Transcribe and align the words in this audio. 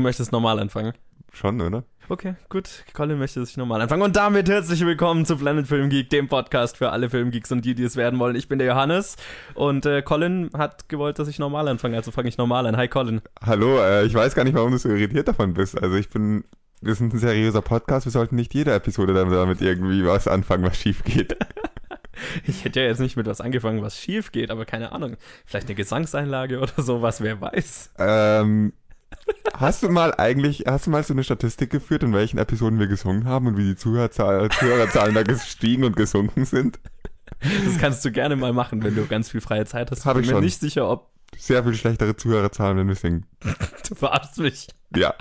Du 0.00 0.02
möchtest 0.02 0.32
normal 0.32 0.58
anfangen. 0.58 0.94
Schon, 1.30 1.60
oder? 1.60 1.84
Okay, 2.08 2.34
gut. 2.48 2.86
Colin 2.94 3.18
möchte 3.18 3.44
sich 3.44 3.58
normal 3.58 3.82
anfangen. 3.82 4.00
Und 4.00 4.16
damit 4.16 4.48
herzlich 4.48 4.80
willkommen 4.80 5.26
zu 5.26 5.36
Planet 5.36 5.66
Film 5.66 5.90
Geek, 5.90 6.08
dem 6.08 6.26
Podcast 6.26 6.78
für 6.78 6.88
alle 6.88 7.10
Filmgeeks 7.10 7.52
und 7.52 7.66
die, 7.66 7.74
die 7.74 7.82
es 7.82 7.96
werden 7.96 8.18
wollen. 8.18 8.34
Ich 8.34 8.48
bin 8.48 8.58
der 8.58 8.68
Johannes 8.68 9.16
und 9.52 9.84
äh, 9.84 10.00
Colin 10.00 10.48
hat 10.56 10.88
gewollt, 10.88 11.18
dass 11.18 11.28
ich 11.28 11.38
normal 11.38 11.68
anfange, 11.68 11.98
also 11.98 12.12
fange 12.12 12.30
ich 12.30 12.38
normal 12.38 12.66
an. 12.66 12.78
Hi 12.78 12.88
Colin. 12.88 13.20
Hallo, 13.44 13.78
äh, 13.78 14.06
ich 14.06 14.14
weiß 14.14 14.34
gar 14.34 14.44
nicht, 14.44 14.54
warum 14.54 14.70
du 14.70 14.78
so 14.78 14.88
irritiert 14.88 15.28
davon 15.28 15.52
bist. 15.52 15.78
Also 15.78 15.96
ich 15.96 16.08
bin, 16.08 16.44
wir 16.80 16.94
sind 16.94 17.12
ein 17.12 17.18
seriöser 17.18 17.60
Podcast, 17.60 18.06
wir 18.06 18.12
sollten 18.12 18.36
nicht 18.36 18.54
jede 18.54 18.72
Episode 18.72 19.12
damit 19.12 19.60
irgendwie 19.60 20.06
was 20.06 20.28
anfangen, 20.28 20.64
was 20.64 20.78
schief 20.78 21.04
geht. 21.04 21.36
Ich 22.44 22.64
hätte 22.64 22.80
ja 22.80 22.86
jetzt 22.86 23.00
nicht 23.00 23.16
mit 23.16 23.26
was 23.26 23.40
angefangen, 23.40 23.80
was 23.82 23.98
schief 23.98 24.30
geht, 24.30 24.50
aber 24.50 24.66
keine 24.66 24.92
Ahnung. 24.92 25.16
Vielleicht 25.46 25.68
eine 25.68 25.74
Gesangseinlage 25.74 26.58
oder 26.60 26.82
sowas, 26.82 27.22
wer 27.22 27.40
weiß. 27.40 27.94
Ähm, 27.98 28.74
hast 29.54 29.82
du 29.82 29.88
mal 29.88 30.14
eigentlich, 30.14 30.64
hast 30.66 30.86
du 30.86 30.90
mal 30.90 31.02
so 31.04 31.14
eine 31.14 31.24
Statistik 31.24 31.70
geführt, 31.70 32.02
in 32.02 32.12
welchen 32.12 32.38
Episoden 32.38 32.78
wir 32.78 32.86
gesungen 32.86 33.24
haben 33.24 33.46
und 33.46 33.56
wie 33.56 33.64
die 33.64 33.76
Zuhörzahl, 33.76 34.48
Zuhörerzahlen 34.50 35.14
da 35.14 35.22
gestiegen 35.22 35.84
und 35.84 35.96
gesunken 35.96 36.44
sind? 36.44 36.80
Das 37.40 37.78
kannst 37.78 38.04
du 38.04 38.12
gerne 38.12 38.36
mal 38.36 38.52
machen, 38.52 38.82
wenn 38.82 38.94
du 38.94 39.06
ganz 39.06 39.30
viel 39.30 39.40
freie 39.40 39.64
Zeit 39.64 39.90
hast. 39.90 40.04
Hab 40.04 40.18
ich 40.18 40.26
bin 40.26 40.36
mir 40.36 40.42
nicht 40.42 40.60
sicher, 40.60 40.88
ob 40.90 41.10
Sehr 41.36 41.64
viel 41.64 41.74
schlechtere 41.74 42.16
Zuhörerzahlen, 42.16 42.76
wenn 42.76 42.88
wir 42.88 42.96
singen. 42.96 43.26
du 43.88 43.94
verarschst 43.94 44.38
mich. 44.38 44.68
Ja. 44.94 45.14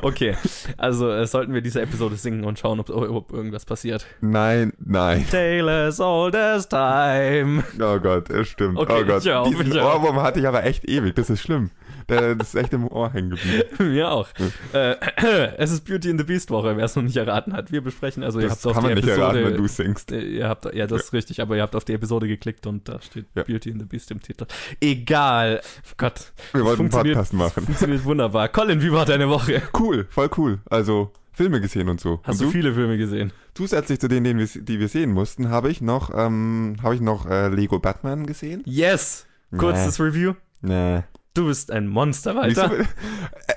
Okay, 0.00 0.34
also 0.78 1.10
äh, 1.10 1.26
sollten 1.26 1.52
wir 1.52 1.60
diese 1.60 1.82
Episode 1.82 2.16
singen 2.16 2.44
und 2.44 2.58
schauen, 2.58 2.80
ob, 2.80 2.88
ob 2.88 3.32
irgendwas 3.32 3.66
passiert. 3.66 4.06
Nein, 4.22 4.72
nein. 4.78 5.26
Taylor's 5.30 6.00
oldest 6.00 6.70
time. 6.70 7.62
Oh 7.78 7.98
Gott, 7.98 8.30
es 8.30 8.48
stimmt. 8.48 8.78
Okay, 8.78 9.02
oh 9.02 9.06
Gott. 9.06 9.26
ich 9.26 9.32
auf, 9.32 9.48
Diesen 9.48 9.72
ich. 9.72 9.78
Ohrwurm 9.78 10.22
hatte 10.22 10.40
ich 10.40 10.48
aber 10.48 10.64
echt 10.64 10.88
ewig. 10.88 11.14
Das 11.16 11.28
ist 11.28 11.42
schlimm. 11.42 11.70
Das 12.08 12.48
ist 12.48 12.54
echt 12.54 12.72
im 12.72 12.88
Ohr 12.88 13.12
hängen 13.12 13.30
geblieben. 13.30 13.62
Mir 13.92 14.10
auch. 14.10 14.28
Äh, 14.72 14.96
es 15.58 15.70
ist 15.70 15.84
Beauty 15.84 16.10
and 16.10 16.18
the 16.18 16.24
Beast 16.26 16.50
Woche, 16.50 16.76
wer 16.76 16.84
es 16.84 16.96
noch 16.96 17.02
nicht 17.02 17.16
erraten 17.16 17.52
hat. 17.52 17.70
Wir 17.70 17.82
besprechen, 17.82 18.22
also 18.24 18.40
ihr 18.40 18.48
Das 18.48 18.56
habt 18.64 18.66
auf 18.66 18.72
kann 18.74 18.82
die 18.84 18.88
man 18.88 18.94
nicht 18.96 19.04
Episode. 19.08 19.38
erraten, 19.40 19.44
wenn 19.44 19.62
du 19.62 19.68
singst. 19.68 20.10
äh, 20.12 20.20
Ihr 20.22 20.48
habt, 20.48 20.74
ja, 20.74 20.86
das 20.86 21.02
ist 21.04 21.12
richtig, 21.12 21.40
aber 21.40 21.56
ihr 21.56 21.62
habt 21.62 21.76
auf 21.76 21.84
die 21.84 21.92
Episode 21.92 22.26
geklickt 22.26 22.66
und 22.66 22.88
da 22.88 23.00
steht 23.00 23.26
Ja. 23.34 23.42
Beauty 23.42 23.70
and 23.72 23.80
the 23.80 23.86
Beast 23.86 24.10
im 24.10 24.20
Titel. 24.20 24.46
Egal. 24.80 25.60
Gott. 25.96 26.32
Wir 26.52 26.64
wollten 26.64 26.82
einen 26.82 26.90
Podcast 26.90 27.32
machen. 27.34 27.64
Funktioniert 27.64 28.04
wunderbar. 28.04 28.48
Colin, 28.48 28.80
wie 28.82 28.90
war 28.92 29.04
deine 29.04 29.28
Woche? 29.28 29.62
Cool, 29.78 30.06
voll 30.08 30.30
cool. 30.38 30.58
Also 30.70 31.12
Filme 31.32 31.60
gesehen 31.60 31.88
und 31.88 32.00
so. 32.00 32.20
Hast 32.24 32.40
und 32.40 32.46
du 32.48 32.50
viele 32.52 32.72
Filme 32.72 32.96
gesehen? 32.98 33.32
Zusätzlich 33.54 34.00
zu 34.00 34.08
denen, 34.08 34.38
die 34.38 34.80
wir 34.80 34.88
sehen 34.88 35.12
mussten, 35.12 35.50
habe 35.50 35.70
ich 35.70 35.80
noch, 35.80 36.10
ähm, 36.16 36.76
habe 36.82 36.94
ich 36.94 37.00
noch 37.00 37.26
äh, 37.28 37.48
Lego 37.48 37.78
Batman 37.78 38.26
gesehen. 38.26 38.62
Yes! 38.64 39.26
Kurzes 39.56 40.00
Review. 40.00 40.34
Nee. 40.62 41.02
Du 41.38 41.46
bist 41.46 41.70
ein 41.70 41.86
Monster, 41.86 42.34
Wieso- 42.44 42.62
Alter. 42.62 42.84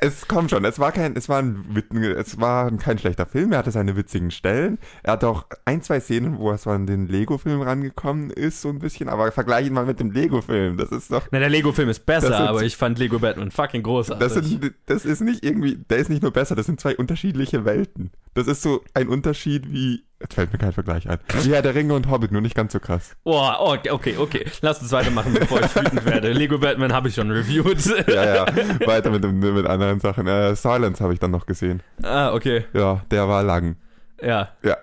Es 0.02 0.28
kommt 0.28 0.52
schon. 0.52 0.64
Es 0.66 0.78
war 0.78 0.92
kein, 0.92 1.16
es 1.16 1.30
war 1.30 1.40
ein, 1.40 1.66
es 2.18 2.40
war 2.40 2.70
kein 2.78 2.98
schlechter 3.00 3.26
Film. 3.26 3.52
Er 3.52 3.58
hatte 3.60 3.72
seine 3.72 3.96
witzigen 3.96 4.30
Stellen. 4.32 4.78
Er 5.04 5.14
hatte 5.14 5.28
auch 5.28 5.46
ein, 5.66 5.82
zwei 5.82 6.00
Szenen, 6.00 6.38
wo 6.38 6.52
er 6.52 6.58
so 6.60 6.70
an 6.70 6.86
den 6.86 7.08
Lego-Film 7.08 7.62
rangekommen 7.62 8.30
ist, 8.30 8.62
so 8.62 8.70
ein 8.70 8.80
bisschen. 8.80 9.10
Aber 9.10 9.32
vergleich 9.32 9.66
ihn 9.68 9.74
mal 9.74 9.86
mit 9.86 10.00
dem 10.00 10.12
Lego-Film. 10.12 10.78
Das 10.78 10.92
ist 10.92 11.12
doch, 11.12 11.28
Na, 11.32 11.40
der 11.40 11.50
Lego-Film 11.50 11.90
ist 11.90 12.06
besser, 12.06 12.28
sind- 12.28 12.36
aber 12.48 12.64
ich 12.64 12.78
fand 12.78 13.00
Lego 13.00 13.18
Batman 13.20 13.50
fucking 13.52 13.82
großartig. 13.84 14.28
das 14.28 14.34
sind, 14.36 14.74
das 14.86 15.06
ist 15.06 15.22
nicht 15.22 15.44
irgendwie, 15.44 15.78
der 15.90 15.98
ist 15.98 16.10
nicht 16.10 16.22
nur 16.22 16.32
besser. 16.32 16.56
Das 16.56 16.68
sind 16.68 16.80
zwei 16.80 16.96
unterschiedliche 16.96 17.66
Welten. 17.66 18.12
Das 18.34 18.48
ist 18.48 18.62
so 18.62 18.82
ein 18.94 19.10
Unterschied 19.10 19.70
wie, 19.72 20.06
jetzt 20.20 20.36
fällt 20.36 20.54
mir 20.54 20.58
kein 20.60 20.72
Vergleich 20.72 21.10
ein. 21.10 21.20
Wie 21.44 21.54
Herr 21.54 21.62
der 21.62 21.76
Ringe 21.76 21.94
und 21.94 22.10
Hobbit, 22.10 22.32
nur 22.32 22.42
nicht 22.42 22.56
ganz 22.56 22.72
so 22.72 22.80
krass. 22.80 23.18
Oh, 23.24 23.50
okay, 23.60 23.90
okay, 23.90 24.18
okay. 24.18 24.46
Lass 24.62 24.82
uns 24.82 24.92
weitermachen, 24.94 25.34
bevor 25.34 25.60
ich 25.60 25.76
wütend 25.76 26.06
werde. 26.06 26.32
Lego 26.34 26.58
Batman 26.58 26.94
habe 26.94 27.10
ich 27.10 27.16
schon 27.16 27.30
reviewed. 27.30 27.86
Ja, 28.08 28.36
ja. 28.36 28.46
Weiter 28.88 29.10
mit, 29.10 29.24
mit 29.24 29.66
anderen 29.66 30.00
Sachen. 30.00 30.28
Äh, 30.28 30.56
Silence 30.56 31.04
habe 31.04 31.14
ich 31.14 31.20
dann 31.20 31.32
noch 31.32 31.46
gesehen. 31.46 31.84
ah, 32.04 32.34
okay. 32.34 32.66
Ja, 32.74 33.04
der 33.12 33.28
war 33.28 33.44
lang. 33.44 33.76
Ja. 34.22 34.50
Ja. 34.64 34.78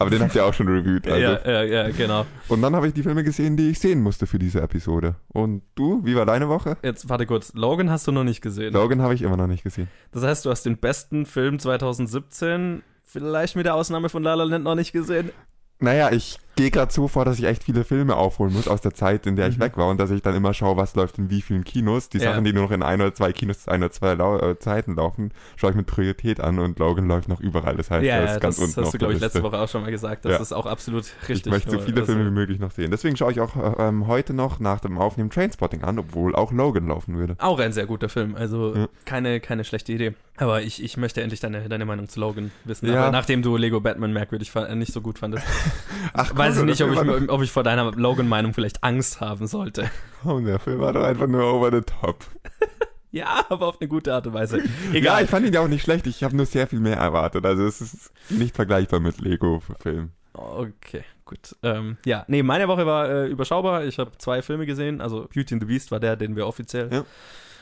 Aber 0.00 0.08
den 0.08 0.22
habt 0.22 0.34
ihr 0.34 0.46
auch 0.46 0.54
schon 0.54 0.66
reviewed. 0.66 1.06
Also. 1.06 1.20
Ja, 1.20 1.46
ja, 1.46 1.62
ja, 1.62 1.90
genau. 1.90 2.24
Und 2.48 2.62
dann 2.62 2.74
habe 2.74 2.88
ich 2.88 2.94
die 2.94 3.02
Filme 3.02 3.22
gesehen, 3.22 3.58
die 3.58 3.68
ich 3.68 3.78
sehen 3.78 4.02
musste 4.02 4.26
für 4.26 4.38
diese 4.38 4.62
Episode. 4.62 5.16
Und 5.28 5.62
du, 5.74 6.00
wie 6.06 6.16
war 6.16 6.24
deine 6.24 6.48
Woche? 6.48 6.78
Jetzt 6.82 7.10
warte 7.10 7.26
kurz. 7.26 7.52
Logan 7.52 7.90
hast 7.90 8.06
du 8.06 8.12
noch 8.12 8.24
nicht 8.24 8.40
gesehen. 8.40 8.72
Logan 8.72 9.02
habe 9.02 9.12
ich 9.12 9.20
immer 9.20 9.36
noch 9.36 9.46
nicht 9.46 9.62
gesehen. 9.62 9.88
Das 10.12 10.22
heißt, 10.22 10.46
du 10.46 10.50
hast 10.50 10.64
den 10.64 10.78
besten 10.78 11.26
Film 11.26 11.58
2017, 11.58 12.82
vielleicht 13.04 13.56
mit 13.56 13.66
der 13.66 13.74
Ausnahme 13.74 14.08
von 14.08 14.22
La 14.22 14.32
La 14.32 14.44
Land, 14.44 14.64
noch 14.64 14.74
nicht 14.74 14.92
gesehen. 14.92 15.32
Naja, 15.80 16.10
ich 16.10 16.38
gehe 16.56 16.70
gerade 16.70 16.92
so 16.92 17.08
vor, 17.08 17.24
dass 17.24 17.38
ich 17.38 17.44
echt 17.44 17.64
viele 17.64 17.84
Filme 17.84 18.16
aufholen 18.16 18.52
muss 18.52 18.68
aus 18.68 18.80
der 18.80 18.92
Zeit, 18.92 19.26
in 19.26 19.36
der 19.36 19.48
ich 19.48 19.56
Mhm. 19.56 19.62
weg 19.62 19.76
war 19.76 19.88
und 19.88 19.98
dass 19.98 20.10
ich 20.10 20.20
dann 20.22 20.34
immer 20.34 20.52
schaue, 20.52 20.76
was 20.76 20.94
läuft 20.94 21.18
in 21.18 21.30
wie 21.30 21.40
vielen 21.42 21.64
Kinos. 21.64 22.08
Die 22.10 22.18
Ja. 22.18 22.32
Sachen, 22.32 22.44
die 22.44 22.52
nur 22.52 22.64
noch 22.64 22.70
in 22.70 22.82
ein 22.82 23.00
oder 23.00 23.14
zwei 23.14 23.32
Kinos, 23.32 23.66
ein 23.68 23.82
oder 23.82 23.90
zwei 23.92 24.14
Lau 24.14 24.38
äh, 24.38 24.58
Zeiten 24.58 24.94
laufen, 24.96 25.32
schaue 25.56 25.70
ich 25.70 25.76
mit 25.76 25.86
Priorität 25.86 26.40
an 26.40 26.58
und 26.58 26.78
Logan 26.78 27.06
läuft 27.08 27.28
noch 27.28 27.40
überall. 27.40 27.76
Das 27.76 27.90
heißt, 27.90 28.04
ja, 28.04 28.16
er 28.16 28.34
ist 28.34 28.40
ganz 28.40 28.56
das 28.56 28.64
unten 28.66 28.80
hast 28.84 28.92
du, 28.94 28.98
glaube 28.98 29.14
ich, 29.14 29.20
letzte. 29.20 29.42
Woche 29.42 29.58
auch 29.58 29.68
schon 29.68 29.82
mal 29.82 29.90
gesagt. 29.90 30.24
Das 30.24 30.32
Ja. 30.32 30.38
ist 30.40 30.52
auch 30.52 30.66
absolut 30.66 31.04
richtig. 31.28 31.46
Ich 31.46 31.52
möchte 31.52 31.70
so 31.70 31.78
viele 31.78 32.00
also- 32.02 32.12
Filme 32.12 32.26
wie 32.30 32.34
möglich 32.34 32.58
noch 32.58 32.72
sehen. 32.72 32.90
Deswegen 32.90 33.16
schaue 33.16 33.32
ich 33.32 33.40
auch 33.40 33.56
äh, 33.56 33.88
ähm, 33.88 34.06
heute 34.06 34.34
noch 34.34 34.60
nach 34.60 34.80
dem 34.80 34.98
Aufnehmen 34.98 35.30
Trainspotting 35.30 35.82
an, 35.82 35.98
obwohl 35.98 36.34
auch 36.34 36.52
Logan 36.52 36.88
laufen 36.88 37.16
würde. 37.16 37.36
Auch 37.38 37.58
ein 37.58 37.72
sehr 37.72 37.86
guter 37.86 38.08
Film, 38.08 38.34
also 38.34 38.74
Ja. 38.74 38.88
keine, 39.04 39.40
keine 39.40 39.64
schlechte 39.64 39.92
Idee. 39.92 40.14
Aber 40.36 40.62
ich, 40.62 40.82
ich 40.82 40.96
möchte 40.96 41.20
endlich 41.22 41.40
deine, 41.40 41.68
deine 41.68 41.84
Meinung 41.84 42.08
zu 42.08 42.18
Logan 42.18 42.50
wissen. 42.64 42.86
Ja. 42.90 43.10
Nachdem 43.10 43.42
du 43.42 43.56
Lego 43.58 43.80
Batman 43.80 44.12
merkwürdig 44.12 44.50
äh, 44.56 44.74
nicht 44.74 44.92
so 44.92 45.00
gut 45.02 45.18
fandest, 45.18 45.44
Ach, 46.14 46.32
weiß 46.40 46.58
ich 46.58 46.64
nicht, 46.64 46.82
ob 46.82 46.92
ich, 46.92 47.30
ob 47.30 47.42
ich 47.42 47.52
vor 47.52 47.62
deiner 47.62 47.92
Logan-Meinung 47.92 48.54
vielleicht 48.54 48.82
Angst 48.82 49.20
haben 49.20 49.46
sollte. 49.46 49.90
Komm, 50.22 50.44
der 50.44 50.58
Film 50.58 50.80
war 50.80 50.92
doch 50.92 51.04
einfach 51.04 51.26
nur 51.26 51.52
over 51.52 51.70
the 51.70 51.82
top. 51.82 52.24
Ja, 53.12 53.44
aber 53.48 53.66
auf 53.66 53.80
eine 53.80 53.88
gute 53.88 54.14
Art 54.14 54.28
und 54.28 54.34
Weise. 54.34 54.58
Ja, 54.58 54.64
Egal. 54.92 55.24
ich 55.24 55.30
fand 55.30 55.44
ihn 55.44 55.52
ja 55.52 55.60
auch 55.60 55.68
nicht 55.68 55.82
schlecht. 55.82 56.06
Ich 56.06 56.22
habe 56.22 56.36
nur 56.36 56.46
sehr 56.46 56.68
viel 56.68 56.78
mehr 56.78 56.96
erwartet. 56.96 57.44
Also 57.44 57.66
es 57.66 57.80
ist 57.80 58.12
nicht 58.28 58.54
vergleichbar 58.54 59.00
mit 59.00 59.20
Lego-Film. 59.20 60.10
Okay, 60.32 61.02
gut. 61.24 61.56
Ähm, 61.64 61.96
ja, 62.04 62.24
nee, 62.28 62.44
meine 62.44 62.68
Woche 62.68 62.86
war 62.86 63.10
äh, 63.10 63.26
überschaubar. 63.26 63.84
Ich 63.84 63.98
habe 63.98 64.12
zwei 64.18 64.42
Filme 64.42 64.64
gesehen. 64.64 65.00
Also 65.00 65.28
Beauty 65.34 65.54
and 65.54 65.62
the 65.62 65.66
Beast 65.66 65.90
war 65.90 65.98
der, 65.98 66.14
den 66.14 66.36
wir 66.36 66.46
offiziell. 66.46 66.88
Ja. 66.92 67.04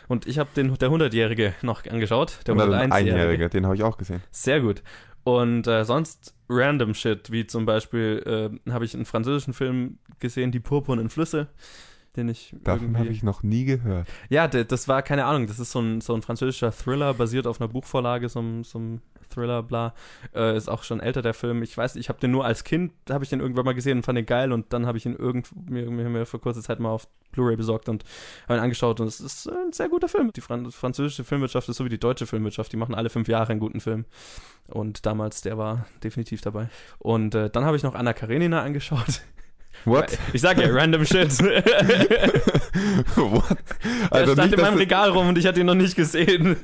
Und 0.06 0.26
ich 0.26 0.38
habe 0.38 0.50
den 0.56 0.74
der 0.74 0.90
100-Jährige 0.90 1.54
noch 1.62 1.84
angeschaut. 1.86 2.40
Der 2.46 2.52
Und 2.52 2.58
dann 2.58 2.70
101-Jährige. 2.70 2.94
Einjährige, 2.94 3.48
den 3.48 3.64
habe 3.64 3.74
ich 3.74 3.82
auch 3.82 3.96
gesehen. 3.96 4.22
Sehr 4.30 4.60
gut. 4.60 4.82
Und 5.28 5.66
äh, 5.66 5.84
sonst 5.84 6.34
random 6.48 6.94
Shit, 6.94 7.30
wie 7.30 7.46
zum 7.46 7.66
Beispiel 7.66 8.58
äh, 8.66 8.72
habe 8.72 8.86
ich 8.86 8.94
einen 8.94 9.04
französischen 9.04 9.52
Film 9.52 9.98
gesehen, 10.20 10.52
Die 10.52 10.58
purpurnen 10.58 11.10
Flüsse, 11.10 11.48
den 12.16 12.30
ich 12.30 12.56
Davon 12.64 12.96
habe 12.96 13.08
ich 13.08 13.22
noch 13.22 13.42
nie 13.42 13.66
gehört. 13.66 14.08
Ja, 14.30 14.48
das 14.48 14.88
war, 14.88 15.02
keine 15.02 15.26
Ahnung, 15.26 15.46
das 15.46 15.58
ist 15.58 15.70
so 15.70 15.80
ein, 15.80 16.00
so 16.00 16.14
ein 16.14 16.22
französischer 16.22 16.72
Thriller, 16.72 17.12
basiert 17.12 17.46
auf 17.46 17.60
einer 17.60 17.68
Buchvorlage, 17.68 18.30
so, 18.30 18.42
so 18.62 18.78
ein 18.78 19.02
Thriller, 19.28 19.62
bla. 19.62 19.94
Äh, 20.34 20.56
ist 20.56 20.68
auch 20.68 20.82
schon 20.82 21.00
älter, 21.00 21.22
der 21.22 21.34
Film. 21.34 21.62
Ich 21.62 21.76
weiß, 21.76 21.96
ich 21.96 22.08
habe 22.08 22.20
den 22.20 22.30
nur 22.30 22.44
als 22.44 22.64
Kind, 22.64 22.92
habe 23.10 23.24
ich 23.24 23.30
den 23.30 23.40
irgendwann 23.40 23.64
mal 23.64 23.74
gesehen 23.74 23.98
und 23.98 24.02
fand 24.04 24.18
den 24.18 24.26
geil 24.26 24.52
und 24.52 24.72
dann 24.72 24.86
habe 24.86 24.98
ich 24.98 25.06
ihn 25.06 25.14
irgend, 25.14 25.48
mir, 25.68 25.90
mir, 25.90 26.08
mir 26.08 26.26
vor 26.26 26.40
kurzer 26.40 26.62
Zeit 26.62 26.80
mal 26.80 26.90
auf 26.90 27.08
Blu-ray 27.32 27.56
besorgt 27.56 27.88
und 27.88 28.04
habe 28.48 28.58
ihn 28.58 28.62
angeschaut 28.62 29.00
und 29.00 29.06
es 29.06 29.20
ist 29.20 29.48
ein 29.48 29.72
sehr 29.72 29.88
guter 29.88 30.08
Film. 30.08 30.32
Die 30.34 30.40
Fran 30.40 30.70
französische 30.70 31.24
Filmwirtschaft 31.24 31.68
ist 31.68 31.76
so 31.76 31.84
wie 31.84 31.90
die 31.90 32.00
deutsche 32.00 32.26
Filmwirtschaft, 32.26 32.72
die 32.72 32.76
machen 32.76 32.94
alle 32.94 33.10
fünf 33.10 33.28
Jahre 33.28 33.50
einen 33.50 33.60
guten 33.60 33.80
Film. 33.80 34.04
Und 34.68 35.06
damals, 35.06 35.40
der 35.40 35.56
war 35.56 35.86
definitiv 36.02 36.40
dabei. 36.40 36.68
Und 36.98 37.34
äh, 37.34 37.50
dann 37.50 37.64
habe 37.64 37.76
ich 37.76 37.82
noch 37.82 37.94
Anna 37.94 38.12
Karenina 38.12 38.62
angeschaut. 38.62 39.22
What? 39.84 40.18
Ich 40.32 40.40
sag 40.40 40.58
ja, 40.60 40.68
random 40.70 41.04
Shit. 41.04 41.30
What? 43.16 43.44
Der 43.52 44.12
Also 44.12 44.32
stand 44.32 44.50
nicht 44.50 44.58
in 44.58 44.64
meinem 44.64 44.78
Regal 44.78 45.10
rum 45.10 45.28
und 45.28 45.38
ich 45.38 45.46
hatte 45.46 45.60
ihn 45.60 45.66
noch 45.66 45.74
nicht 45.74 45.96
gesehen. 45.96 46.56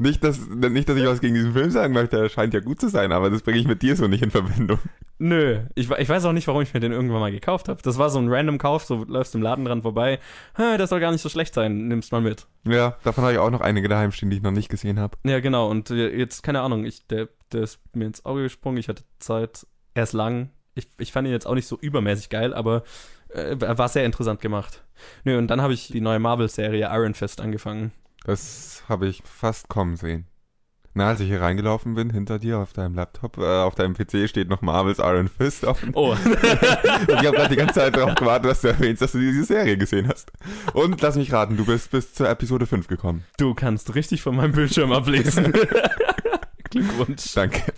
nicht, 0.00 0.22
dass, 0.24 0.40
nicht, 0.48 0.88
dass 0.88 0.96
ich 0.96 1.06
was 1.06 1.20
gegen 1.20 1.34
diesen 1.34 1.52
Film 1.52 1.70
sagen 1.70 1.92
möchte. 1.94 2.18
Er 2.18 2.28
scheint 2.28 2.54
ja 2.54 2.60
gut 2.60 2.80
zu 2.80 2.88
sein, 2.88 3.12
aber 3.12 3.30
das 3.30 3.42
bringe 3.42 3.58
ich 3.58 3.66
mit 3.66 3.82
dir 3.82 3.96
so 3.96 4.08
nicht 4.08 4.22
in 4.22 4.30
Verbindung. 4.30 4.78
Nö, 5.18 5.60
ich, 5.74 5.88
ich 5.90 6.08
weiß 6.08 6.24
auch 6.24 6.32
nicht, 6.32 6.46
warum 6.48 6.62
ich 6.62 6.74
mir 6.74 6.80
den 6.80 6.90
irgendwann 6.92 7.20
mal 7.20 7.30
gekauft 7.30 7.68
habe. 7.68 7.80
Das 7.82 7.98
war 7.98 8.10
so 8.10 8.18
ein 8.18 8.28
random 8.28 8.58
Kauf, 8.58 8.84
so 8.84 9.04
läufst 9.04 9.34
im 9.34 9.42
Laden 9.42 9.64
dran 9.64 9.82
vorbei. 9.82 10.18
"Hä, 10.56 10.76
Das 10.76 10.90
soll 10.90 11.00
gar 11.00 11.12
nicht 11.12 11.22
so 11.22 11.28
schlecht 11.28 11.54
sein, 11.54 11.86
nimmst 11.88 12.10
mal 12.12 12.20
mit. 12.20 12.46
Ja, 12.66 12.96
davon 13.04 13.22
habe 13.24 13.32
ich 13.34 13.38
auch 13.38 13.50
noch 13.50 13.60
einige 13.60 13.88
daheim 13.88 14.10
stehen, 14.12 14.30
die 14.30 14.36
ich 14.38 14.42
noch 14.42 14.50
nicht 14.50 14.68
gesehen 14.68 14.98
habe. 14.98 15.16
Ja, 15.24 15.38
genau. 15.40 15.70
Und 15.70 15.90
äh, 15.90 16.08
jetzt, 16.16 16.42
keine 16.42 16.60
Ahnung, 16.62 16.84
ich, 16.84 17.06
der, 17.06 17.28
der 17.52 17.62
ist 17.62 17.78
mir 17.94 18.06
ins 18.06 18.24
Auge 18.24 18.42
gesprungen. 18.42 18.78
Ich 18.78 18.88
hatte 18.88 19.04
Zeit. 19.20 19.66
Er 19.94 20.02
ist 20.02 20.12
lang. 20.14 20.50
Ich, 20.74 20.88
ich 20.98 21.12
fand 21.12 21.26
ihn 21.28 21.32
jetzt 21.32 21.46
auch 21.46 21.54
nicht 21.54 21.68
so 21.68 21.78
übermäßig 21.80 22.28
geil, 22.30 22.52
aber 22.54 22.82
äh, 23.28 23.56
er 23.60 23.78
war 23.78 23.88
sehr 23.88 24.04
interessant 24.04 24.40
gemacht. 24.40 24.84
Nö, 25.24 25.38
und 25.38 25.48
dann 25.48 25.60
habe 25.62 25.72
ich 25.74 25.88
die 25.88 26.00
neue 26.00 26.18
Marvel-Serie 26.18 26.88
Iron 26.92 27.14
Fist 27.14 27.40
angefangen. 27.40 27.92
Das 28.24 28.82
habe 28.88 29.06
ich 29.06 29.22
fast 29.24 29.68
kommen 29.68 29.96
sehen. 29.96 30.26
Na, 30.96 31.08
als 31.08 31.18
ich 31.18 31.26
hier 31.26 31.40
reingelaufen 31.40 31.96
bin, 31.96 32.10
hinter 32.10 32.38
dir 32.38 32.58
auf 32.58 32.72
deinem 32.72 32.94
Laptop, 32.94 33.36
äh, 33.38 33.42
auf 33.62 33.74
deinem 33.74 33.94
PC 33.94 34.28
steht 34.28 34.48
noch 34.48 34.62
Marvel's 34.62 35.00
Iron 35.00 35.28
Fist 35.28 35.66
auf. 35.66 35.82
Und 35.82 35.96
Oh, 35.96 36.14
ich 36.14 37.16
habe 37.26 37.32
gerade 37.32 37.48
die 37.48 37.56
ganze 37.56 37.74
Zeit 37.74 37.96
darauf 37.96 38.14
gewartet, 38.14 38.52
dass 38.52 38.60
du 38.60 38.68
erwähnst, 38.68 39.02
dass 39.02 39.10
du 39.10 39.18
diese 39.18 39.42
Serie 39.44 39.76
gesehen 39.76 40.08
hast. 40.08 40.30
Und 40.72 41.00
lass 41.00 41.16
mich 41.16 41.32
raten, 41.32 41.56
du 41.56 41.66
bist 41.66 41.90
bis 41.90 42.14
zur 42.14 42.28
Episode 42.28 42.66
5 42.66 42.86
gekommen. 42.86 43.24
du 43.38 43.54
kannst 43.54 43.96
richtig 43.96 44.22
von 44.22 44.36
meinem 44.36 44.52
Bildschirm 44.52 44.92
ablesen. 44.92 45.52
Glückwunsch. 46.70 47.34
Danke. 47.34 47.72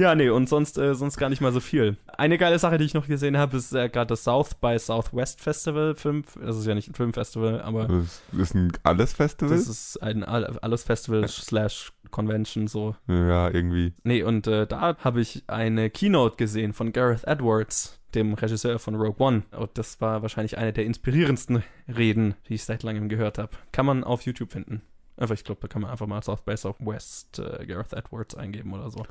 Ja, 0.00 0.14
nee, 0.14 0.30
und 0.30 0.48
sonst, 0.48 0.78
äh, 0.78 0.94
sonst 0.94 1.18
gar 1.18 1.28
nicht 1.28 1.42
mal 1.42 1.52
so 1.52 1.60
viel. 1.60 1.98
Eine 2.06 2.38
geile 2.38 2.58
Sache, 2.58 2.78
die 2.78 2.84
ich 2.86 2.94
noch 2.94 3.06
gesehen 3.06 3.36
habe, 3.36 3.58
ist 3.58 3.72
äh, 3.74 3.90
gerade 3.90 4.06
das 4.08 4.24
South 4.24 4.54
by 4.54 4.78
Southwest 4.78 5.42
Festival. 5.42 5.94
Film, 5.94 6.24
das 6.42 6.56
ist 6.56 6.64
ja 6.66 6.74
nicht 6.74 6.88
ein 6.88 6.94
Filmfestival, 6.94 7.60
aber 7.60 7.86
Das 7.86 8.22
ist 8.32 8.54
ein 8.54 8.72
Alles-Festival? 8.82 9.54
das 9.54 9.68
ist 9.68 10.02
ein 10.02 10.24
All- 10.24 10.58
alles 10.60 10.84
Festival 10.84 11.28
slash 11.28 11.92
Convention 12.10 12.66
so. 12.66 12.96
Ja, 13.08 13.50
irgendwie. 13.50 13.92
Nee, 14.02 14.22
und 14.22 14.46
äh, 14.46 14.66
da 14.66 14.96
habe 15.04 15.20
ich 15.20 15.44
eine 15.48 15.90
Keynote 15.90 16.36
gesehen 16.36 16.72
von 16.72 16.92
Gareth 16.92 17.24
Edwards, 17.24 18.00
dem 18.14 18.32
Regisseur 18.34 18.78
von 18.78 18.94
Rogue 18.94 19.16
One. 19.24 19.42
Und 19.56 19.70
das 19.74 20.00
war 20.00 20.22
wahrscheinlich 20.22 20.56
eine 20.56 20.72
der 20.72 20.86
inspirierendsten 20.86 21.62
Reden, 21.94 22.34
die 22.48 22.54
ich 22.54 22.64
seit 22.64 22.82
langem 22.84 23.08
gehört 23.10 23.36
habe. 23.36 23.50
Kann 23.70 23.84
man 23.86 24.02
auf 24.02 24.22
YouTube 24.22 24.50
finden. 24.50 24.80
Einfach, 25.18 25.34
ich 25.34 25.44
glaube, 25.44 25.60
da 25.60 25.68
kann 25.68 25.82
man 25.82 25.90
einfach 25.90 26.06
mal 26.06 26.22
South 26.22 26.40
by 26.40 26.56
Southwest 26.56 27.38
äh, 27.38 27.66
Gareth 27.66 27.92
Edwards 27.92 28.34
eingeben 28.34 28.72
oder 28.72 28.90
so. 28.90 29.04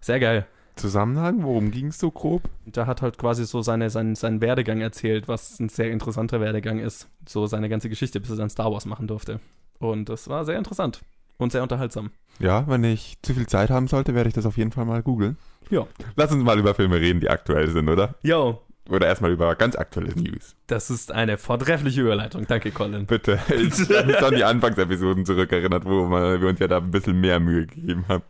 Sehr 0.00 0.20
geil. 0.20 0.46
Zusammenhang, 0.76 1.42
worum 1.42 1.72
ging 1.72 1.88
es 1.88 1.98
so 1.98 2.10
grob? 2.12 2.42
Da 2.66 2.86
hat 2.86 3.02
halt 3.02 3.18
quasi 3.18 3.44
so 3.44 3.62
seine, 3.62 3.90
seinen, 3.90 4.14
seinen 4.14 4.40
Werdegang 4.40 4.80
erzählt, 4.80 5.26
was 5.26 5.58
ein 5.58 5.68
sehr 5.68 5.90
interessanter 5.90 6.40
Werdegang 6.40 6.78
ist. 6.78 7.08
So 7.26 7.46
seine 7.46 7.68
ganze 7.68 7.88
Geschichte, 7.88 8.20
bis 8.20 8.30
er 8.30 8.36
dann 8.36 8.48
Star 8.50 8.70
Wars 8.72 8.86
machen 8.86 9.08
durfte. 9.08 9.40
Und 9.80 10.08
das 10.08 10.28
war 10.28 10.44
sehr 10.44 10.56
interessant 10.56 11.00
und 11.36 11.50
sehr 11.50 11.62
unterhaltsam. 11.64 12.10
Ja, 12.38 12.64
wenn 12.68 12.84
ich 12.84 13.16
zu 13.22 13.34
viel 13.34 13.46
Zeit 13.48 13.70
haben 13.70 13.88
sollte, 13.88 14.14
werde 14.14 14.28
ich 14.28 14.34
das 14.34 14.46
auf 14.46 14.56
jeden 14.56 14.70
Fall 14.70 14.84
mal 14.84 15.02
googeln. 15.02 15.36
Ja. 15.70 15.86
Lass 16.14 16.30
uns 16.30 16.44
mal 16.44 16.58
über 16.58 16.74
Filme 16.74 17.00
reden, 17.00 17.18
die 17.20 17.28
aktuell 17.28 17.68
sind, 17.68 17.88
oder? 17.88 18.14
Yo, 18.22 18.62
Oder 18.88 19.08
erstmal 19.08 19.32
über 19.32 19.54
ganz 19.56 19.74
aktuelle 19.74 20.14
News. 20.14 20.54
das 20.68 20.90
ist 20.90 21.10
eine 21.12 21.38
vortreffliche 21.38 22.02
Überleitung. 22.02 22.46
Danke, 22.46 22.70
Colin. 22.70 23.04
Bitte. 23.06 23.40
Ich 23.48 23.90
habe 23.90 24.06
mich 24.06 24.22
an 24.22 24.34
die 24.36 24.44
Anfangsepisoden 24.44 25.26
zurückerinnert, 25.26 25.84
wo 25.84 26.08
wir 26.08 26.48
uns 26.48 26.60
ja 26.60 26.68
da 26.68 26.78
ein 26.78 26.90
bisschen 26.92 27.20
mehr 27.20 27.40
Mühe 27.40 27.66
gegeben 27.66 28.04
haben. 28.08 28.22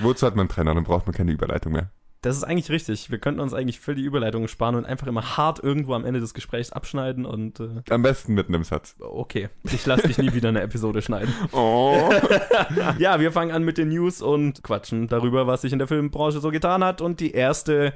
Wozu 0.00 0.26
hat 0.26 0.34
man 0.36 0.44
einen 0.44 0.48
Trenner? 0.48 0.74
Dann 0.74 0.84
braucht 0.84 1.06
man 1.06 1.14
keine 1.14 1.32
Überleitung 1.32 1.72
mehr. 1.72 1.90
Das 2.22 2.36
ist 2.36 2.44
eigentlich 2.44 2.70
richtig. 2.70 3.10
Wir 3.10 3.18
könnten 3.18 3.40
uns 3.40 3.54
eigentlich 3.54 3.78
für 3.78 3.94
die 3.94 4.02
Überleitung 4.02 4.48
sparen 4.48 4.74
und 4.74 4.84
einfach 4.84 5.06
immer 5.06 5.36
hart 5.36 5.62
irgendwo 5.62 5.94
am 5.94 6.04
Ende 6.04 6.18
des 6.18 6.34
Gesprächs 6.34 6.72
abschneiden 6.72 7.24
und 7.24 7.60
äh, 7.60 7.82
Am 7.90 8.02
besten 8.02 8.34
mit 8.34 8.48
einem 8.48 8.64
Satz. 8.64 8.96
okay, 8.98 9.48
ich 9.64 9.86
lasse 9.86 10.08
dich 10.08 10.18
nie 10.18 10.32
wieder 10.32 10.48
eine 10.48 10.62
Episode 10.62 11.02
schneiden. 11.02 11.32
Oh. 11.52 12.10
Ja, 12.98 13.20
wir 13.20 13.30
fangen 13.32 13.52
an 13.52 13.62
mit 13.62 13.78
den 13.78 13.88
News 13.90 14.22
und 14.22 14.62
quatschen 14.64 15.06
darüber, 15.08 15.46
was 15.46 15.60
sich 15.62 15.72
in 15.72 15.78
der 15.78 15.86
Filmbranche 15.86 16.40
so 16.40 16.50
getan 16.50 16.82
hat. 16.82 17.00
Und 17.00 17.20
die 17.20 17.32
erste. 17.32 17.92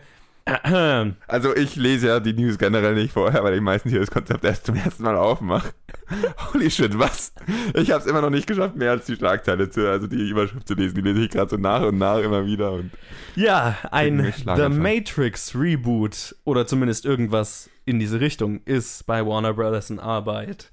Also 1.28 1.54
ich 1.54 1.76
lese 1.76 2.08
ja 2.08 2.20
die 2.20 2.32
News 2.32 2.58
generell 2.58 2.94
nicht 2.94 3.12
vorher, 3.12 3.44
weil 3.44 3.54
ich 3.54 3.60
meistens 3.60 3.92
hier 3.92 4.00
das 4.00 4.10
Konzept 4.10 4.44
erst 4.44 4.66
zum 4.66 4.74
ersten 4.76 5.02
Mal 5.04 5.16
aufmache. 5.16 5.70
Holy 6.52 6.70
shit, 6.70 6.98
was? 6.98 7.32
Ich 7.74 7.90
habe 7.90 8.00
es 8.00 8.06
immer 8.06 8.20
noch 8.20 8.30
nicht 8.30 8.46
geschafft, 8.46 8.76
mehr 8.76 8.90
als 8.90 9.06
die 9.06 9.16
Schlagzeile 9.16 9.70
zu, 9.70 9.88
also 9.88 10.06
die 10.06 10.28
Überschrift 10.28 10.66
zu 10.66 10.74
lesen. 10.74 10.96
Die 10.96 11.02
lese 11.02 11.20
ich 11.20 11.30
gerade 11.30 11.50
so 11.50 11.56
nach 11.56 11.82
und 11.82 11.98
nach 11.98 12.18
immer 12.18 12.46
wieder. 12.46 12.72
Und 12.72 12.90
Ja, 13.36 13.76
ein 13.90 14.32
The. 14.44 14.68
Matrix 14.68 15.54
Reboot 15.54 16.34
oder 16.44 16.66
zumindest 16.66 17.04
irgendwas 17.04 17.70
in 17.84 17.98
diese 17.98 18.20
Richtung 18.20 18.60
ist 18.64 19.06
bei 19.06 19.24
Warner 19.24 19.54
Brothers 19.54 19.90
in 19.90 19.98
Arbeit. 20.00 20.68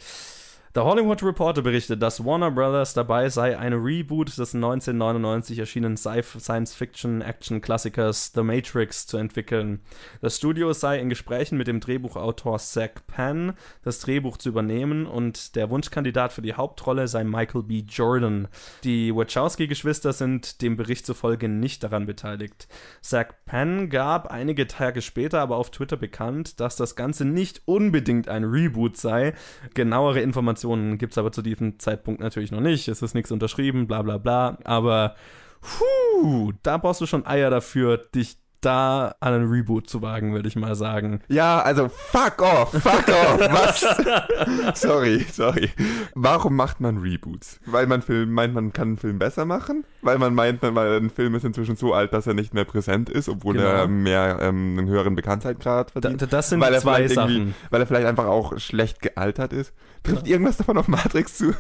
Der 0.78 0.86
Hollywood 0.86 1.24
Reporter 1.24 1.64
berichtet, 1.64 2.04
dass 2.04 2.24
Warner 2.24 2.52
Brothers 2.52 2.94
dabei 2.94 3.30
sei, 3.30 3.58
eine 3.58 3.78
Reboot 3.78 4.28
des 4.38 4.54
1999 4.54 5.58
erschienenen 5.58 5.98
Sci- 5.98 6.22
Science-Fiction-Action-Klassikers 6.40 8.34
The 8.36 8.44
Matrix 8.44 9.08
zu 9.08 9.18
entwickeln. 9.18 9.80
Das 10.22 10.38
Studio 10.38 10.72
sei 10.74 11.00
in 11.00 11.10
Gesprächen 11.10 11.58
mit 11.58 11.66
dem 11.66 11.80
Drehbuchautor 11.80 12.60
Zach 12.60 12.92
Penn, 13.08 13.54
das 13.82 14.02
Drehbuch 14.02 14.38
zu 14.38 14.50
übernehmen 14.50 15.08
und 15.08 15.56
der 15.56 15.72
Wunschkandidat 15.72 16.32
für 16.32 16.44
die 16.44 16.54
Hauptrolle 16.54 17.08
sei 17.08 17.24
Michael 17.24 17.64
B. 17.64 17.80
Jordan. 17.80 18.48
Die 18.84 19.16
Wachowski-Geschwister 19.16 20.14
sind 20.14 20.62
dem 20.62 20.78
Bericht 20.78 21.08
zufolge 21.08 21.50
nicht 21.50 21.82
daran 21.84 22.06
beteiligt. 22.06 22.68
Zach 23.02 23.30
Penn 23.48 23.90
gab 23.90 24.28
einige 24.28 24.68
Tage 24.68 25.02
später 25.02 25.40
aber 25.40 25.56
auf 25.56 25.72
Twitter 25.72 25.98
bekannt, 25.98 26.60
dass 26.60 26.76
das 26.76 26.96
Ganze 26.96 27.26
nicht 27.26 27.64
unbedingt 27.66 28.30
ein 28.30 28.44
Reboot 28.44 28.96
sei. 28.96 29.34
Genauere 29.74 30.22
Informationen 30.22 30.67
gibt 30.98 31.14
es 31.14 31.18
aber 31.18 31.32
zu 31.32 31.42
diesem 31.42 31.80
Zeitpunkt 31.80 32.22
natürlich 32.22 32.52
noch 32.52 32.62
nicht. 32.62 32.88
Es 32.88 33.02
ist 33.02 33.14
nichts 33.16 33.32
unterschrieben, 33.32 33.88
bla 33.88 34.02
bla 34.02 34.18
bla. 34.18 34.58
Aber 34.64 35.16
puh, 35.62 36.52
da 36.64 36.78
brauchst 36.78 37.02
du 37.02 37.06
schon 37.06 37.26
Eier 37.26 37.50
dafür, 37.50 37.98
dich 38.14 38.38
da 38.62 39.14
an 39.20 39.34
einen 39.36 39.52
Reboot 39.52 39.88
zu 39.88 40.02
wagen, 40.02 40.34
würde 40.34 40.48
ich 40.48 40.56
mal 40.56 40.74
sagen. 40.74 41.22
ja, 41.28 41.62
also 41.62 41.90
fuck 41.90 42.42
off, 42.42 42.72
fuck 42.72 43.08
off, 43.08 43.40
was? 43.40 44.82
sorry, 44.82 45.26
sorry. 45.32 45.70
Warum 46.16 46.56
macht 46.56 46.82
man 46.82 46.98
Reboots? 46.98 47.60
Weil 47.68 47.86
man 47.86 48.02
Film, 48.02 48.32
meint, 48.34 48.56
man 48.56 48.74
kann 48.74 48.88
einen 48.90 48.98
Film 48.98 49.20
besser 49.20 49.46
machen? 49.46 49.86
Weil 50.02 50.18
man 50.18 50.34
meint, 50.34 50.64
man- 50.64 50.74
weil 50.74 50.98
ein 51.00 51.12
Film 51.12 51.36
ist 51.36 51.46
inzwischen 51.46 51.76
so 51.76 51.94
alt, 51.94 52.14
dass 52.14 52.26
er 52.26 52.34
nicht 52.34 52.56
mehr 52.56 52.66
präsent 52.66 53.10
ist, 53.12 53.30
obwohl 53.30 53.54
Genau. 53.58 53.68
er 53.68 53.88
mehr 53.88 54.40
ähm, 54.42 54.76
einen 54.80 54.88
höheren 54.88 55.14
Bekanntheitsgrad 55.16 55.90
Da, 55.94 56.02
verdient? 56.02 56.34
das 56.34 56.50
sind 56.50 56.60
weil 56.60 56.80
zwei 56.80 57.08
Sachen. 57.08 57.54
Weil 57.70 57.82
er 57.82 57.86
vielleicht 57.88 58.08
einfach 58.08 58.26
auch 58.26 58.58
schlecht 58.58 59.04
gealtert 59.04 59.54
ist. 59.54 59.72
Trifft 60.04 60.28
irgendwas 60.28 60.58
davon 60.58 60.78
auf 60.78 60.88
Matrix 60.88 61.38
zu? 61.38 61.54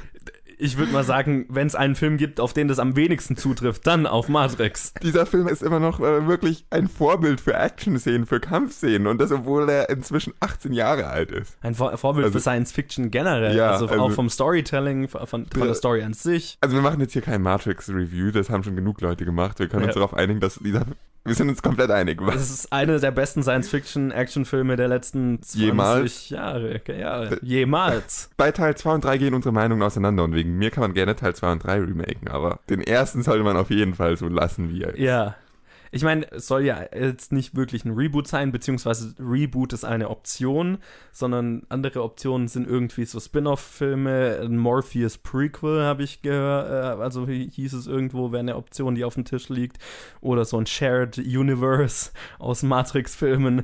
Ich 0.59 0.79
würde 0.79 0.91
mal 0.91 1.03
sagen, 1.03 1.45
wenn 1.49 1.67
es 1.67 1.75
einen 1.75 1.93
Film 1.93 2.17
gibt, 2.17 2.39
auf 2.39 2.51
den 2.51 2.67
das 2.67 2.79
am 2.79 2.95
wenigsten 2.95 3.37
zutrifft, 3.37 3.85
dann 3.85 4.07
auf 4.07 4.27
Matrix. 4.27 4.91
Dieser 5.03 5.27
Film 5.27 5.47
ist 5.47 5.61
immer 5.61 5.79
noch 5.79 5.99
äh, 5.99 6.25
wirklich 6.27 6.65
ein 6.71 6.87
Vorbild 6.87 7.39
für 7.39 7.53
Action-Szenen, 7.53 8.25
für 8.25 8.39
Kampfszenen 8.39 9.05
und 9.05 9.21
das, 9.21 9.31
obwohl 9.31 9.69
er 9.69 9.87
inzwischen 9.91 10.33
18 10.39 10.73
Jahre 10.73 11.07
alt 11.07 11.29
ist. 11.29 11.55
Ein 11.61 11.75
Vor 11.75 11.95
Vorbild 11.95 12.25
Also- 12.25 12.39
für 12.39 12.41
Science 12.41 12.71
Fiction 12.71 13.11
generell. 13.11 13.55
Ja, 13.55 13.69
also, 13.73 13.85
also- 13.87 14.01
auch 14.01 14.11
vom 14.11 14.29
Storytelling, 14.31 15.07
von, 15.07 15.27
von 15.27 15.45
der 15.55 15.75
Story 15.75 16.01
an 16.01 16.13
sich. 16.15 16.57
Also 16.59 16.75
wir 16.75 16.81
machen 16.81 17.01
jetzt 17.01 17.13
hier 17.13 17.21
kein 17.21 17.43
Matrix-Review, 17.43 18.31
das 18.31 18.49
haben 18.49 18.63
schon 18.63 18.75
genug 18.75 18.99
Leute 19.01 19.25
gemacht. 19.25 19.59
Wir 19.59 19.67
können 19.67 19.83
uns 19.83 19.93
Ja. 19.93 20.01
darauf 20.01 20.15
einigen, 20.15 20.39
dass 20.39 20.55
dieser... 20.55 20.87
Wir 21.27 21.35
sind 21.35 21.49
uns 21.49 21.61
komplett 21.61 21.91
einig. 21.91 22.19
Was? 22.21 22.35
Es 22.35 22.49
ist 22.51 22.73
einer 22.73 22.99
der 22.99 23.11
besten 23.11 23.43
Science-Fiction-Action-Filme 23.43 24.77
der 24.77 24.87
letzten 24.87 25.41
20 25.41 25.61
Jemals? 25.61 26.29
Jahre. 26.29 26.81
Ja, 26.87 27.29
jemals. 27.41 28.29
Bei 28.37 28.51
Teil 28.51 28.75
2 28.77 28.93
und 28.93 29.03
3 29.03 29.17
gehen 29.17 29.33
unsere 29.33 29.53
Meinungen 29.53 29.83
auseinander 29.83 30.23
und 30.23 30.33
wegen 30.33 30.57
mir 30.57 30.71
kann 30.71 30.81
man 30.81 30.93
gerne 30.93 31.15
Teil 31.17 31.35
2 31.35 31.51
und 31.51 31.63
3 31.63 31.81
remaken, 31.81 32.29
aber 32.29 32.59
den 32.69 32.81
ersten 32.81 33.23
sollte 33.23 33.43
man 33.43 33.57
auf 33.57 33.69
jeden 33.69 33.93
Fall 33.93 34.15
so 34.15 34.29
lassen, 34.29 34.71
wie 34.71 34.83
er 34.83 34.93
ist. 34.93 34.99
Ja. 34.99 35.35
Ich 35.97 36.03
meine, 36.03 36.31
es 36.31 36.45
soll 36.45 36.63
ja 36.63 36.85
jetzt 36.93 37.31
nicht 37.31 37.55
wirklich 37.55 37.83
ein 37.83 37.91
Reboot 37.95 38.27
sein, 38.27 38.51
beziehungsweise 38.51 39.15
Reboot 39.19 39.73
ist 39.73 39.83
eine 39.83 40.11
Option, 40.11 40.77
sondern 41.11 41.63
andere 41.69 42.03
Optionen 42.03 42.47
sind 42.47 42.67
irgendwie 42.67 43.05
so 43.05 43.19
Spin-off-Filme, 43.19 44.41
ein 44.43 44.57
Morpheus 44.57 45.17
Prequel 45.17 45.81
habe 45.81 46.03
ich 46.03 46.21
gehört, 46.21 46.99
äh, 46.99 47.01
also 47.01 47.25
hi- 47.25 47.49
hieß 47.49 47.73
es 47.73 47.87
irgendwo, 47.87 48.31
wäre 48.31 48.41
eine 48.41 48.57
Option, 48.57 48.93
die 48.93 49.03
auf 49.05 49.15
dem 49.15 49.25
Tisch 49.25 49.49
liegt, 49.49 49.77
oder 50.21 50.45
so 50.45 50.59
ein 50.59 50.67
Shared 50.67 51.17
Universe 51.17 52.11
aus 52.37 52.61
Matrix-Filmen. 52.61 53.63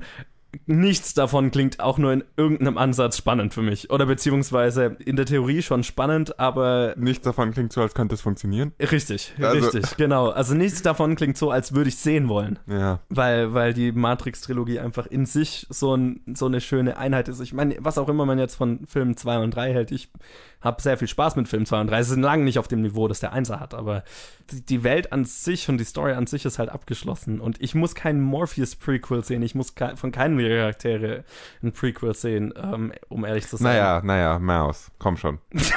Nichts 0.65 1.13
davon 1.13 1.51
klingt 1.51 1.79
auch 1.79 1.97
nur 1.97 2.13
in 2.13 2.23
irgendeinem 2.37 2.77
Ansatz 2.77 3.17
spannend 3.17 3.53
für 3.53 3.61
mich. 3.61 3.89
Oder 3.89 4.05
beziehungsweise 4.05 4.97
in 5.05 5.15
der 5.15 5.25
Theorie 5.25 5.61
schon 5.61 5.83
spannend, 5.83 6.39
aber 6.39 6.93
Nichts 6.97 7.23
davon 7.25 7.51
klingt 7.51 7.73
so, 7.73 7.81
als 7.81 7.93
könnte 7.93 8.15
es 8.15 8.21
funktionieren. 8.21 8.71
richtig, 8.79 9.33
Also- 9.41 9.69
richtig, 9.69 9.97
genau. 9.97 10.29
Also 10.29 10.53
nichts 10.53 10.81
davon 10.81 11.15
klingt 11.15 11.37
so, 11.37 11.51
als 11.51 11.73
würde 11.75 11.89
ich 11.89 11.97
sehen 11.97 12.27
wollen 12.29 12.59
Ja. 12.67 12.99
weil, 13.09 13.53
weil 13.53 13.73
die 13.73 13.91
Matrix-Trilogie 13.91 14.79
einfach 14.79 15.05
in 15.07 15.25
sich 15.25 15.65
so, 15.69 15.95
ein, 15.95 16.21
so 16.33 16.45
eine 16.45 16.61
schöne 16.61 16.97
Einheit 16.97 17.27
ist. 17.27 17.39
Ich 17.39 17.53
meine, 17.53 17.75
was 17.79 17.97
auch 17.97 18.09
immer 18.09 18.25
man 18.25 18.39
jetzt 18.39 18.55
von 18.55 18.85
Filmen 18.87 19.17
2 19.17 19.39
und 19.39 19.55
3 19.55 19.73
hält, 19.73 19.91
ich 19.91 20.09
habe 20.63 20.81
sehr 20.81 20.97
viel 20.97 21.07
Spaß 21.07 21.35
mit 21.35 21.47
Film 21.47 21.65
2 21.65 21.81
und 21.81 21.87
3. 21.87 22.03
Sie 22.03 22.09
sind 22.11 22.23
lange 22.23 22.43
nicht 22.43 22.57
auf 22.57 22.67
dem 22.67 22.81
Niveau, 22.81 23.07
das 23.07 23.19
der 23.19 23.33
Einser 23.33 23.59
hat, 23.59 23.73
aber 23.73 24.03
die, 24.51 24.83
Welt 24.83 25.11
an 25.11 25.25
sich 25.25 25.69
und 25.69 25.77
die 25.77 25.83
Story 25.83 26.13
an 26.13 26.27
sich 26.27 26.45
ist 26.45 26.59
halt 26.59 26.69
abgeschlossen. 26.69 27.39
Und 27.39 27.61
ich 27.61 27.75
muss 27.75 27.95
keinen 27.95 28.21
Morpheus-Prequel 28.21 29.23
sehen, 29.23 29.41
ich 29.41 29.55
muss 29.55 29.75
ke 29.75 29.95
von 29.95 30.11
keinem 30.11 30.37
der 30.37 30.57
Charaktere 30.57 31.23
ein 31.61 31.71
Prequel 31.71 32.13
sehen, 32.13 32.53
ähm, 32.61 32.91
um 33.09 33.25
ehrlich 33.25 33.47
zu 33.47 33.57
sein. 33.57 33.73
Naja, 33.73 34.01
naja, 34.03 34.39
Maus, 34.39 34.91
komm 34.99 35.17
schon. 35.17 35.39
ich, 35.51 35.71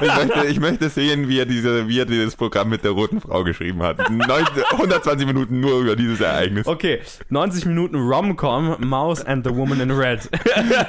möchte, 0.00 0.46
ich 0.46 0.60
möchte 0.60 0.88
sehen, 0.88 1.28
wie 1.28 1.38
er, 1.38 1.46
diese, 1.46 1.88
wie 1.88 1.98
er 1.98 2.06
dieses 2.06 2.36
Programm 2.36 2.68
mit 2.70 2.84
der 2.84 2.92
roten 2.92 3.20
Frau 3.20 3.44
geschrieben 3.44 3.82
hat. 3.82 4.10
90, 4.10 4.72
120 4.72 5.26
Minuten 5.26 5.60
nur 5.60 5.80
über 5.80 5.96
dieses 5.96 6.20
Ereignis. 6.20 6.66
Okay, 6.66 7.00
90 7.28 7.66
Minuten 7.66 7.96
Rom-Com, 7.96 8.76
Mouse 8.88 9.24
and 9.24 9.46
the 9.46 9.54
Woman 9.54 9.80
in 9.80 9.90
Red. 9.90 10.28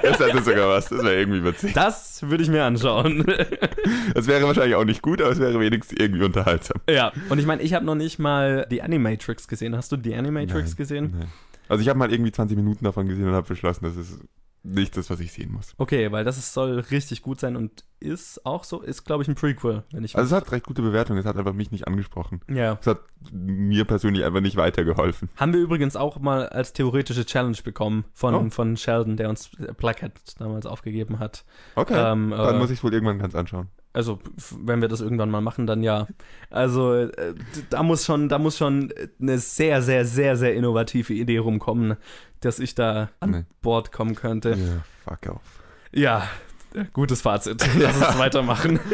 Das 0.02 0.20
hätte 0.20 0.42
sogar 0.42 0.70
was, 0.70 0.90
das 0.90 1.04
wäre 1.04 1.20
irgendwie 1.20 1.44
witzig. 1.44 1.74
Das 1.74 2.22
würde 2.22 2.44
ich 2.44 2.50
mir 2.50 2.64
anschauen. 2.64 3.19
Das 4.14 4.28
wäre 4.28 4.46
wahrscheinlich 4.46 4.76
auch 4.76 4.86
nicht 4.86 5.02
gut, 5.02 5.22
aber 5.22 5.32
es 5.32 5.40
wäre 5.40 5.60
wenigstens 5.60 6.00
irgendwie 6.00 6.24
unterhaltsam. 6.24 6.82
Ja, 6.90 7.12
und 7.30 7.40
ich 7.40 7.46
meine, 7.46 7.62
ich 7.62 7.74
habe 7.74 7.86
noch 7.86 7.96
nicht 7.96 8.20
mal 8.20 8.66
die 8.70 8.82
Animatrix 8.82 9.48
gesehen. 9.48 9.76
Hast 9.76 9.92
du 9.92 9.98
die 9.98 10.14
Animatrix 10.16 10.70
Nein. 10.72 10.76
gesehen? 10.76 11.16
Nee. 11.20 11.26
Also 11.68 11.82
ich 11.82 11.90
habe 11.90 12.00
mal 12.00 12.12
irgendwie 12.12 12.32
20 12.32 12.58
Minuten 12.58 12.84
davon 12.84 13.08
gesehen 13.08 13.28
und 13.28 13.34
habe 13.34 13.48
beschlossen, 13.48 13.86
das 13.86 13.96
ist 13.96 14.20
nicht 14.64 14.98
das, 14.98 15.10
was 15.10 15.20
ich 15.22 15.32
sehen 15.32 15.52
muss. 15.54 15.74
Okay, 15.78 16.12
weil 16.12 16.24
das 16.26 16.38
ist, 16.38 16.54
soll 16.54 16.80
richtig 16.80 17.22
gut 17.22 17.40
sein 17.40 17.56
und 17.56 17.86
ist 18.02 18.46
auch 18.46 18.64
so, 18.64 18.82
ist 18.82 19.04
glaube 19.06 19.24
ich 19.24 19.30
ein 19.30 19.36
Prequel, 19.36 19.84
wenn 19.92 20.04
ich 20.04 20.16
Also 20.18 20.36
es 20.36 20.42
hat 20.42 20.52
recht 20.52 20.66
gute 20.66 20.82
Bewertungen, 20.82 21.20
es 21.20 21.26
hat 21.26 21.38
einfach 21.38 21.54
mich 21.54 21.72
nicht 21.72 21.88
angesprochen. 21.88 22.42
ja. 22.48 22.78
Es 22.80 22.88
hat 22.88 23.00
mir 23.32 23.86
persönlich 23.86 24.24
einfach 24.26 24.42
nicht 24.42 24.56
weitergeholfen. 24.58 25.30
Haben 25.38 25.54
wir 25.54 25.60
übrigens 25.60 25.96
auch 25.96 26.20
mal 26.20 26.48
als 26.50 26.74
theoretische 26.74 27.26
Challenge 27.26 27.58
bekommen 27.64 28.06
von, 28.14 28.34
Oh. 28.36 28.50
von 28.50 28.78
Sheldon, 28.78 29.18
der 29.18 29.30
uns 29.30 29.50
Blackhead 29.78 30.14
damals 30.38 30.66
aufgegeben 30.66 31.20
hat. 31.20 31.44
Okay, 31.76 31.94
Ähm, 31.96 32.32
dann 32.32 32.56
äh, 32.56 32.60
muss 32.60 32.70
ich 32.70 32.84
wohl 32.84 32.94
irgendwann 32.94 33.20
ganz 33.20 33.36
anschauen. 33.36 33.68
Also, 33.92 34.20
wenn 34.60 34.82
wir 34.82 34.88
das 34.88 35.02
irgendwann 35.02 35.32
mal 35.32 35.42
machen, 35.42 35.66
dann 35.66 35.82
ja. 35.82 36.08
Also, 36.50 36.94
äh, 36.96 37.34
da 37.70 37.82
muss 37.84 38.06
schon, 38.06 38.30
da 38.30 38.38
muss 38.38 38.58
schon 38.58 38.94
eine 39.20 39.40
sehr, 39.40 39.82
sehr, 39.82 40.06
sehr, 40.06 40.38
sehr 40.38 40.54
innovative 40.54 41.14
Idee 41.14 41.40
rumkommen, 41.40 41.96
dass 42.42 42.60
ich 42.60 42.76
da 42.76 43.10
an 43.20 43.32
Nee. 43.32 43.44
Bord 43.62 43.92
kommen 43.92 44.16
könnte. 44.16 44.52
Ja, 44.52 44.84
fuck 45.04 45.36
off. 45.36 45.64
Ja, 45.92 46.28
äh, 46.76 46.86
gutes 46.94 47.22
Fazit. 47.22 47.66
Lass 47.80 47.98
uns 47.98 48.20
weitermachen. 48.20 48.80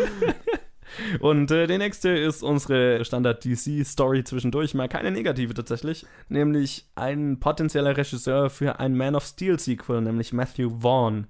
Und 1.19 1.51
äh, 1.51 1.67
die 1.67 1.77
nächste 1.77 2.09
ist 2.09 2.41
unsere 2.41 3.03
Standard-DC-Story 3.03 4.23
zwischendurch, 4.23 4.73
mal 4.75 4.87
keine 4.87 5.11
negative 5.11 5.53
tatsächlich, 5.53 6.05
nämlich 6.29 6.87
ein 6.95 7.39
potenzieller 7.41 7.97
Regisseur 7.97 8.49
für 8.49 8.79
ein 8.79 8.95
Man 8.95 9.15
of 9.15 9.25
Steel-Sequel, 9.25 10.01
nämlich 10.01 10.31
Matthew 10.31 10.79
Vaughn. 10.79 11.27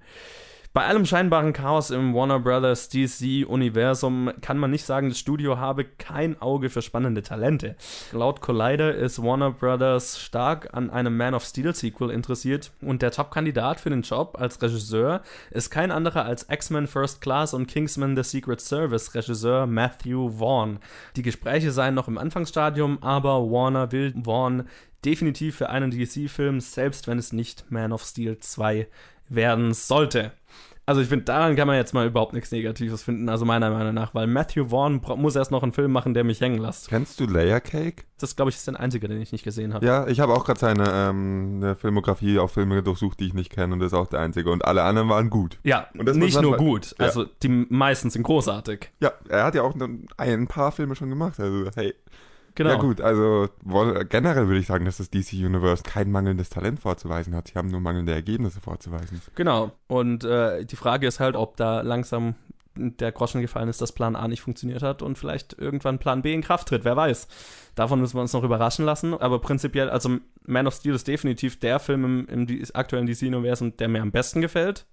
Bei 0.75 0.88
allem 0.88 1.05
scheinbaren 1.05 1.53
Chaos 1.53 1.89
im 1.89 2.13
Warner 2.13 2.41
Brothers 2.41 2.89
DC-Universum 2.89 4.29
kann 4.41 4.58
man 4.58 4.72
nicht 4.72 4.84
sagen, 4.84 5.08
das 5.08 5.17
Studio 5.17 5.58
habe 5.58 5.86
kein 5.86 6.41
Auge 6.41 6.70
für 6.70 6.82
spannende 6.82 7.24
Talente. 7.24 7.77
Laut 8.12 8.41
Collider 8.41 8.94
ist 8.94 9.24
Warner 9.24 9.51
Brothers 9.51 10.20
stark 10.20 10.74
an 10.74 10.89
einem 10.89 11.15
Man 11.15 11.34
of 11.34 11.46
Steel-Sequel 11.46 12.10
interessiert 12.10 12.74
und 12.82 13.01
der 13.01 13.12
Top-Kandidat 13.12 13.79
für 13.79 13.89
den 13.89 14.01
Job 14.01 14.36
als 14.38 14.62
Regisseur 14.62 15.22
ist 15.50 15.70
kein 15.70 15.91
anderer 15.91 16.25
als 16.25 16.50
X-Men 16.50 16.88
First 16.88 17.22
Class 17.22 17.53
und 17.53 17.67
Kingsman 17.67 18.17
The 18.17 18.24
Secret 18.24 18.60
Service 18.60 19.15
Regisseur 19.15 19.67
Matthew 19.67 20.29
Vaughn. 20.39 20.79
Die 21.15 21.22
Gespräche 21.22 21.72
seien 21.72 21.94
noch 21.94 22.10
im 22.10 22.17
Anfangsstadium, 22.17 23.01
aber 23.01 23.50
Warner 23.50 23.94
will 23.94 24.13
Vaughn 24.22 24.67
definitiv 25.05 25.55
für 25.55 25.70
einen 25.70 25.91
DC-Film, 25.91 26.60
selbst 26.60 27.08
wenn 27.08 27.20
es 27.20 27.32
nicht 27.32 27.72
Man 27.72 27.94
of 27.94 28.03
Steel 28.03 28.39
2 28.39 28.88
werden 29.29 29.74
sollte. 29.74 30.32
Also 30.88 31.01
ich 31.01 31.08
finde, 31.08 31.25
daran 31.25 31.55
kann 31.55 31.65
man 31.67 31.77
jetzt 31.77 31.96
mal 31.96 32.05
überhaupt 32.05 32.34
nichts 32.34 32.51
Negatives 32.51 33.01
finden, 33.01 33.27
also 33.27 33.44
meiner 33.44 33.72
Meinung 33.72 33.96
nach, 33.96 34.13
weil 34.13 34.27
Matthew 34.27 34.67
Vaughn 34.70 35.01
muss 35.17 35.36
erst 35.36 35.50
noch 35.50 35.63
einen 35.63 35.74
Film 35.74 35.91
machen, 35.91 36.13
der 36.13 36.24
mich 36.24 36.39
hängen 36.41 36.60
lässt. 36.60 36.89
Kennst 36.89 37.20
du 37.20 37.25
Layer 37.25 37.60
Cake? 37.60 38.03
Das, 38.20 38.36
glaube 38.36 38.50
ich, 38.51 38.55
ist 38.58 38.67
der 38.67 38.79
einzige, 38.79 39.08
den 39.08 39.20
ich 39.20 39.32
nicht 39.32 39.44
gesehen 39.44 39.74
habe. 39.74 39.84
Ja, 39.84 40.05
ich 40.08 40.20
habe 40.20 40.34
auch 40.34 40.46
gerade 40.46 40.60
seine 40.60 40.84
ähm, 40.88 41.75
Filmografie 41.79 42.38
auf 42.38 42.51
Filme 42.51 42.84
durchsucht, 42.84 43.20
die 43.20 43.25
ich 43.25 43.34
nicht 43.34 43.50
kenne 43.51 43.74
und 43.74 43.79
das 43.79 43.88
ist 43.88 43.94
auch 43.98 44.05
der 44.05 44.20
einzige. 44.20 44.51
Und 44.51 44.63
alle 44.63 44.84
anderen 44.84 45.10
waren 45.10 45.32
gut. 45.32 45.58
Ja, 45.63 45.88
Und 45.98 46.05
das 46.08 46.17
muss 46.17 46.25
nicht 46.27 46.41
nur 46.41 46.55
gut, 46.55 46.94
Ja. 47.00 47.05
also 47.08 47.25
die 47.41 47.50
meisten 47.50 48.12
sind 48.12 48.22
großartig. 48.22 48.91
Ja, 49.00 49.12
er 49.27 49.46
hat 49.46 49.55
ja 49.55 49.63
auch 49.63 49.74
ein 50.17 50.48
paar 50.48 50.72
Filme 50.72 50.96
schon 50.96 51.10
gemacht. 51.10 51.39
Also, 51.39 51.67
hey. 51.75 51.96
Genau. 52.56 52.70
Ja 52.70 52.78
gut, 52.78 53.02
also 53.02 53.50
generell 54.10 54.48
würde 54.48 54.60
ich 54.60 54.68
sagen, 54.68 54.86
dass 54.86 54.98
das 54.98 55.10
DC 55.10 55.34
Universe 55.34 55.84
kein 55.84 56.10
mangelndes 56.10 56.50
Talent 56.50 56.80
vorzuweisen 56.80 57.36
hat. 57.36 57.50
Sie 57.50 57.54
haben 57.56 57.70
nur 57.70 57.82
mangelnde 57.82 58.14
Ergebnisse 58.14 58.62
vorzuweisen. 58.62 59.22
Genau. 59.36 59.72
Und 59.88 60.24
äh, 60.24 60.66
die 60.66 60.78
Frage 60.78 61.06
ist 61.06 61.20
halt, 61.20 61.36
ob 61.36 61.58
da 61.58 61.82
langsam 61.82 62.36
der 62.78 63.12
Groschen 63.12 63.42
gefallen 63.42 63.70
ist, 63.70 63.82
dass 63.82 63.92
Plan 63.92 64.16
A 64.16 64.28
nicht 64.28 64.42
funktioniert 64.42 64.84
hat 64.84 65.02
und 65.02 65.18
vielleicht 65.18 65.58
irgendwann 65.58 66.00
Plan 66.00 66.22
B 66.22 66.34
in 66.34 66.42
Kraft 66.42 66.68
tritt. 66.68 66.86
Wer 66.86 66.96
weiß. 66.96 67.28
Davon 67.76 68.00
müssen 68.00 68.18
wir 68.18 68.22
uns 68.22 68.34
noch 68.34 68.44
überraschen 68.44 68.86
lassen. 68.86 69.14
Aber 69.14 69.40
prinzipiell, 69.40 69.90
also 69.90 70.18
Man 70.46 70.68
of 70.68 70.76
Steel 70.76 70.96
ist 70.96 71.08
definitiv 71.08 71.60
der 71.60 71.80
Film 71.80 72.26
im, 72.28 72.48
im 72.48 72.64
aktuellen 72.74 73.06
DC-Universum, 73.06 73.78
der 73.78 73.88
mir 73.88 74.02
am 74.02 74.12
besten 74.12 74.42
gefällt. 74.42 74.86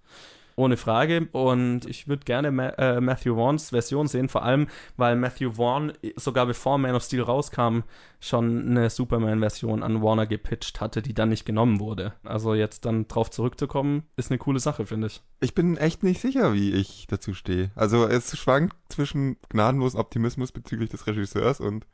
Ohne 0.57 0.77
Frage. 0.77 1.29
Und 1.33 1.87
ich 1.87 2.09
würde 2.09 2.25
gerne 2.25 2.51
Ma 2.51 2.69
äh, 2.71 3.01
Matthew 3.01 3.35
Vaughns 3.35 3.71
Version 3.71 4.07
sehen, 4.07 4.29
vor 4.29 4.43
allem, 4.43 4.69
weil 4.97 5.17
Matthew 5.17 5.53
Vaughn 5.53 5.93
sogar 6.17 6.47
bevor 6.47 6.79
Man 6.79 6.95
of 6.95 7.03
Steel 7.03 7.23
rauskam, 7.23 7.81
schon 8.21 8.69
eine 8.69 8.89
Superman-Version 8.89 9.83
an 9.83 10.03
Warner 10.03 10.27
gepitcht 10.27 10.81
hatte, 10.81 11.03
die 11.03 11.15
dann 11.15 11.31
nicht 11.31 11.45
genommen 11.45 11.81
wurde. 11.81 12.13
Also 12.23 12.55
jetzt 12.55 12.85
dann 12.85 13.09
drauf 13.09 13.31
zurückzukommen, 13.31 14.05
ist 14.17 14.31
eine 14.31 14.39
coole 14.39 14.61
Sache, 14.61 14.87
finde 14.87 15.09
ich. 15.09 15.23
Ich 15.41 15.55
bin 15.55 15.77
echt 15.77 16.03
nicht 16.03 16.21
sicher, 16.21 16.55
wie 16.55 16.73
ich 16.73 17.07
dazu 17.09 17.35
stehe. 17.35 17.71
Also 17.75 18.07
es 18.07 18.37
schwankt 18.39 18.77
zwischen 18.89 19.37
gnadenlosen 19.49 19.99
Optimismus 19.99 20.53
bezüglich 20.53 20.91
des 20.91 21.07
Regisseurs 21.07 21.61
und 21.61 21.87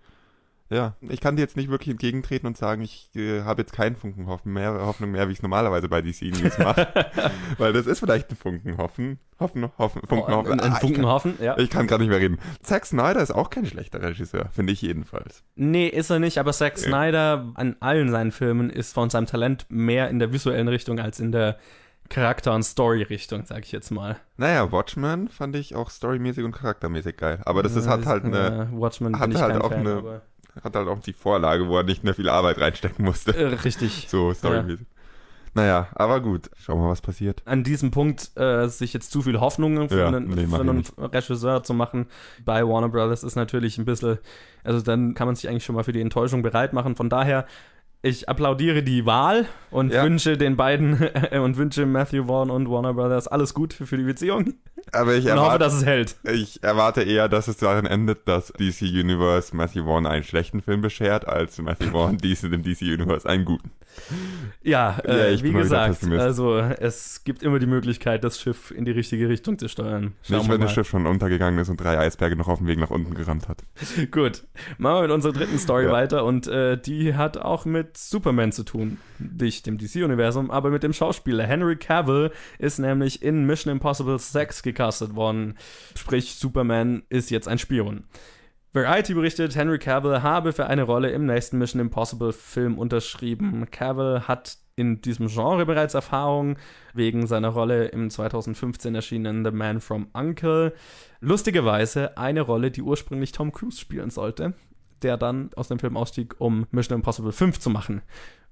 ja, 0.70 0.94
ich 1.00 1.20
kann 1.20 1.36
dir 1.36 1.42
jetzt 1.42 1.56
nicht 1.56 1.70
wirklich 1.70 1.90
entgegentreten 1.90 2.46
und 2.46 2.56
sagen, 2.56 2.82
ich 2.82 3.10
äh, 3.16 3.42
habe 3.42 3.62
jetzt 3.62 3.72
keinen 3.72 3.96
Funken 3.96 4.26
Hoffen 4.26 4.52
mehr, 4.52 4.72
Hoffnung 4.84 5.10
mehr, 5.12 5.26
wie 5.28 5.32
ich 5.32 5.38
es 5.38 5.42
normalerweise 5.42 5.88
bei 5.88 6.02
DC 6.02 6.22
News 6.22 6.58
mache. 6.58 6.88
Weil 7.56 7.72
das 7.72 7.86
ist 7.86 8.00
vielleicht 8.00 8.30
ein 8.30 8.36
Funken 8.36 8.76
Hoffen. 8.76 9.18
Hoffen, 9.40 9.70
Hoffen, 9.78 10.02
Funken 10.06 10.34
Hoffen. 10.34 10.52
Ein, 10.52 10.60
ein 10.60 10.72
Ah, 10.72 10.74
ich 10.74 10.80
Funken 10.80 11.02
kann- 11.02 11.06
hoffen, 11.06 11.34
ja. 11.40 11.56
Ich 11.58 11.70
kann 11.70 11.86
gerade 11.86 12.02
nicht 12.02 12.10
mehr 12.10 12.18
reden. 12.20 12.38
Zack 12.62 12.84
Snyder 12.86 13.20
ist 13.22 13.30
auch 13.34 13.50
kein 13.50 13.64
schlechter 13.66 14.02
Regisseur, 14.02 14.48
finde 14.52 14.72
ich 14.72 14.82
jedenfalls. 14.82 15.42
Nee, 15.54 15.86
ist 15.88 16.10
er 16.10 16.18
nicht, 16.18 16.38
aber 16.38 16.52
Zack 16.52 16.76
Ja. 16.76 16.82
Snyder 16.88 17.52
an 17.54 17.76
allen 17.80 18.10
seinen 18.10 18.32
Filmen 18.32 18.68
ist 18.68 18.92
von 18.92 19.10
seinem 19.10 19.26
Talent 19.26 19.66
mehr 19.70 20.10
in 20.10 20.18
der 20.18 20.32
visuellen 20.32 20.68
Richtung 20.68 20.98
als 20.98 21.20
in 21.20 21.32
der 21.32 21.56
Charakter- 22.10 22.54
und 22.54 22.62
Story-Richtung, 22.62 23.44
sag 23.44 23.64
ich 23.64 23.72
jetzt 23.72 23.90
mal. 23.90 24.16
Naja, 24.38 24.72
Watchmen 24.72 25.28
fand 25.28 25.54
ich 25.56 25.74
auch 25.76 25.90
storymäßig 25.90 26.42
und 26.42 26.52
charaktermäßig 26.52 27.16
geil. 27.18 27.40
Aber 27.44 27.62
das 27.62 27.76
ist, 27.76 27.86
hat 27.86 28.06
halt 28.06 28.24
eine, 28.24 28.70
äh, 28.72 28.80
Watchmen 28.80 29.18
hat 29.18 29.34
halt 29.34 29.60
auch 29.60 29.70
Fan, 29.70 29.80
eine- 29.86 30.22
hat 30.62 30.74
halt 30.76 30.88
auch 30.88 31.00
die 31.00 31.12
Vorlage, 31.12 31.68
wo 31.68 31.76
er 31.76 31.82
nicht 31.84 32.04
mehr 32.04 32.14
viel 32.14 32.28
Arbeit 32.28 32.58
reinstecken 32.60 33.04
musste. 33.04 33.34
äh, 33.36 33.44
richtig. 33.46 34.06
So, 34.10 34.32
storymäßig. 34.34 34.86
Naja, 35.54 35.88
aber 35.94 36.20
gut. 36.20 36.50
Schauen 36.58 36.78
wir 36.78 36.84
mal, 36.84 36.90
was 36.90 37.00
passiert. 37.00 37.42
An 37.44 37.64
diesem 37.64 37.90
Punkt 37.90 38.30
äh, 38.36 38.68
sich 38.68 38.92
jetzt 38.92 39.10
zu 39.10 39.22
viel 39.22 39.40
Hoffnungen 39.40 39.88
für 39.88 39.98
Ja, 40.00 40.08
einen, 40.08 40.28
nee, 40.28 40.46
für 40.46 40.60
einen. 40.60 40.84
Regisseur 40.98 41.62
zu 41.62 41.74
machen 41.74 42.06
bei 42.44 42.62
Warner 42.66 42.88
Brothers 42.90 43.24
ist 43.24 43.34
natürlich 43.34 43.78
ein 43.78 43.84
bisschen, 43.84 44.18
also 44.62 44.80
dann 44.82 45.14
kann 45.14 45.26
man 45.26 45.34
sich 45.34 45.48
eigentlich 45.48 45.64
schon 45.64 45.74
mal 45.74 45.84
für 45.84 45.92
die 45.92 46.02
Enttäuschung 46.02 46.42
bereit 46.42 46.74
machen. 46.74 46.94
Von 46.96 47.08
daher, 47.08 47.46
ich 48.02 48.28
applaudiere 48.28 48.82
die 48.82 49.06
Wahl 49.06 49.46
und 49.70 49.92
Ja. 49.92 50.04
wünsche 50.04 50.36
den 50.38 50.56
beiden 50.56 50.94
und 51.42 51.56
wünsche 51.56 51.84
Matthew 51.86 52.26
Vaughn 52.26 52.50
und 52.50 52.70
Warner 52.70 52.94
Brothers 52.94 53.26
alles 53.28 53.54
Gute 53.54 53.86
für 53.86 53.96
die 53.96 54.04
Beziehung 54.04 54.54
Aber 54.92 55.14
ich 55.14 55.24
und 55.24 55.32
hoffe, 55.32 55.40
erwarte, 55.40 55.58
dass 55.64 55.74
es 55.74 55.84
hält. 55.84 56.16
ich 56.22 56.62
erwarte 56.62 57.02
eher, 57.02 57.28
dass 57.28 57.48
es 57.48 57.56
darin 57.56 57.86
endet, 57.86 58.28
dass 58.28 58.52
DC 58.52 58.82
Universe 58.82 59.54
Matthew 59.54 59.84
Vaughn 59.84 60.06
einen 60.06 60.24
schlechten 60.24 60.62
Film 60.62 60.80
beschert, 60.80 61.26
als 61.26 61.58
Matthew 61.58 61.90
Vaughn 61.90 62.18
DC 62.22 62.42
dem 62.50 62.62
DC 62.62 62.82
Universe 62.82 63.28
einen 63.28 63.44
guten. 63.44 63.70
Ja, 64.62 64.98
Ja, 65.04 65.10
äh, 65.10 65.34
ich 65.34 65.42
wie 65.42 65.52
gesagt, 65.52 66.04
also 66.12 66.58
es 66.58 67.24
gibt 67.24 67.42
immer 67.42 67.58
die 67.58 67.66
Möglichkeit, 67.66 68.24
das 68.24 68.40
Schiff 68.40 68.70
in 68.70 68.84
die 68.84 68.90
richtige 68.90 69.28
Richtung 69.28 69.58
zu 69.58 69.68
steuern. 69.68 70.14
Schauen 70.22 70.38
Nicht, 70.38 70.48
wenn 70.50 70.58
mal. 70.60 70.66
das 70.66 70.72
Schiff 70.74 70.88
schon 70.88 71.06
untergegangen 71.06 71.58
ist 71.58 71.68
und 71.68 71.80
drei 71.80 71.98
Eisberge 71.98 72.36
noch 72.36 72.48
auf 72.48 72.58
dem 72.58 72.66
Weg 72.68 72.78
nach 72.78 72.90
unten 72.90 73.14
gerammt 73.14 73.48
hat. 73.48 73.62
Gut, 74.10 74.44
machen 74.78 74.96
wir 74.96 75.02
mit 75.02 75.10
unserer 75.10 75.32
dritten 75.32 75.58
Story 75.58 75.84
Ja. 75.84 75.92
weiter 75.92 76.24
und 76.24 76.46
äh, 76.46 76.76
die 76.80 77.14
hat 77.14 77.38
auch 77.38 77.64
mit 77.64 77.96
Superman 77.96 78.52
zu 78.52 78.62
tun. 78.62 78.98
Nicht 79.18 79.66
dem 79.66 79.78
DC-Universum, 79.78 80.50
aber 80.50 80.70
mit 80.70 80.82
dem 80.82 80.92
Schauspieler. 80.92 81.44
Henry 81.44 81.76
Cavill 81.76 82.30
ist 82.58 82.78
nämlich 82.78 83.22
in 83.22 83.44
Mission 83.46 83.72
Impossible 83.72 84.18
6 84.18 84.62
gecastet 84.62 85.14
worden. 85.16 85.56
Sprich, 85.96 86.34
Superman 86.36 87.02
ist 87.08 87.30
jetzt 87.30 87.48
ein 87.48 87.58
Spion. 87.58 88.04
Variety 88.72 89.14
berichtet, 89.14 89.56
Henry 89.56 89.78
Cavill 89.78 90.22
habe 90.22 90.52
für 90.52 90.66
eine 90.66 90.82
Rolle 90.82 91.10
im 91.10 91.24
nächsten 91.24 91.56
Mission 91.58 91.80
Impossible 91.80 92.32
Film 92.32 92.78
unterschrieben. 92.78 93.70
Cavill 93.70 94.22
hat 94.28 94.58
in 94.76 95.00
diesem 95.00 95.28
Genre 95.28 95.64
bereits 95.64 95.94
Erfahrung 95.94 96.56
wegen 96.94 97.26
seiner 97.26 97.48
Rolle 97.48 97.86
im 97.86 98.10
2015 98.10 98.94
erschienenen 98.94 99.44
The 99.44 99.50
Man 99.50 99.80
from 99.80 100.08
Uncle. 100.12 100.74
Lustigerweise 101.20 102.16
eine 102.18 102.42
Rolle, 102.42 102.70
die 102.70 102.82
ursprünglich 102.82 103.32
Tom 103.32 103.52
Cruise 103.52 103.80
spielen 103.80 104.10
sollte, 104.10 104.54
der 105.02 105.16
dann 105.16 105.50
aus 105.56 105.68
dem 105.68 105.78
Film 105.78 105.96
ausstieg, 105.96 106.36
um 106.38 106.66
Mission 106.70 106.98
Impossible 106.98 107.32
5 107.32 107.58
zu 107.58 107.70
machen. 107.70 108.02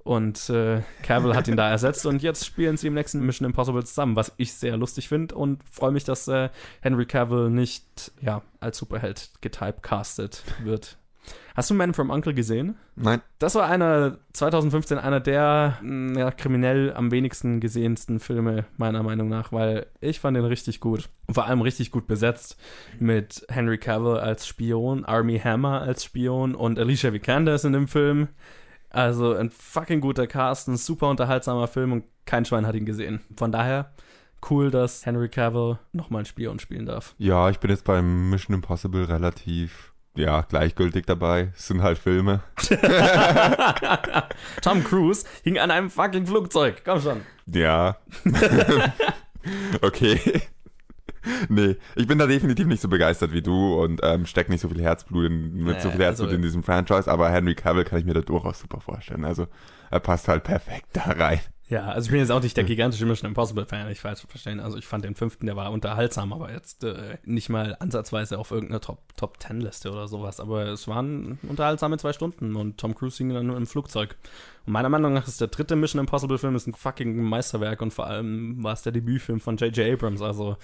Und 0.06 0.50
äh, 0.50 0.82
Cavill 1.02 1.34
hat 1.34 1.48
ihn 1.48 1.56
da 1.56 1.68
ersetzt 1.68 2.06
und 2.06 2.22
jetzt 2.22 2.46
spielen 2.46 2.76
sie 2.76 2.86
im 2.86 2.94
nächsten 2.94 3.26
Mission 3.26 3.44
Impossible 3.44 3.82
zusammen, 3.82 4.14
was 4.14 4.32
ich 4.36 4.54
sehr 4.54 4.76
lustig 4.76 5.08
finde 5.08 5.34
und 5.34 5.64
freue 5.68 5.90
mich, 5.90 6.04
dass 6.04 6.28
äh, 6.28 6.48
Henry 6.80 7.06
Cavill 7.06 7.50
nicht 7.50 8.12
ja, 8.20 8.42
als 8.60 8.78
Superheld 8.78 9.30
getypecastet 9.40 10.44
wird. 10.62 10.96
Hast 11.56 11.70
du 11.70 11.74
Man 11.74 11.92
from 11.92 12.10
Uncle 12.10 12.34
gesehen? 12.34 12.76
Nein, 12.94 13.20
Das 13.40 13.56
war 13.56 13.68
einer 13.68 14.18
2015 14.32 14.96
einer 14.96 15.18
der 15.18 15.78
mh, 15.82 16.20
ja, 16.20 16.30
kriminell 16.30 16.92
am 16.94 17.10
wenigsten 17.10 17.58
gesehensten 17.58 18.20
Filme 18.20 18.66
meiner 18.76 19.02
Meinung 19.02 19.28
nach, 19.28 19.50
weil 19.50 19.86
ich 20.00 20.20
fand 20.20 20.36
den 20.36 20.44
richtig 20.44 20.78
gut. 20.78 21.08
Vor 21.28 21.46
allem 21.46 21.62
richtig 21.62 21.90
gut 21.90 22.06
besetzt 22.06 22.60
mit 23.00 23.44
Henry 23.48 23.78
Cavill 23.78 24.18
als 24.18 24.46
Spion, 24.46 25.04
Army 25.04 25.40
Hammer 25.40 25.80
als 25.80 26.04
Spion 26.04 26.54
und 26.54 26.78
Alicia 26.78 27.12
Vikander 27.12 27.56
ist 27.56 27.64
in 27.64 27.72
dem 27.72 27.88
Film. 27.88 28.28
Also 28.96 29.34
ein 29.34 29.50
fucking 29.50 30.00
guter 30.00 30.26
Cast, 30.26 30.68
ein 30.68 30.78
super 30.78 31.10
unterhaltsamer 31.10 31.68
Film 31.68 31.92
und 31.92 32.04
kein 32.24 32.46
Schwein 32.46 32.66
hat 32.66 32.74
ihn 32.74 32.86
gesehen. 32.86 33.20
Von 33.36 33.52
daher 33.52 33.92
cool, 34.50 34.70
dass 34.70 35.04
Henry 35.04 35.28
Cavill 35.28 35.78
nochmal 35.92 36.20
einen 36.20 36.26
Spion 36.26 36.58
spielen 36.58 36.86
darf. 36.86 37.14
ja, 37.18 37.50
ich 37.50 37.58
bin 37.58 37.70
jetzt 37.70 37.84
beim 37.84 38.30
Mission 38.30 38.54
Impossible 38.54 39.04
relativ, 39.04 39.92
ja, 40.16 40.40
gleichgültig 40.42 41.04
dabei. 41.04 41.52
Es 41.54 41.66
sind 41.66 41.82
halt 41.82 41.98
Filme. 41.98 42.40
Tom 44.62 44.82
Cruise 44.82 45.26
hing 45.42 45.58
an 45.58 45.70
einem 45.70 45.90
fucking 45.90 46.26
Flugzeug. 46.26 46.82
Komm 46.82 47.00
schon. 47.02 47.20
Ja. 47.46 47.98
okay. 49.82 50.40
Nee, 51.48 51.76
ich 51.94 52.06
bin 52.06 52.18
da 52.18 52.26
definitiv 52.26 52.66
nicht 52.66 52.80
so 52.82 52.88
begeistert 52.88 53.32
wie 53.32 53.42
du 53.42 53.80
und 53.82 54.00
ähm, 54.02 54.26
steck 54.26 54.48
nicht 54.48 54.60
so 54.60 54.68
viel 54.68 54.82
Herzblut 54.82 55.26
in, 55.26 55.54
mit 55.64 55.80
so 55.80 55.88
Nee, 55.88 55.94
viel 55.96 56.04
Herzblut 56.04 56.28
also- 56.28 56.36
in 56.36 56.42
diesem 56.42 56.62
Franchise, 56.62 57.10
aber 57.10 57.30
Henry 57.30 57.54
Cavill 57.54 57.84
kann 57.84 57.98
ich 57.98 58.04
mir 58.04 58.14
da 58.14 58.20
durchaus 58.20 58.60
super 58.60 58.80
vorstellen. 58.80 59.24
Also 59.24 59.46
er 59.90 60.00
passt 60.00 60.28
halt 60.28 60.44
perfekt 60.44 60.86
da 60.92 61.02
rein. 61.02 61.40
Ja, 61.68 61.86
also 61.86 62.06
ich 62.06 62.10
bin 62.12 62.20
jetzt 62.20 62.30
auch 62.30 62.40
nicht 62.42 62.56
der 62.56 62.62
gigantische 62.72 63.06
Mission 63.06 63.28
Impossible 63.28 63.66
Fan, 63.66 63.90
ich 63.90 63.98
falsch 63.98 64.20
verstehen. 64.28 64.60
Also 64.60 64.78
ich 64.78 64.86
fand 64.86 65.04
den 65.04 65.16
fünften, 65.16 65.46
der 65.46 65.56
war 65.56 65.72
unterhaltsam, 65.72 66.32
aber 66.32 66.52
jetzt 66.52 66.84
äh, 66.84 67.18
nicht 67.24 67.48
mal 67.48 67.76
ansatzweise 67.80 68.38
auf 68.38 68.52
irgendeiner 68.52 68.80
Top, 68.80 69.00
Top 69.16 69.40
Ten 69.40 69.60
Liste 69.60 69.90
oder 69.90 70.06
sowas. 70.06 70.38
Aber 70.38 70.66
es 70.66 70.86
waren 70.86 71.40
unterhaltsame 71.42 71.98
zwei 71.98 72.12
Stunden 72.12 72.54
und 72.54 72.78
Tom 72.78 72.94
Cruise 72.94 73.18
ging 73.18 73.30
dann 73.34 73.48
nur 73.48 73.56
im 73.56 73.66
Flugzeug. 73.66 74.14
Und 74.64 74.74
meiner 74.74 74.88
Meinung 74.88 75.12
nach 75.12 75.26
ist 75.26 75.40
der 75.40 75.48
dritte 75.48 75.74
Mission 75.74 75.98
Impossible 75.98 76.38
Film 76.38 76.54
ist 76.54 76.68
ein 76.68 76.74
fucking 76.74 77.20
Meisterwerk 77.20 77.82
und 77.82 77.92
vor 77.92 78.06
allem 78.06 78.62
war 78.62 78.72
es 78.72 78.82
der 78.82 78.92
Debütfilm 78.92 79.40
von 79.40 79.56
J.J. 79.56 79.92
Abrams, 79.92 80.22
also 80.22 80.56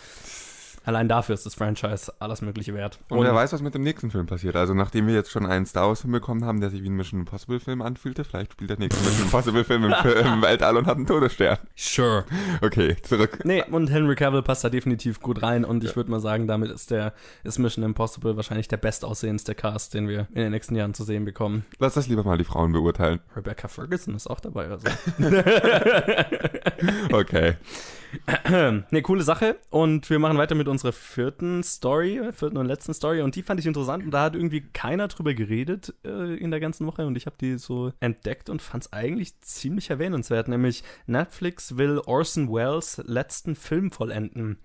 Allein 0.84 1.08
dafür 1.08 1.34
ist 1.34 1.46
das 1.46 1.54
Franchise 1.54 2.12
alles 2.18 2.42
Mögliche 2.42 2.74
wert. 2.74 2.98
Und, 3.08 3.18
und 3.18 3.24
wer 3.24 3.34
weiß, 3.34 3.52
was 3.52 3.62
mit 3.62 3.74
dem 3.74 3.82
nächsten 3.82 4.10
Film 4.10 4.26
passiert. 4.26 4.56
Also, 4.56 4.74
nachdem 4.74 5.06
wir 5.06 5.14
jetzt 5.14 5.30
schon 5.30 5.46
einen 5.46 5.66
Star 5.66 5.88
Wars-Film 5.88 6.12
bekommen 6.12 6.44
haben, 6.44 6.60
der 6.60 6.70
sich 6.70 6.82
wie 6.82 6.90
ein 6.90 6.96
Mission 6.96 7.20
Impossible-Film 7.20 7.82
anfühlte, 7.82 8.24
vielleicht 8.24 8.52
spielt 8.52 8.70
der 8.70 8.78
nächste 8.78 9.02
Mission 9.04 9.26
Impossible-Film 9.26 9.84
im, 9.84 9.92
im, 9.92 10.42
Weltall 10.42 10.76
und 10.76 10.86
hat 10.86 10.96
einen 10.96 11.06
Todesstern. 11.06 11.58
Sure. 11.76 12.24
Okay, 12.60 12.96
zurück. 13.02 13.40
Nee, 13.44 13.62
und 13.70 13.90
Henry 13.90 14.16
Cavill 14.16 14.42
passt 14.42 14.64
da 14.64 14.68
definitiv 14.68 15.20
gut 15.20 15.42
rein 15.42 15.64
und 15.64 15.84
ich 15.84 15.94
würde 15.96 16.10
mal 16.10 16.20
sagen, 16.20 16.46
damit 16.46 16.70
ist 16.70 16.90
der 16.90 17.12
ist 17.44 17.58
Mission 17.58 17.84
Impossible 17.84 18.36
wahrscheinlich 18.36 18.68
der 18.68 18.76
bestaussehendste 18.76 19.54
Cast, 19.54 19.94
den 19.94 20.08
wir 20.08 20.26
in 20.30 20.42
den 20.42 20.52
nächsten 20.52 20.74
Jahren 20.74 20.94
zu 20.94 21.04
sehen 21.04 21.24
bekommen. 21.24 21.64
Lass 21.78 21.94
das 21.94 22.08
lieber 22.08 22.24
mal 22.24 22.38
die 22.38 22.44
Frauen 22.44 22.72
beurteilen. 22.72 23.20
Rebecca 23.36 23.68
Ferguson 23.68 24.14
ist 24.14 24.28
auch 24.28 24.40
dabei, 24.40 24.68
also. 24.68 24.88
okay. 27.12 27.56
ne, 28.90 29.02
coole 29.02 29.22
Sache. 29.22 29.56
Und 29.70 30.08
wir 30.10 30.18
machen 30.18 30.38
weiter 30.38 30.54
mit 30.54 30.68
unserer 30.68 30.92
vierten 30.92 31.62
Story, 31.62 32.20
vierten 32.32 32.56
und 32.56 32.66
letzten 32.66 32.94
Story. 32.94 33.22
Und 33.22 33.36
die 33.36 33.42
fand 33.42 33.60
ich 33.60 33.66
interessant. 33.66 34.04
Und 34.04 34.10
da 34.10 34.24
hat 34.24 34.34
irgendwie 34.34 34.60
keiner 34.60 35.08
drüber 35.08 35.34
geredet 35.34 35.94
äh, 36.04 36.34
in 36.36 36.50
der 36.50 36.60
ganzen 36.60 36.86
Woche. 36.86 37.06
Und 37.06 37.16
ich 37.16 37.26
habe 37.26 37.36
die 37.40 37.58
so 37.58 37.92
entdeckt 38.00 38.50
und 38.50 38.62
fand 38.62 38.84
es 38.84 38.92
eigentlich 38.92 39.40
ziemlich 39.40 39.90
erwähnenswert. 39.90 40.48
Nämlich 40.48 40.82
Netflix 41.06 41.76
will 41.76 42.00
Orson 42.06 42.52
Welles 42.52 43.02
letzten 43.06 43.54
Film 43.54 43.90
vollenden. 43.90 44.58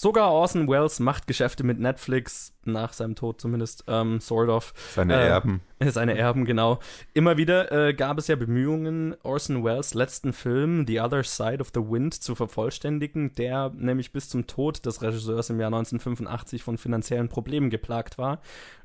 Sogar 0.00 0.30
Orson 0.30 0.68
Welles 0.68 1.00
macht 1.00 1.26
Geschäfte 1.26 1.64
mit 1.64 1.80
Netflix, 1.80 2.54
nach 2.64 2.92
seinem 2.92 3.16
Tod 3.16 3.40
zumindest, 3.40 3.82
ähm, 3.88 4.20
sort 4.20 4.48
of. 4.48 4.72
Seine 4.94 5.14
äh, 5.14 5.26
Erben. 5.26 5.60
Seine 5.88 6.16
Erben, 6.16 6.44
genau. 6.44 6.78
Immer 7.14 7.36
wieder 7.36 7.72
äh, 7.72 7.94
gab 7.94 8.16
es 8.18 8.28
ja 8.28 8.36
Bemühungen, 8.36 9.16
Orson 9.24 9.64
Welles 9.64 9.94
letzten 9.94 10.32
Film, 10.32 10.86
The 10.86 11.00
Other 11.00 11.24
Side 11.24 11.58
of 11.58 11.72
the 11.74 11.80
Wind, 11.80 12.14
zu 12.14 12.36
vervollständigen, 12.36 13.34
der 13.34 13.72
nämlich 13.74 14.12
bis 14.12 14.28
zum 14.28 14.46
Tod 14.46 14.86
des 14.86 15.02
Regisseurs 15.02 15.50
im 15.50 15.58
Jahr 15.58 15.74
1985 15.74 16.62
von 16.62 16.78
finanziellen 16.78 17.28
Problemen 17.28 17.68
geplagt 17.68 18.18
war 18.18 18.40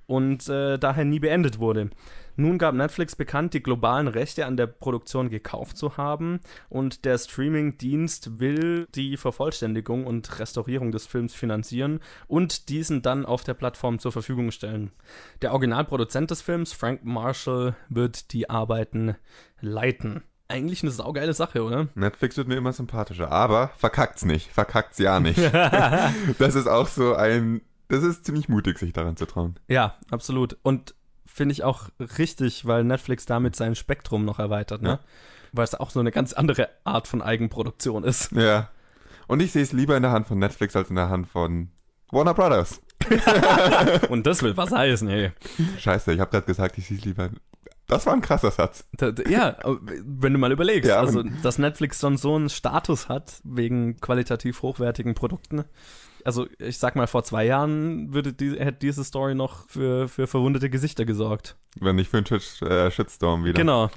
und 0.07 0.48
äh, 0.50 0.77
daher 0.77 1.05
nie 1.05 1.19
beendet 1.19 1.60
wurde. 1.60 1.89
Nun 2.36 2.57
gab 2.57 2.74
Netflix 2.74 3.15
bekannt, 3.15 3.53
die 3.53 3.62
globalen 3.62 4.07
Rechte 4.07 4.45
an 4.48 4.57
der 4.57 4.65
Produktion 4.65 5.29
gekauft 5.29 5.77
zu 5.77 5.98
haben 5.98 6.39
und 6.67 7.05
der 7.05 7.17
Streaming-Dienst 7.17 8.39
will 8.39 8.88
die 8.95 9.17
Vervollständigung 9.17 10.07
und 10.07 10.39
Restaurierung 10.39 10.91
des 10.91 11.05
Films 11.05 11.36
finanzieren 11.36 12.00
und 12.27 12.69
diesen 12.69 13.03
dann 13.03 13.25
auf 13.25 13.43
der 13.43 13.53
Plattform 13.53 14.00
zur 14.00 14.12
Verfügung 14.12 14.50
stellen. 14.50 14.91
Der 15.43 15.51
Originalproduzent 15.51 16.31
des 16.31 16.41
Films, 16.41 16.74
Frank 16.74 17.03
Marshall, 17.03 17.75
wird 17.89 18.33
die 18.33 18.50
Arbeiten 18.50 19.15
leiten 19.60 20.24
eigentlich 20.50 20.83
eine 20.83 20.91
saugeile 20.91 21.33
Sache, 21.33 21.63
oder? 21.63 21.88
Netflix 21.95 22.38
wird 22.38 22.48
mir 22.48 22.55
immer 22.55 22.74
sympathischer, 22.74 23.31
aber 23.31 23.72
verkackt's 23.77 24.24
nicht. 24.24 24.51
Verkackt's 24.51 25.00
ja 25.00 25.19
nicht. 25.19 25.39
das 26.38 26.55
ist 26.55 26.67
auch 26.67 26.88
so 26.88 27.15
ein. 27.15 27.62
Das 27.88 28.04
ist 28.04 28.25
ziemlich 28.25 28.50
mutig, 28.50 28.80
sich 28.80 28.94
daran 28.94 29.18
zu 29.18 29.25
trauen. 29.25 29.60
Ja, 29.68 29.96
absolut. 30.10 30.58
Und 30.63 30.96
finde 31.25 31.54
ich 31.54 31.63
auch 31.63 31.90
richtig, 32.18 32.66
weil 32.66 32.84
Netflix 32.84 33.25
damit 33.25 33.56
sein 33.56 33.75
Spektrum 33.75 34.25
noch 34.25 34.40
erweitert, 34.40 34.82
ne? 34.82 34.90
Ja. 34.90 35.00
Weil 35.52 35.66
es 35.66 35.75
auch 35.75 35.90
so 35.90 36.00
eine 36.00 36.12
ganz 36.12 36.34
andere 36.34 36.70
Art 36.84 37.08
von 37.08 37.22
Eigenproduktion 37.22 38.04
ist. 38.04 38.32
Ja. 38.32 38.70
Und 39.28 39.42
ich 39.42 39.52
sehe 39.52 39.63
es 39.63 39.72
lieber 39.72 39.96
in 39.96 40.04
der 40.04 40.12
Hand 40.12 40.28
von 40.28 40.40
Netflix 40.40 40.75
als 40.75 40.90
in 40.90 40.96
der 40.96 41.10
Hand 41.10 41.28
von 41.28 41.70
Warner 42.12 42.34
Brothers. 42.34 42.82
Und 44.10 44.25
das 44.28 44.42
will 44.44 44.56
was 44.58 44.72
heißen, 44.72 45.10
ey. 45.10 45.32
Scheiße, 45.79 46.14
ich 46.14 46.20
habe 46.20 46.31
gerade 46.31 46.46
gesagt, 46.46 46.77
ich 46.77 46.88
sehe 46.88 46.98
es 46.98 47.05
lieber. 47.05 47.29
Das 47.88 48.05
war 48.05 48.14
ein 48.14 48.22
krasser 48.22 48.51
Satz. 48.51 48.86
Ja, 49.27 49.57
wenn 49.64 50.34
du 50.34 50.40
mal 50.40 50.51
überlegst, 50.51 50.90
ja, 50.90 51.00
also 51.00 51.24
dass 51.44 51.57
Netflix 51.57 52.00
dann 52.00 52.18
so 52.18 52.36
einen 52.36 52.50
Status 52.50 53.10
hat 53.10 53.42
wegen 53.44 54.00
qualitativ 54.00 54.62
hochwertigen 54.62 55.16
Produkten 55.16 55.66
also 56.25 56.48
ich 56.59 56.77
sag 56.77 56.96
mal, 56.96 57.07
vor 57.07 57.24
zwei 57.24 57.46
Jahren 57.46 58.14
würde 58.14 58.33
die, 58.33 58.51
hätte 58.51 58.79
diese 58.81 59.03
Story 59.03 59.36
noch 59.36 59.68
für, 59.68 60.07
für 60.07 60.27
verwundete 60.27 60.70
Gesichter 60.70 61.05
gesorgt. 61.05 61.55
Wenn 61.79 61.96
nicht 61.96 62.09
für 62.09 62.18
einen 62.18 62.25
Shit, 62.25 62.62
äh, 62.62 62.92
Shitstorm 62.92 63.44
wieder. 63.46 63.53
Genau. 63.53 63.90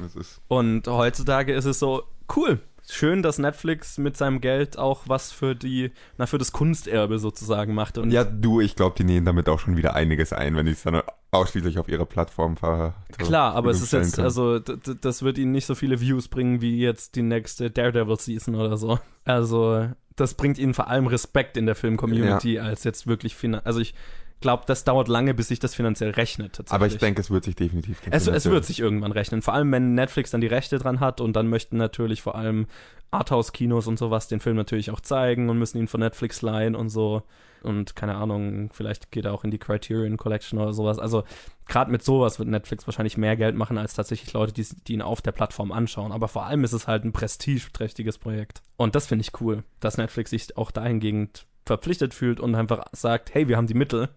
Und 0.48 0.86
heutzutage 0.88 1.52
ist 1.54 1.64
es 1.64 1.78
so, 1.78 2.04
cool. 2.34 2.60
Schön, 2.88 3.22
dass 3.22 3.38
Netflix 3.38 3.98
mit 3.98 4.16
seinem 4.16 4.40
Geld 4.40 4.78
auch 4.78 5.02
was 5.06 5.32
für 5.32 5.56
die, 5.56 5.90
na, 6.18 6.26
für 6.26 6.38
das 6.38 6.52
Kunsterbe 6.52 7.18
sozusagen 7.18 7.74
macht. 7.74 7.98
Und 7.98 8.12
ja, 8.12 8.22
du, 8.22 8.60
ich 8.60 8.76
glaube, 8.76 8.94
die 8.96 9.02
nehmen 9.02 9.26
damit 9.26 9.48
auch 9.48 9.58
schon 9.58 9.76
wieder 9.76 9.96
einiges 9.96 10.32
ein, 10.32 10.54
wenn 10.54 10.66
die 10.66 10.72
es 10.72 10.84
dann 10.84 11.02
ausschließlich 11.32 11.80
auf 11.80 11.88
ihrer 11.88 12.06
Plattform 12.06 12.56
ver 12.56 12.94
Klar, 13.18 13.54
aber 13.54 13.70
es 13.70 13.82
ist 13.82 13.92
jetzt, 13.92 14.14
können. 14.14 14.26
also 14.26 14.60
das 14.60 15.22
wird 15.22 15.36
ihnen 15.38 15.50
nicht 15.50 15.66
so 15.66 15.74
viele 15.74 16.00
Views 16.00 16.28
bringen 16.28 16.60
wie 16.60 16.78
jetzt 16.78 17.16
die 17.16 17.22
nächste 17.22 17.72
Daredevil 17.72 18.20
Season 18.20 18.54
oder 18.54 18.76
so. 18.76 19.00
Also 19.24 19.88
das 20.16 20.34
bringt 20.34 20.58
ihnen 20.58 20.74
vor 20.74 20.88
allem 20.88 21.06
Respekt 21.06 21.56
in 21.56 21.66
der 21.66 21.74
Film-Community 21.74 22.54
ja. 22.54 22.64
als 22.64 22.84
jetzt 22.84 23.06
wirklich 23.06 23.36
Also 23.66 23.80
ich 23.80 23.94
glaube, 24.40 24.64
das 24.66 24.84
dauert 24.84 25.08
lange, 25.08 25.34
bis 25.34 25.48
sich 25.48 25.58
das 25.58 25.74
finanziell 25.74 26.10
rechnet. 26.10 26.62
Aber 26.68 26.86
ich 26.86 26.98
denke, 26.98 27.20
es 27.20 27.30
wird 27.30 27.44
sich 27.44 27.56
definitiv 27.56 28.00
es, 28.10 28.26
es 28.26 28.46
wird 28.46 28.64
sich 28.64 28.80
irgendwann 28.80 29.12
rechnen. 29.12 29.42
Vor 29.42 29.54
allem, 29.54 29.72
wenn 29.72 29.94
Netflix 29.94 30.30
dann 30.30 30.40
die 30.40 30.46
Rechte 30.46 30.78
dran 30.78 31.00
hat 31.00 31.20
und 31.20 31.34
dann 31.34 31.48
möchten 31.48 31.76
natürlich 31.76 32.22
vor 32.22 32.34
allem 32.34 32.66
Arthouse-Kinos 33.10 33.86
und 33.86 33.98
sowas 33.98 34.28
den 34.28 34.40
Film 34.40 34.56
natürlich 34.56 34.90
auch 34.90 35.00
zeigen 35.00 35.48
und 35.48 35.58
müssen 35.58 35.78
ihn 35.78 35.88
von 35.88 36.00
Netflix 36.00 36.42
leihen 36.42 36.74
und 36.74 36.88
so 36.88 37.22
und 37.62 37.96
keine 37.96 38.14
Ahnung, 38.14 38.70
vielleicht 38.72 39.10
geht 39.10 39.24
er 39.24 39.32
auch 39.32 39.44
in 39.44 39.50
die 39.50 39.58
Criterion 39.58 40.16
Collection 40.16 40.58
oder 40.58 40.72
sowas. 40.72 40.98
Also 40.98 41.24
gerade 41.66 41.90
mit 41.90 42.02
sowas 42.02 42.38
wird 42.38 42.48
Netflix 42.48 42.86
wahrscheinlich 42.86 43.16
mehr 43.16 43.36
Geld 43.36 43.56
machen 43.56 43.76
als 43.76 43.94
tatsächlich 43.94 44.32
Leute, 44.32 44.52
die, 44.52 44.66
die 44.86 44.94
ihn 44.94 45.02
auf 45.02 45.20
der 45.20 45.32
Plattform 45.32 45.72
anschauen. 45.72 46.12
Aber 46.12 46.28
vor 46.28 46.46
allem 46.46 46.64
ist 46.64 46.72
es 46.72 46.86
halt 46.86 47.04
ein 47.04 47.12
prestigeträchtiges 47.12 48.18
Projekt. 48.18 48.62
Und 48.76 48.94
das 48.94 49.06
finde 49.06 49.22
ich 49.22 49.40
cool, 49.40 49.64
dass 49.80 49.98
Netflix 49.98 50.30
sich 50.30 50.56
auch 50.56 50.70
dahingehend 50.70 51.46
verpflichtet 51.64 52.14
fühlt 52.14 52.38
und 52.38 52.54
einfach 52.54 52.84
sagt, 52.92 53.34
hey, 53.34 53.48
wir 53.48 53.56
haben 53.56 53.66
die 53.66 53.74
Mittel 53.74 54.08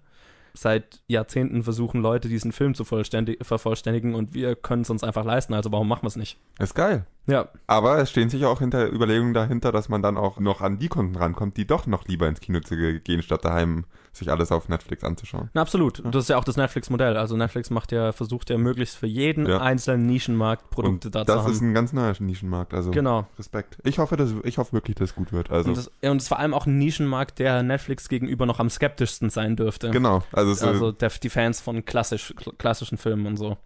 seit 0.62 1.02
Jahrzehnten 1.08 1.64
versuchen 1.64 2.02
Leute 2.02 2.28
diesen 2.28 2.52
Film 2.52 2.74
zu 2.74 2.84
vervollständigen 2.84 4.16
und 4.16 4.34
wir 4.34 4.56
können 4.56 4.82
es 4.82 4.90
uns 4.90 5.04
einfach 5.04 5.24
leisten, 5.24 5.54
also 5.54 5.72
warum 5.72 5.88
machen 5.88 6.04
wir 6.04 6.08
es 6.08 6.16
nicht? 6.16 6.38
Ist 6.60 6.76
geil. 6.76 7.06
Ja. 7.28 7.50
Aber 7.68 8.00
es 8.00 8.10
stehen 8.10 8.30
sich 8.30 8.46
auch 8.46 8.60
hinter 8.60 8.92
Überlegungen 8.92 9.34
dahinter, 9.34 9.72
dass 9.72 9.88
man 9.88 10.02
dann 10.02 10.18
auch 10.18 10.40
noch 10.40 10.62
an 10.62 10.80
die 10.80 10.88
Kunden 10.88 11.16
rankommt, 11.16 11.58
die 11.58 11.68
doch 11.68 11.88
noch 11.88 12.06
lieber 12.08 12.28
ins 12.28 12.42
Kino 12.42 12.60
zu 12.60 12.76
gehen, 13.00 13.22
statt 13.22 13.46
daheim 13.46 13.86
sich 14.12 14.32
alles 14.32 14.52
auf 14.52 14.70
Netflix 14.70 15.04
anzuschauen. 15.04 15.50
Na, 15.54 15.62
absolut. 15.62 16.04
Das 16.06 16.24
ist 16.24 16.30
ja 16.30 16.38
auch 16.38 16.44
das 16.44 16.58
Netflix-Modell. 16.58 17.18
Also 17.18 17.36
Netflix 17.38 17.70
macht 17.70 17.92
ja, 17.92 18.12
versucht 18.12 18.50
ja 18.50 18.58
möglichst 18.58 18.98
für 18.98 19.08
jeden 19.08 19.48
ja. 19.48 19.60
einzelnen 19.60 20.06
Nischenmarkt 20.06 20.70
Produkte 20.70 21.10
da 21.10 21.26
zu 21.26 21.34
haben. 21.34 21.46
Das 21.46 21.52
ist 21.52 21.62
ein 21.62 21.74
ganz 21.74 21.94
neuer 21.94 22.14
Nischenmarkt. 22.20 22.74
Also 22.74 22.92
genau. 22.92 23.28
Respekt. 23.38 23.78
Ich 23.84 24.00
hoffe, 24.00 24.18
dass, 24.18 24.34
ich 24.44 24.58
hoffe 24.58 24.74
wirklich, 24.74 24.96
dass 24.96 25.12
es 25.12 25.16
gut 25.16 25.32
wird. 25.32 25.52
Also. 25.52 25.70
Und, 25.70 25.78
das, 25.78 25.88
und 25.88 26.18
es 26.18 26.24
ist 26.24 26.30
vor 26.30 26.40
allem 26.40 26.54
auch 26.54 26.66
ein 26.66 26.78
Nischenmarkt, 26.78 27.40
der 27.40 27.64
Netflix 27.64 28.10
gegenüber 28.10 28.46
noch 28.46 28.60
am 28.60 28.70
skeptischsten 28.70 29.30
sein 29.30 29.56
dürfte. 29.56 29.92
Genau. 29.92 30.24
Also, 30.32 30.66
also 30.66 30.92
der, 30.92 31.10
die 31.10 31.30
Fans 31.30 31.62
von 31.62 31.86
klassisch, 31.86 32.34
klassischen 32.58 32.98
Filmen 32.98 33.26
und 33.26 33.38
so 33.38 33.58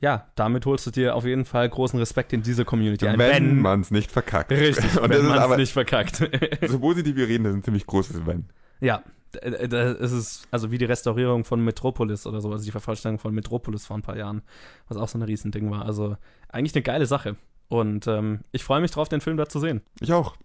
ja, 0.00 0.26
damit 0.34 0.66
holst 0.66 0.86
du 0.86 0.90
dir 0.90 1.14
auf 1.14 1.24
jeden 1.24 1.44
Fall 1.44 1.68
großen 1.68 1.98
Respekt 1.98 2.32
in 2.32 2.42
diese 2.42 2.64
Community 2.64 3.06
ein. 3.06 3.18
Wenn, 3.18 3.32
wenn 3.32 3.60
man 3.60 3.80
es 3.80 3.90
nicht 3.90 4.10
verkackt. 4.10 4.50
Richtig, 4.50 4.98
und 5.00 5.08
wenn 5.08 5.26
man 5.26 5.50
es 5.50 5.56
nicht 5.56 5.72
verkackt. 5.72 6.16
so 6.68 6.78
positiv 6.78 7.16
wir 7.16 7.28
reden, 7.28 7.44
das 7.44 7.52
ist 7.52 7.58
ein 7.58 7.64
ziemlich 7.64 7.86
großes 7.86 8.26
Wenn. 8.26 8.44
Ja, 8.80 9.02
das 9.32 10.12
ist 10.12 10.48
also 10.50 10.70
wie 10.70 10.78
die 10.78 10.84
Restaurierung 10.84 11.44
von 11.44 11.62
Metropolis 11.62 12.26
oder 12.26 12.40
so, 12.40 12.50
also 12.50 12.64
die 12.64 12.70
Vervollständigung 12.70 13.20
von 13.20 13.34
Metropolis 13.34 13.86
vor 13.86 13.96
ein 13.96 14.02
paar 14.02 14.16
Jahren, 14.16 14.42
was 14.88 14.96
auch 14.96 15.08
so 15.08 15.18
ein 15.18 15.22
Riesending 15.22 15.70
war. 15.70 15.84
Also 15.84 16.16
eigentlich 16.48 16.74
eine 16.74 16.82
geile 16.82 17.06
Sache. 17.06 17.36
Und 17.68 18.06
ähm, 18.06 18.40
ich 18.52 18.64
freue 18.64 18.80
mich 18.80 18.92
drauf, 18.92 19.08
den 19.08 19.20
Film 19.20 19.36
da 19.36 19.46
zu 19.48 19.58
sehen. 19.58 19.82
Ich 20.00 20.12
auch. 20.12 20.36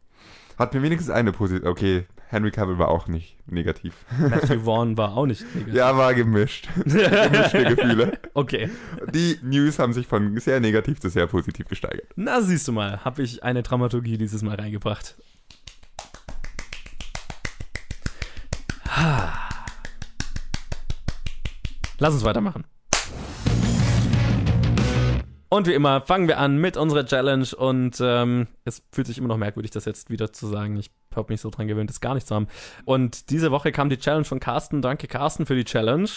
Hat 0.58 0.74
mir 0.74 0.82
wenigstens 0.82 1.10
eine 1.10 1.32
positive. 1.32 1.68
Okay, 1.68 2.06
Henry 2.32 2.52
Cavill 2.52 2.78
war 2.78 2.88
auch 2.88 3.08
nicht 3.08 3.36
negativ. 3.50 3.94
Matthew 4.18 4.60
Vaughn 4.64 4.98
war 4.98 5.18
auch 5.18 5.26
nicht 5.26 5.44
negativ. 5.54 5.76
Ja, 5.76 5.98
war 5.98 6.14
gemischt. 6.14 6.70
Gemischte 6.86 7.76
Gefühle. 7.76 8.20
Okay. 8.34 8.70
Die 9.14 9.38
News 9.44 9.80
haben 9.80 9.92
sich 9.92 10.08
von 10.08 10.38
sehr 10.40 10.60
negativ 10.62 11.02
zu 11.02 11.10
sehr 11.10 11.28
positiv 11.28 11.68
gesteigert. 11.68 12.08
Na, 12.16 12.42
siehst 12.42 12.68
du 12.68 12.72
mal, 12.72 13.04
habe 13.04 13.22
ich 13.22 13.44
eine 13.44 13.64
Dramaturgie 13.64 14.18
dieses 14.18 14.44
Mal 14.44 14.56
reingebracht. 14.56 15.18
Lass 22.00 22.14
uns 22.14 22.24
weitermachen. 22.26 22.66
Und 25.54 25.68
wie 25.68 25.74
immer 25.74 26.02
fangen 26.02 26.28
wir 26.30 26.38
an 26.38 26.58
mit 26.58 26.78
unserer 26.78 27.06
Challenge 27.06 27.48
und 27.58 27.98
ähm, 28.02 28.48
es 28.64 28.84
fühlt 28.92 29.08
sich 29.08 29.18
immer 29.18 29.28
noch 29.28 29.38
merkwürdig, 29.38 29.72
das 29.72 29.84
jetzt 29.84 30.10
wieder 30.10 30.32
zu 30.32 30.48
sagen. 30.48 30.78
Ich 30.78 30.92
habe 31.14 31.32
mich 31.32 31.42
so 31.42 31.50
dran 31.50 31.68
gewöhnt, 31.68 31.90
das 31.90 32.00
gar 32.00 32.14
nicht 32.14 32.26
zu 32.26 32.36
haben. 32.36 32.48
Und 32.86 33.30
diese 33.30 33.52
Woche 33.52 33.74
kam 33.74 33.90
die 33.90 33.98
Challenge 33.98 34.24
von 34.24 34.40
Carsten. 34.40 34.82
Danke, 34.82 35.08
Carsten, 35.08 35.46
für 35.46 35.56
die 35.56 35.66
Challenge. 35.66 36.10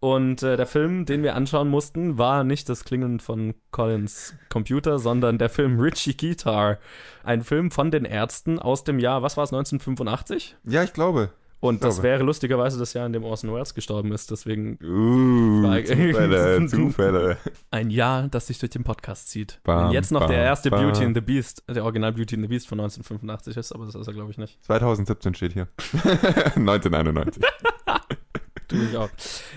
Und 0.00 0.42
äh, 0.42 0.56
der 0.56 0.66
Film, 0.66 1.06
den 1.06 1.22
wir 1.22 1.34
anschauen 1.34 1.68
mussten, 1.68 2.18
war 2.18 2.44
nicht 2.44 2.68
das 2.68 2.84
Klingeln 2.84 3.20
von 3.20 3.54
Collins 3.70 4.34
Computer, 4.48 4.98
sondern 4.98 5.38
der 5.38 5.50
Film 5.50 5.80
Richie 5.80 6.16
Guitar. 6.16 6.78
Ein 7.24 7.42
Film 7.42 7.70
von 7.70 7.90
den 7.90 8.04
Ärzten 8.04 8.58
aus 8.58 8.84
dem 8.84 8.98
Jahr, 8.98 9.22
was 9.22 9.36
war 9.36 9.44
es, 9.44 9.52
1985? 9.52 10.56
Ja, 10.64 10.82
ich 10.82 10.92
glaube. 10.92 11.32
Und 11.60 11.82
das 11.82 12.02
wäre 12.02 12.22
lustigerweise 12.22 12.78
das 12.78 12.92
Jahr, 12.92 13.04
in 13.06 13.12
dem 13.12 13.24
Orson 13.24 13.52
Welles 13.52 13.74
gestorben 13.74 14.12
ist. 14.12 14.30
Deswegen 14.30 14.78
Uh. 14.82 15.62
Zufälle, 15.84 16.66
Zufälle. 16.68 17.36
ein 17.72 17.90
Jahr, 17.90 18.28
das 18.28 18.46
sich 18.46 18.58
durch 18.58 18.70
den 18.70 18.84
Podcast 18.84 19.28
zieht. 19.28 19.60
Bam, 19.64 19.86
Und 19.86 19.92
jetzt 19.92 20.12
noch 20.12 20.20
der 20.26 20.36
bam, 20.36 20.44
erste 20.44 20.70
bam. 20.70 20.82
Beauty 20.84 21.04
and 21.04 21.16
the 21.16 21.20
Beast, 21.20 21.64
der 21.68 21.82
Original 21.84 22.12
Beauty 22.12 22.36
and 22.36 22.44
the 22.44 22.48
Beast 22.48 22.68
von 22.68 22.78
1985 22.78 23.56
ist, 23.56 23.72
aber 23.72 23.86
das 23.86 23.96
ist 23.96 24.06
er, 24.06 24.12
glaube 24.14 24.30
ich, 24.30 24.38
nicht. 24.38 24.62
2017 24.64 25.34
steht 25.34 25.52
hier. 25.54 25.66
1991. 26.54 27.42
Tu 28.68 28.76
ich 28.76 28.96
auch. 28.98 29.08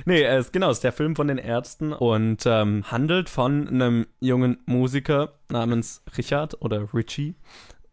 Nee, 0.06 0.24
es 0.24 0.52
genau, 0.54 0.70
es 0.72 0.78
ist 0.78 0.84
der 0.86 0.94
Film 0.94 1.16
von 1.18 1.28
den 1.28 1.38
Ärzten 1.38 1.92
und 1.92 2.44
ähm, 2.46 2.86
handelt 2.90 3.30
von 3.30 3.68
einem 3.68 4.08
jungen 4.22 4.60
Musiker 4.66 5.34
namens 5.50 6.02
Richard 6.18 6.62
oder 6.62 6.94
Richie. 6.94 7.36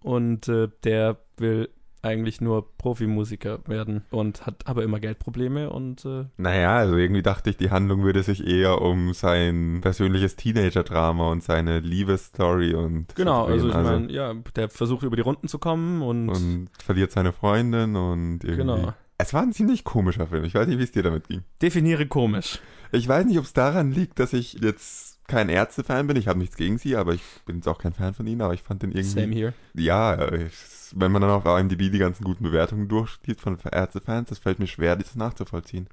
Und 0.01 0.47
äh, 0.49 0.69
der 0.85 1.17
will 1.37 1.71
eigentlich 2.03 2.41
nur 2.41 2.77
Profimusiker 2.79 3.61
werden 3.67 4.05
und 4.11 4.47
hat 4.47 4.67
aber 4.67 4.83
immer 4.85 5.01
Geldprobleme 5.01 5.71
und 5.71 6.05
äh, 6.05 6.27
Naja, 6.37 6.77
also 6.77 6.97
irgendwie 6.97 7.23
dachte 7.23 7.51
ich, 7.51 7.57
die 7.57 7.71
Handlung 7.71 8.03
würde 8.03 8.23
sich 8.23 8.47
eher 8.47 8.81
um 8.81 9.13
sein 9.15 9.81
persönliches 9.83 10.37
Teenager-Drama 10.37 11.31
und 11.31 11.43
seine 11.43 11.81
Liebesstory 11.81 12.75
und 12.75 13.15
genau, 13.15 13.47
also 13.47 13.69
ich 13.69 13.75
meine, 13.75 14.11
ja, 14.13 14.35
der 14.55 14.69
versucht 14.69 15.03
über 15.03 15.17
die 15.17 15.23
Runden 15.23 15.49
zu 15.49 15.59
kommen 15.59 16.03
und, 16.03 16.29
und 16.29 16.69
verliert 16.83 17.13
seine 17.13 17.33
Freundin 17.33 17.97
und 17.97 18.45
irgendwie. 18.45 18.57
genau. 18.57 18.95
Es 19.21 19.35
war 19.35 19.43
ein 19.43 19.53
ziemlich 19.53 19.83
komischer 19.83 20.29
Film. 20.29 20.45
Ich 20.45 20.55
weiß 20.55 20.69
nicht, 20.69 20.79
wie 20.79 20.85
es 20.85 20.93
dir 20.93 21.03
damit 21.03 21.27
ging. 21.27 21.43
Definiere 21.61 22.07
komisch. 22.07 22.61
Ich 22.93 23.09
weiß 23.09 23.27
nicht, 23.27 23.39
ob 23.39 23.45
es 23.45 23.53
daran 23.53 23.91
liegt, 23.91 24.21
dass 24.21 24.33
ich 24.33 24.55
jetzt 24.55 25.19
kein 25.27 25.49
Ärzte-Fan 25.49 26.07
bin. 26.07 26.17
Ich 26.17 26.29
habe 26.29 26.39
nichts 26.39 26.57
gegen 26.57 26.79
sie, 26.79 26.95
aber 26.95 27.15
ich 27.15 27.23
bin 27.45 27.57
jetzt 27.57 27.67
auch 27.67 27.79
kein 27.79 27.93
Fan 27.93 28.15
von 28.15 28.29
ihnen. 28.29 28.41
Aber 28.43 28.55
ich 28.55 28.63
fand 28.63 28.83
den 28.85 28.93
irgendwie. 28.93 29.21
Same 29.21 29.35
here. 29.35 29.55
Ja, 29.75 30.33
ich, 30.33 30.53
wenn 30.97 31.13
man 31.13 31.23
dann 31.23 31.31
auf 31.31 31.45
IMDb 31.45 31.91
die 31.91 31.99
ganzen 31.99 32.25
guten 32.25 32.45
Bewertungen 32.45 32.89
durchliest 32.89 33.41
von 33.41 33.59
Ärzte-Fans, 33.71 34.29
das 34.29 34.39
fällt 34.39 34.59
mir 34.59 34.67
schwer, 34.67 34.97
das 34.97 35.15
nachzuvollziehen. 35.15 35.89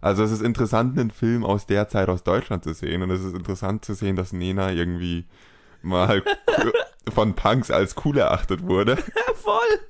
Also 0.00 0.22
es 0.22 0.30
ist 0.30 0.42
interessant, 0.42 0.98
einen 0.98 1.10
Film 1.10 1.44
aus 1.44 1.66
der 1.66 1.88
Zeit 1.88 2.08
aus 2.08 2.22
Deutschland 2.22 2.64
zu 2.64 2.72
sehen. 2.72 3.02
Und 3.02 3.10
es 3.10 3.22
ist 3.22 3.34
interessant 3.34 3.84
zu 3.84 3.94
sehen, 3.94 4.16
dass 4.16 4.32
Nena 4.32 4.72
irgendwie 4.72 5.26
mal 5.82 6.22
von 7.12 7.34
Punks 7.34 7.70
als 7.70 7.94
cool 8.04 8.18
erachtet 8.18 8.62
wurde. 8.62 8.92
Ja, 8.92 9.34
voll. 9.34 9.80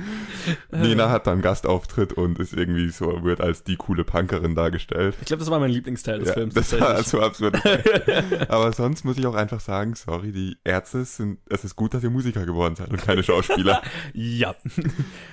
Nena 0.70 1.10
hat 1.10 1.26
dann 1.26 1.42
Gastauftritt 1.42 2.12
und 2.12 2.38
ist 2.38 2.52
irgendwie 2.52 2.88
so, 2.90 3.24
wird 3.24 3.40
als 3.40 3.64
die 3.64 3.76
coole 3.76 4.04
Punkerin 4.04 4.54
dargestellt. 4.54 5.16
Ich 5.20 5.26
glaube, 5.26 5.40
das 5.40 5.50
war 5.50 5.58
mein 5.58 5.70
Lieblingsteil 5.70 6.18
des 6.18 6.28
Ja, 6.28 6.34
Films. 6.34 6.54
das 6.54 6.78
war 6.78 7.02
so 7.02 7.20
absurd. 7.20 7.60
Aber 8.48 8.72
sonst 8.72 9.04
muss 9.04 9.18
ich 9.18 9.26
auch 9.26 9.34
einfach 9.34 9.60
sagen, 9.60 9.94
sorry, 9.94 10.32
die 10.32 10.56
Ärzte 10.64 11.04
sind, 11.04 11.38
es 11.48 11.64
ist 11.64 11.76
gut, 11.76 11.94
dass 11.94 12.02
ihr 12.02 12.10
Musiker 12.10 12.44
geworden 12.46 12.76
seid 12.76 12.90
und 12.90 13.02
keine 13.02 13.22
Schauspieler. 13.22 13.82
Ja. 14.12 14.54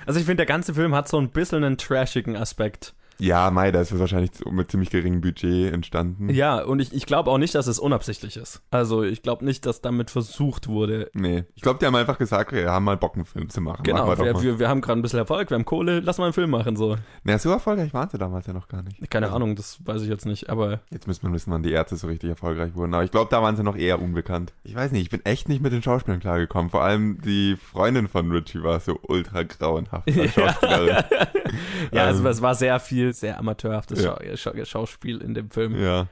Also 0.06 0.18
ich 0.20 0.26
finde, 0.26 0.38
der 0.38 0.46
ganze 0.46 0.74
Film 0.74 0.94
hat 0.94 1.08
so 1.08 1.18
ein 1.18 1.30
bisschen 1.30 1.64
einen 1.64 1.78
trashigen 1.78 2.36
Aspekt. 2.36 2.94
Ja, 3.18 3.50
Mai, 3.50 3.70
da 3.70 3.80
ist 3.80 3.92
es 3.92 3.98
wahrscheinlich 3.98 4.30
mit 4.50 4.70
ziemlich 4.70 4.90
geringem 4.90 5.20
Budget 5.20 5.72
entstanden. 5.72 6.28
Ja, 6.30 6.62
und 6.62 6.80
ich, 6.80 6.92
ich 6.92 7.06
glaube 7.06 7.30
auch 7.30 7.38
nicht, 7.38 7.54
dass 7.54 7.66
es 7.66 7.78
unabsichtlich 7.78 8.36
ist. 8.36 8.62
Also 8.70 9.02
ich 9.02 9.22
glaube 9.22 9.44
nicht, 9.44 9.66
dass 9.66 9.80
damit 9.80 10.10
versucht 10.10 10.68
wurde. 10.68 11.10
Nee. 11.14 11.44
Ich 11.54 11.62
glaube, 11.62 11.78
die 11.78 11.86
haben 11.86 11.94
einfach 11.94 12.18
gesagt, 12.18 12.52
wir 12.52 12.70
haben 12.70 12.84
mal 12.84 12.96
Bock, 12.96 13.14
einen 13.14 13.24
Film 13.24 13.48
zu 13.48 13.60
machen. 13.60 13.82
Genau, 13.82 14.06
Machen 14.06 14.24
wir 14.24 14.34
wir, 14.34 14.42
wir, 14.42 14.58
wir 14.58 14.68
haben 14.68 14.80
gerade 14.80 14.98
ein 14.98 15.02
bisschen 15.02 15.18
Erfolg, 15.18 15.50
wir 15.50 15.54
haben 15.56 15.64
Kohle, 15.64 16.00
lass 16.00 16.18
mal 16.18 16.24
einen 16.24 16.32
Film 16.32 16.50
machen, 16.50 16.76
so. 16.76 16.96
Naja, 17.22 17.38
so 17.38 17.50
erfolgreich 17.50 17.94
waren 17.94 18.08
sie 18.10 18.18
damals 18.18 18.46
ja 18.46 18.52
noch 18.52 18.68
gar 18.68 18.82
nicht. 18.82 19.08
Keine 19.10 19.26
Also, 19.26 19.36
Ahnung, 19.36 19.56
das 19.56 19.78
weiß 19.84 20.02
ich 20.02 20.08
jetzt 20.08 20.26
nicht, 20.26 20.50
aber 20.50 20.80
Jetzt 20.90 21.06
müsste 21.06 21.26
man 21.26 21.34
wissen, 21.34 21.52
wann 21.52 21.62
die 21.62 21.72
Ärzte 21.72 21.96
so 21.96 22.06
richtig 22.06 22.30
erfolgreich 22.30 22.74
wurden. 22.74 22.94
Aber 22.94 23.04
ich 23.04 23.10
glaube, 23.10 23.28
da 23.30 23.42
waren 23.42 23.56
sie 23.56 23.62
noch 23.62 23.76
eher 23.76 24.00
unbekannt. 24.02 24.52
Ich 24.64 24.74
weiß 24.74 24.92
nicht, 24.92 25.02
ich 25.02 25.10
bin 25.10 25.24
echt 25.24 25.48
nicht 25.48 25.62
mit 25.62 25.72
den 25.72 25.82
Schauspielern 25.82 26.20
klargekommen. 26.20 26.70
Vor 26.70 26.82
allem 26.82 27.20
die 27.22 27.56
Freundin 27.56 28.08
von 28.08 28.30
Richie 28.30 28.62
war 28.62 28.80
so 28.80 28.98
ultra 29.02 29.42
grauenhaft 29.44 30.08
als 30.08 30.32
Schauspielerin. 30.34 31.04
ja, 31.92 32.04
also 32.04 32.20
Ähm, 32.20 32.26
es 32.26 32.42
war 32.42 32.54
sehr 32.54 32.80
viel, 32.80 33.13
sehr 33.14 33.38
amateurhaftes 33.38 34.02
Ja. 34.02 34.16
Schau 34.36 34.52
Schau 34.54 34.64
Schauspiel 34.64 35.20
in 35.20 35.34
dem 35.34 35.50
Film. 35.50 35.76
Ja. 35.80 36.08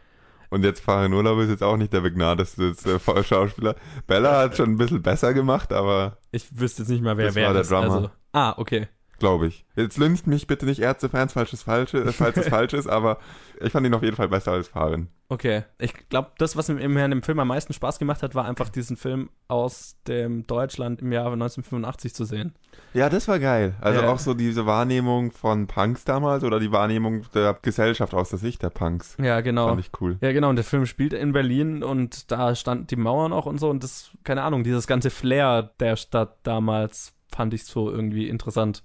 Und 0.50 0.64
jetzt 0.64 0.80
Farin 0.80 1.14
Urlaub 1.14 1.38
ist 1.40 1.48
jetzt 1.48 1.62
auch 1.62 1.78
nicht 1.78 1.92
der 1.94 2.00
begnadeste 2.02 2.74
äh, 2.84 3.22
Schauspieler. 3.24 3.74
Bella 4.06 4.40
hat 4.42 4.56
schon 4.56 4.70
ein 4.70 4.76
bisschen 4.76 5.00
besser 5.00 5.32
gemacht, 5.32 5.72
aber 5.72 6.18
Ich 6.30 6.46
wüsste 6.58 6.82
jetzt 6.82 6.90
nicht 6.90 7.02
mal, 7.02 7.16
wer 7.16 7.26
Das 7.26 7.34
wer 7.34 7.46
war 7.46 7.52
der 7.54 7.62
ist. 7.62 7.70
Drummer. 7.70 7.94
Also, 7.94 8.10
ah, 8.32 8.54
okay. 8.58 8.88
Glaube 9.22 9.46
ich. 9.46 9.64
Jetzt 9.76 9.98
lünst 9.98 10.26
mich 10.26 10.48
bitte 10.48 10.66
nicht 10.66 10.80
Ärztefans, 10.80 11.32
falls 11.34 11.52
es 11.52 11.62
falsch 11.62 11.94
ist, 11.94 12.16
falls 12.16 12.36
es 12.36 12.48
falsch 12.48 12.72
ist, 12.72 12.88
aber 12.88 13.18
ich 13.60 13.70
fand 13.70 13.86
ihn 13.86 13.94
auf 13.94 14.02
jeden 14.02 14.16
Fall 14.16 14.28
besser 14.28 14.50
als 14.50 14.66
Farin. 14.66 15.06
Okay. 15.28 15.62
Ich 15.78 15.94
glaube, 16.08 16.32
das, 16.38 16.56
was 16.56 16.68
mir 16.68 16.80
in 16.80 17.10
dem 17.10 17.22
Film 17.22 17.38
am 17.38 17.48
meisten 17.48 17.72
Spaß 17.72 18.00
gemacht 18.00 18.22
hat, 18.22 18.34
war 18.34 18.44
einfach 18.44 18.68
diesen 18.68 18.96
Film 18.96 19.30
aus 19.48 19.96
dem 20.08 20.46
Deutschland 20.46 21.00
im 21.00 21.12
Jahre 21.12 21.34
1985 21.34 22.12
zu 22.14 22.24
sehen. 22.24 22.52
Ja, 22.92 23.08
das 23.08 23.28
war 23.28 23.38
geil. 23.38 23.74
Also 23.80 24.02
Ja. 24.02 24.08
auch 24.10 24.18
so 24.18 24.34
diese 24.34 24.66
Wahrnehmung 24.66 25.30
von 25.30 25.68
Punks 25.68 26.04
damals 26.04 26.42
oder 26.44 26.58
die 26.60 26.72
Wahrnehmung 26.72 27.24
der 27.32 27.56
Gesellschaft 27.62 28.12
aus 28.14 28.30
der 28.30 28.40
Sicht 28.40 28.62
der 28.62 28.70
Punks. 28.70 29.16
Ja, 29.22 29.40
genau. 29.40 29.68
Fand 29.68 29.80
ich 29.80 29.90
cool. 30.00 30.18
Ja, 30.20 30.32
genau, 30.32 30.50
und 30.50 30.56
der 30.56 30.64
Film 30.64 30.84
spielt 30.84 31.12
in 31.12 31.32
Berlin 31.32 31.82
und 31.82 32.30
da 32.32 32.54
stand 32.54 32.90
die 32.90 32.96
Mauer 32.96 33.28
noch 33.28 33.46
und 33.46 33.58
so 33.58 33.70
und 33.70 33.82
das, 33.84 34.10
keine 34.24 34.42
Ahnung, 34.42 34.64
dieses 34.64 34.86
ganze 34.86 35.10
Flair 35.10 35.70
der 35.80 35.96
Stadt 35.96 36.36
damals 36.42 37.14
fand 37.34 37.54
ich 37.54 37.64
so 37.64 37.90
irgendwie 37.90 38.28
interessant. 38.28 38.82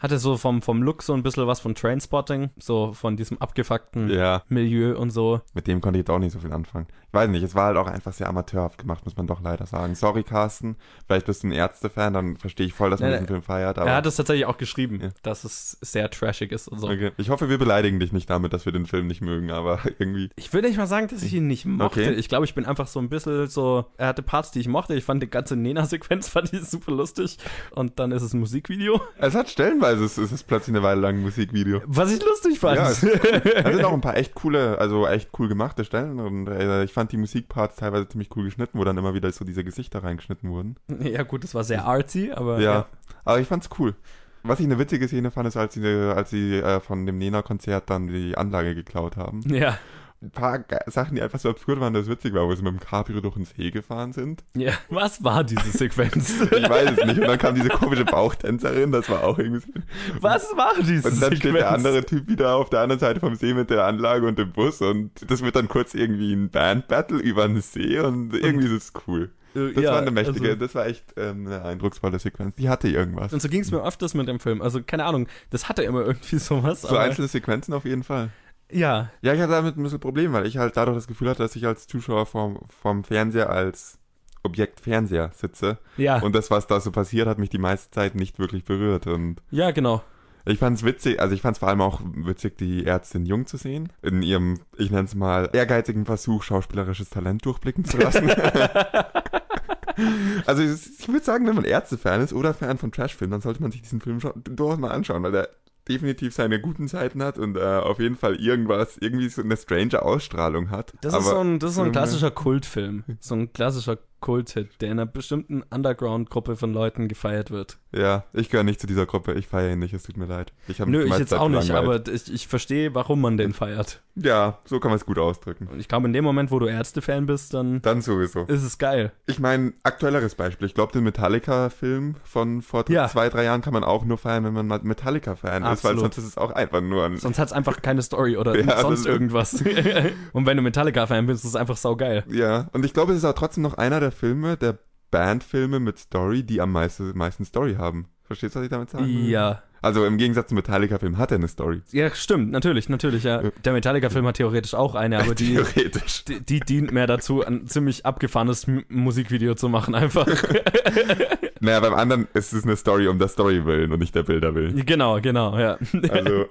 Hatte 0.00 0.18
so 0.20 0.36
vom, 0.36 0.62
vom 0.62 0.82
Look 0.82 1.02
so 1.02 1.12
ein 1.12 1.24
bisschen 1.24 1.46
was 1.48 1.58
von 1.58 1.74
Trainspotting, 1.74 2.50
so 2.56 2.92
von 2.92 3.16
diesem 3.16 3.38
abgefuckten 3.40 4.08
Ja, 4.10 4.42
Milieu 4.48 4.96
und 4.96 5.10
so. 5.10 5.40
mit 5.54 5.66
dem 5.66 5.80
konnte 5.80 5.98
ich 5.98 6.02
jetzt 6.02 6.10
auch 6.10 6.20
nicht 6.20 6.32
so 6.32 6.38
viel 6.38 6.52
anfangen. 6.52 6.86
Weiß 7.10 7.28
nicht, 7.30 7.42
es 7.42 7.54
war 7.54 7.66
halt 7.66 7.76
auch 7.78 7.86
einfach 7.86 8.12
sehr 8.12 8.28
amateurhaft 8.28 8.78
gemacht, 8.78 9.04
muss 9.06 9.16
man 9.16 9.26
doch 9.26 9.40
leider 9.40 9.64
sagen. 9.64 9.94
Sorry, 9.94 10.22
Carsten, 10.24 10.76
vielleicht 11.06 11.24
bist 11.26 11.42
du 11.42 11.48
ein 11.48 11.52
Ärzte-Fan, 11.52 12.12
dann 12.12 12.36
verstehe 12.36 12.66
ich 12.66 12.74
voll, 12.74 12.90
dass 12.90 13.00
man 13.00 13.12
diesen 13.12 13.26
Film 13.26 13.42
feiert. 13.42 13.78
Aber 13.78 13.88
er 13.88 13.96
hat 13.96 14.06
es 14.06 14.16
tatsächlich 14.16 14.44
auch 14.44 14.58
geschrieben, 14.58 15.00
Ja. 15.02 15.08
dass 15.22 15.44
es 15.44 15.78
sehr 15.80 16.10
trashig 16.10 16.52
ist 16.52 16.68
und 16.68 16.80
so. 16.80 16.86
okay. 16.88 17.12
Ich 17.16 17.30
hoffe, 17.30 17.48
wir 17.48 17.56
beleidigen 17.58 17.98
dich 17.98 18.12
nicht 18.12 18.28
damit, 18.28 18.52
dass 18.52 18.66
wir 18.66 18.72
den 18.72 18.84
Film 18.86 19.06
nicht 19.06 19.22
mögen, 19.22 19.50
aber 19.50 19.78
irgendwie. 19.98 20.28
Ich 20.36 20.52
würde 20.52 20.68
nicht 20.68 20.76
mal 20.76 20.86
sagen, 20.86 21.08
dass 21.08 21.22
ich 21.22 21.32
ihn 21.32 21.46
nicht 21.46 21.64
mochte. 21.64 22.02
Okay. 22.02 22.12
Ich 22.12 22.28
glaube, 22.28 22.44
ich 22.44 22.54
bin 22.54 22.66
einfach 22.66 22.86
so 22.86 23.00
ein 23.00 23.08
bisschen 23.08 23.46
so. 23.46 23.86
Er 23.96 24.08
hatte 24.08 24.22
Parts, 24.22 24.50
die 24.50 24.60
ich 24.60 24.68
mochte. 24.68 24.94
Ich 24.94 25.04
fand 25.04 25.22
die 25.22 25.30
ganze 25.30 25.56
Nena-Sequenz 25.56 26.28
fand 26.28 26.52
ich 26.52 26.62
super 26.66 26.92
lustig. 26.92 27.38
Und 27.70 27.98
dann 27.98 28.12
ist 28.12 28.22
es 28.22 28.34
ein 28.34 28.40
Musikvideo. 28.40 29.00
Es 29.18 29.34
hat 29.34 29.48
stellenweise, 29.48 30.04
es 30.04 30.18
ist 30.18 30.46
plötzlich 30.46 30.76
eine 30.76 30.82
Weile 30.84 31.00
lang 31.00 31.16
ein 31.16 31.22
Musikvideo. 31.22 31.80
Was 31.86 32.12
ich 32.12 32.22
lustig 32.22 32.58
fand. 32.58 32.76
Ja, 32.76 32.90
es- 32.90 33.00
Da 33.68 33.72
sind 33.72 33.84
auch 33.84 33.92
ein 33.94 34.00
paar 34.02 34.16
echt 34.18 34.34
coole, 34.34 34.78
also 34.78 35.06
echt 35.06 35.30
cool 35.38 35.48
gemachte 35.48 35.84
Stellen 35.84 36.20
und 36.20 36.48
äh, 36.48 36.84
ich 36.84 36.92
fand 36.98 37.12
die 37.12 37.16
Musikparts 37.16 37.76
teilweise 37.76 38.08
ziemlich 38.08 38.28
cool 38.34 38.44
geschnitten, 38.44 38.76
wo 38.76 38.82
dann 38.82 38.98
immer 38.98 39.14
wieder 39.14 39.30
so 39.30 39.44
diese 39.44 39.62
Gesichter 39.62 40.02
reingeschnitten 40.02 40.50
wurden. 40.50 40.76
Ja, 40.98 41.22
gut, 41.22 41.44
das 41.44 41.54
war 41.54 41.62
sehr 41.62 41.84
artsy, 41.84 42.32
aber. 42.34 42.58
Ja, 42.60 42.86
aber 43.24 43.38
ich 43.38 43.46
fand's 43.46 43.70
cool. 43.78 43.94
Was 44.42 44.58
ich 44.58 44.66
eine 44.66 44.80
witzige 44.80 45.06
Szene 45.06 45.30
fand, 45.30 45.46
ist, 45.46 45.56
als 45.56 45.74
sie, 45.74 45.86
als 45.86 46.30
sie 46.30 46.56
äh, 46.56 46.80
von 46.80 47.06
dem 47.06 47.18
Nena-Konzert 47.18 47.88
dann 47.88 48.08
die 48.08 48.36
Anlage 48.36 48.74
geklaut 48.74 49.16
haben. 49.16 49.42
Ja. 49.46 49.78
Ein 50.20 50.30
paar 50.32 50.64
Sachen, 50.86 51.14
die 51.14 51.22
einfach 51.22 51.38
so 51.38 51.48
absurd 51.48 51.78
waren, 51.78 51.94
dass 51.94 52.02
es 52.04 52.08
witzig 52.08 52.34
war, 52.34 52.44
wo 52.48 52.54
sie 52.54 52.62
mit 52.62 52.72
dem 52.72 52.80
Cabrio 52.80 53.20
durch 53.20 53.34
den 53.34 53.44
See 53.44 53.70
gefahren 53.70 54.12
sind. 54.12 54.42
ja. 54.56 54.72
Was 54.88 55.22
war 55.22 55.44
diese 55.44 55.70
Sequenz? 55.70 56.40
Ich 56.50 56.68
weiß 56.68 56.90
es 56.98 57.04
nicht. 57.06 57.20
Und 57.20 57.28
dann 57.28 57.38
kam 57.38 57.54
diese 57.54 57.68
komische 57.68 58.04
Bauchtänzerin, 58.04 58.90
das 58.90 59.08
war 59.08 59.22
auch 59.22 59.38
irgendwie. 59.38 59.72
Was 60.20 60.44
war 60.56 60.72
diese 60.80 61.08
Und 61.08 61.20
dann 61.22 61.30
Sequenz? 61.30 61.38
steht 61.38 61.54
der 61.54 61.70
andere 61.70 62.04
Typ 62.04 62.28
wieder 62.28 62.56
auf 62.56 62.68
der 62.68 62.80
anderen 62.80 62.98
Seite 62.98 63.20
vom 63.20 63.36
See 63.36 63.54
mit 63.54 63.70
der 63.70 63.84
Anlage 63.84 64.26
und 64.26 64.38
dem 64.38 64.50
Bus 64.52 64.80
und 64.80 65.12
das 65.30 65.42
wird 65.42 65.54
dann 65.54 65.68
kurz 65.68 65.94
irgendwie 65.94 66.32
ein 66.32 66.50
Band-Battle 66.50 67.18
über 67.18 67.46
den 67.46 67.60
See 67.60 68.00
und 68.00 68.34
irgendwie 68.34 68.66
ist 68.66 68.72
es 68.72 68.92
cool. 69.06 69.30
Äh, 69.54 69.72
Das 69.72 69.84
ja, 69.84 69.92
war 69.92 70.02
eine 70.02 70.10
mächtige, 70.10 70.48
Also, 70.48 70.58
das 70.60 70.74
war 70.74 70.86
echt 70.86 71.04
ähm, 71.16 71.46
eine 71.46 71.62
eindrucksvolle 71.64 72.18
Sequenz. 72.18 72.56
Die 72.56 72.68
hatte 72.68 72.88
irgendwas. 72.88 73.32
und 73.32 73.40
so 73.40 73.48
ging 73.48 73.60
es 73.60 73.70
mir 73.70 73.84
öfters 73.86 74.14
mit 74.14 74.26
dem 74.26 74.40
Film. 74.40 74.62
Also, 74.62 74.82
keine 74.82 75.04
Ahnung, 75.04 75.28
das 75.50 75.68
hatte 75.68 75.82
immer 75.84 76.00
irgendwie 76.04 76.38
sowas. 76.40 76.82
So 76.82 76.96
einzelne 76.96 77.28
Sequenzen 77.28 77.72
auf 77.72 77.84
jeden 77.84 78.02
Fall. 78.02 78.30
Ja. 78.70 79.10
Ja, 79.22 79.34
ich 79.34 79.40
hatte 79.40 79.52
damit 79.52 79.76
ein 79.76 79.82
bisschen 79.82 80.00
Problem, 80.00 80.32
weil 80.32 80.46
ich 80.46 80.58
halt 80.58 80.76
dadurch 80.76 80.96
das 80.96 81.06
Gefühl 81.06 81.30
hatte, 81.30 81.42
dass 81.42 81.56
ich 81.56 81.66
als 81.66 81.86
Zuschauer 81.86 82.26
vorm, 82.26 82.58
vorm 82.68 83.04
Fernseher 83.04 83.50
als 83.50 83.98
Objekt 84.42 84.80
Fernseher 84.80 85.30
sitze. 85.34 85.78
Ja. 85.96 86.20
Und 86.20 86.34
das, 86.34 86.50
was 86.50 86.66
da 86.66 86.80
so 86.80 86.90
passiert, 86.90 87.28
hat 87.28 87.38
mich 87.38 87.50
die 87.50 87.58
meiste 87.58 87.90
Zeit 87.90 88.14
nicht 88.14 88.38
wirklich 88.38 88.64
berührt. 88.64 89.06
Und 89.06 89.36
ja, 89.50 89.70
genau. 89.70 90.02
ich 90.44 90.58
fand's 90.58 90.84
witzig, 90.84 91.20
also 91.20 91.34
ich 91.34 91.42
fand's 91.42 91.58
vor 91.58 91.68
allem 91.68 91.80
auch 91.80 92.00
witzig, 92.04 92.56
die 92.58 92.86
Ärztin 92.86 93.26
Jung 93.26 93.46
zu 93.46 93.56
sehen. 93.56 93.90
In 94.02 94.22
ihrem, 94.22 94.60
ich 94.76 94.90
nenne 94.90 95.04
es 95.04 95.14
mal, 95.14 95.50
ehrgeizigen 95.52 96.06
Versuch, 96.06 96.42
schauspielerisches 96.42 97.10
Talent 97.10 97.44
durchblicken 97.44 97.84
zu 97.84 97.98
lassen. 97.98 98.30
also 100.46 100.62
ich, 100.62 101.00
ich 101.00 101.08
würde 101.08 101.24
sagen, 101.24 101.46
wenn 101.46 101.56
man 101.56 101.64
Ärzte-Fan 101.64 102.20
ist 102.20 102.32
oder 102.32 102.54
Fan 102.54 102.78
von 102.78 102.92
Trashfilmen, 102.92 103.32
dann 103.32 103.40
sollte 103.40 103.62
man 103.62 103.72
sich 103.72 103.82
diesen 103.82 104.00
Film 104.00 104.20
schon 104.20 104.32
durchaus 104.44 104.78
mal 104.78 104.92
anschauen, 104.92 105.22
weil 105.22 105.32
der 105.32 105.48
definitiv 105.88 106.34
seine 106.34 106.60
guten 106.60 106.88
Seiten 106.88 107.22
hat 107.22 107.38
und 107.38 107.56
äh, 107.56 107.60
auf 107.60 107.98
jeden 107.98 108.16
Fall 108.16 108.36
irgendwas, 108.36 108.98
irgendwie 108.98 109.28
so 109.28 109.42
eine 109.42 109.56
strange 109.56 110.02
Ausstrahlung 110.02 110.70
hat. 110.70 110.92
Das 111.00 111.14
Aber 111.14 111.22
ist 111.22 111.30
so 111.30 111.38
ein, 111.38 111.58
das 111.58 111.70
ist 111.70 111.76
so 111.76 111.82
ein 111.82 111.92
klassischer 111.92 112.30
Kultfilm. 112.30 113.04
So 113.20 113.34
ein 113.34 113.52
klassischer 113.52 113.98
Kult-Hit, 114.20 114.80
der 114.80 114.88
in 114.90 114.98
einer 114.98 115.06
bestimmten 115.06 115.62
Underground-Gruppe 115.70 116.56
von 116.56 116.72
Leuten 116.72 117.08
gefeiert 117.08 117.50
wird. 117.50 117.78
Ja, 117.94 118.24
ich 118.34 118.50
gehöre 118.50 118.64
nicht 118.64 118.80
zu 118.80 118.86
dieser 118.86 119.06
Gruppe. 119.06 119.32
Ich 119.34 119.46
feiere 119.46 119.72
ihn 119.72 119.78
nicht, 119.78 119.94
es 119.94 120.02
tut 120.02 120.16
mir 120.18 120.26
leid. 120.26 120.52
Ich 120.66 120.78
Nö, 120.80 121.04
ich 121.04 121.16
jetzt 121.18 121.30
Zeit 121.30 121.38
auch 121.38 121.48
nicht, 121.48 121.70
aber 121.70 122.06
ich, 122.06 122.32
ich 122.32 122.46
verstehe, 122.46 122.94
warum 122.94 123.20
man 123.20 123.36
den 123.38 123.54
feiert. 123.54 124.02
Ja, 124.14 124.58
so 124.64 124.80
kann 124.80 124.90
man 124.90 124.96
es 124.98 125.06
gut 125.06 125.18
ausdrücken. 125.18 125.68
Und 125.68 125.78
ich 125.80 125.88
glaube, 125.88 126.06
in 126.06 126.12
dem 126.12 126.24
Moment, 126.24 126.50
wo 126.50 126.58
du 126.58 126.66
Ärzte-Fan 126.66 127.26
bist, 127.26 127.54
dann 127.54 127.80
Dann 127.82 128.02
sowieso. 128.02 128.42
ist 128.44 128.62
es 128.64 128.76
geil. 128.78 129.12
Ich 129.26 129.38
meine, 129.38 129.72
aktuelleres 129.84 130.34
Beispiel. 130.34 130.66
Ich 130.66 130.74
glaube, 130.74 130.92
den 130.92 131.04
Metallica-Film 131.04 132.16
von 132.24 132.60
vor 132.62 132.84
Ja. 132.88 133.08
zwei, 133.08 133.28
drei 133.28 133.44
Jahren 133.44 133.62
kann 133.62 133.72
man 133.72 133.84
auch 133.84 134.04
nur 134.04 134.18
feiern, 134.18 134.44
wenn 134.44 134.52
man 134.54 134.66
mal 134.66 134.80
Metallica-Fan 134.82 135.64
ist, 135.72 135.84
weil 135.84 135.96
sonst 135.98 136.18
ist 136.18 136.24
es 136.24 136.36
auch 136.36 136.50
einfach 136.52 136.80
nur 136.80 137.04
ein. 137.04 137.16
Sonst 137.16 137.38
hat 137.38 137.46
es 137.48 137.52
einfach 137.52 137.80
keine 137.80 138.02
Story 138.02 138.36
oder 138.36 138.58
Ja, 138.58 138.80
sonst 138.82 139.06
irgendwas. 139.06 139.62
Und 140.32 140.46
wenn 140.46 140.56
du 140.56 140.62
Metallica-Fan 140.62 141.26
bist, 141.26 141.44
ist 141.44 141.50
es 141.50 141.56
einfach 141.56 141.76
saugeil. 141.76 142.24
Ja, 142.28 142.68
und 142.72 142.84
ich 142.84 142.92
glaube, 142.92 143.12
es 143.12 143.18
ist 143.18 143.24
auch 143.24 143.34
trotzdem 143.34 143.62
noch 143.62 143.74
einer 143.74 144.00
der 144.00 144.07
Filme, 144.10 144.56
der 144.56 144.78
Bandfilme 145.10 145.80
mit 145.80 145.98
Story, 145.98 146.42
die 146.42 146.60
am 146.60 146.72
meisten, 146.72 147.16
meisten 147.16 147.44
Story 147.44 147.76
haben. 147.76 148.08
Verstehst 148.24 148.54
du, 148.54 148.58
was 148.60 148.64
ich 148.64 148.70
damit 148.70 148.90
sagen 148.90 149.06
will? 149.06 149.28
Ja. 149.28 149.62
Also 149.80 150.04
im 150.04 150.18
Gegensatz 150.18 150.48
zum 150.48 150.56
Metallica-Film 150.56 151.18
hat 151.18 151.30
er 151.30 151.36
eine 151.36 151.46
Story. 151.48 151.82
Ja, 151.92 152.10
stimmt, 152.12 152.50
natürlich, 152.50 152.88
natürlich, 152.88 153.22
ja. 153.22 153.42
Der 153.64 153.72
Metallica-Film 153.72 154.26
hat 154.26 154.36
theoretisch 154.36 154.74
auch 154.74 154.96
eine, 154.96 155.20
aber 155.20 155.34
die, 155.36 155.54
Theoretisch. 155.54 156.24
die, 156.24 156.40
die 156.40 156.60
dient 156.60 156.90
mehr 156.92 157.06
dazu, 157.06 157.44
ein 157.44 157.66
ziemlich 157.68 158.04
abgefahrenes 158.04 158.66
Musikvideo 158.88 159.54
zu 159.54 159.68
machen, 159.68 159.94
einfach. 159.94 160.26
Naja, 161.60 161.80
beim 161.80 161.94
anderen 161.94 162.28
ist 162.34 162.52
es 162.52 162.62
eine 162.64 162.76
Story 162.76 163.08
um 163.08 163.18
der 163.18 163.26
Story 163.28 163.64
willen 163.64 163.90
und 163.92 163.98
nicht 163.98 164.14
der 164.14 164.22
Bilder 164.22 164.54
willen. 164.54 164.84
genau, 164.86 165.20
genau, 165.20 165.58
ja. 165.58 165.76
Also, 166.10 166.46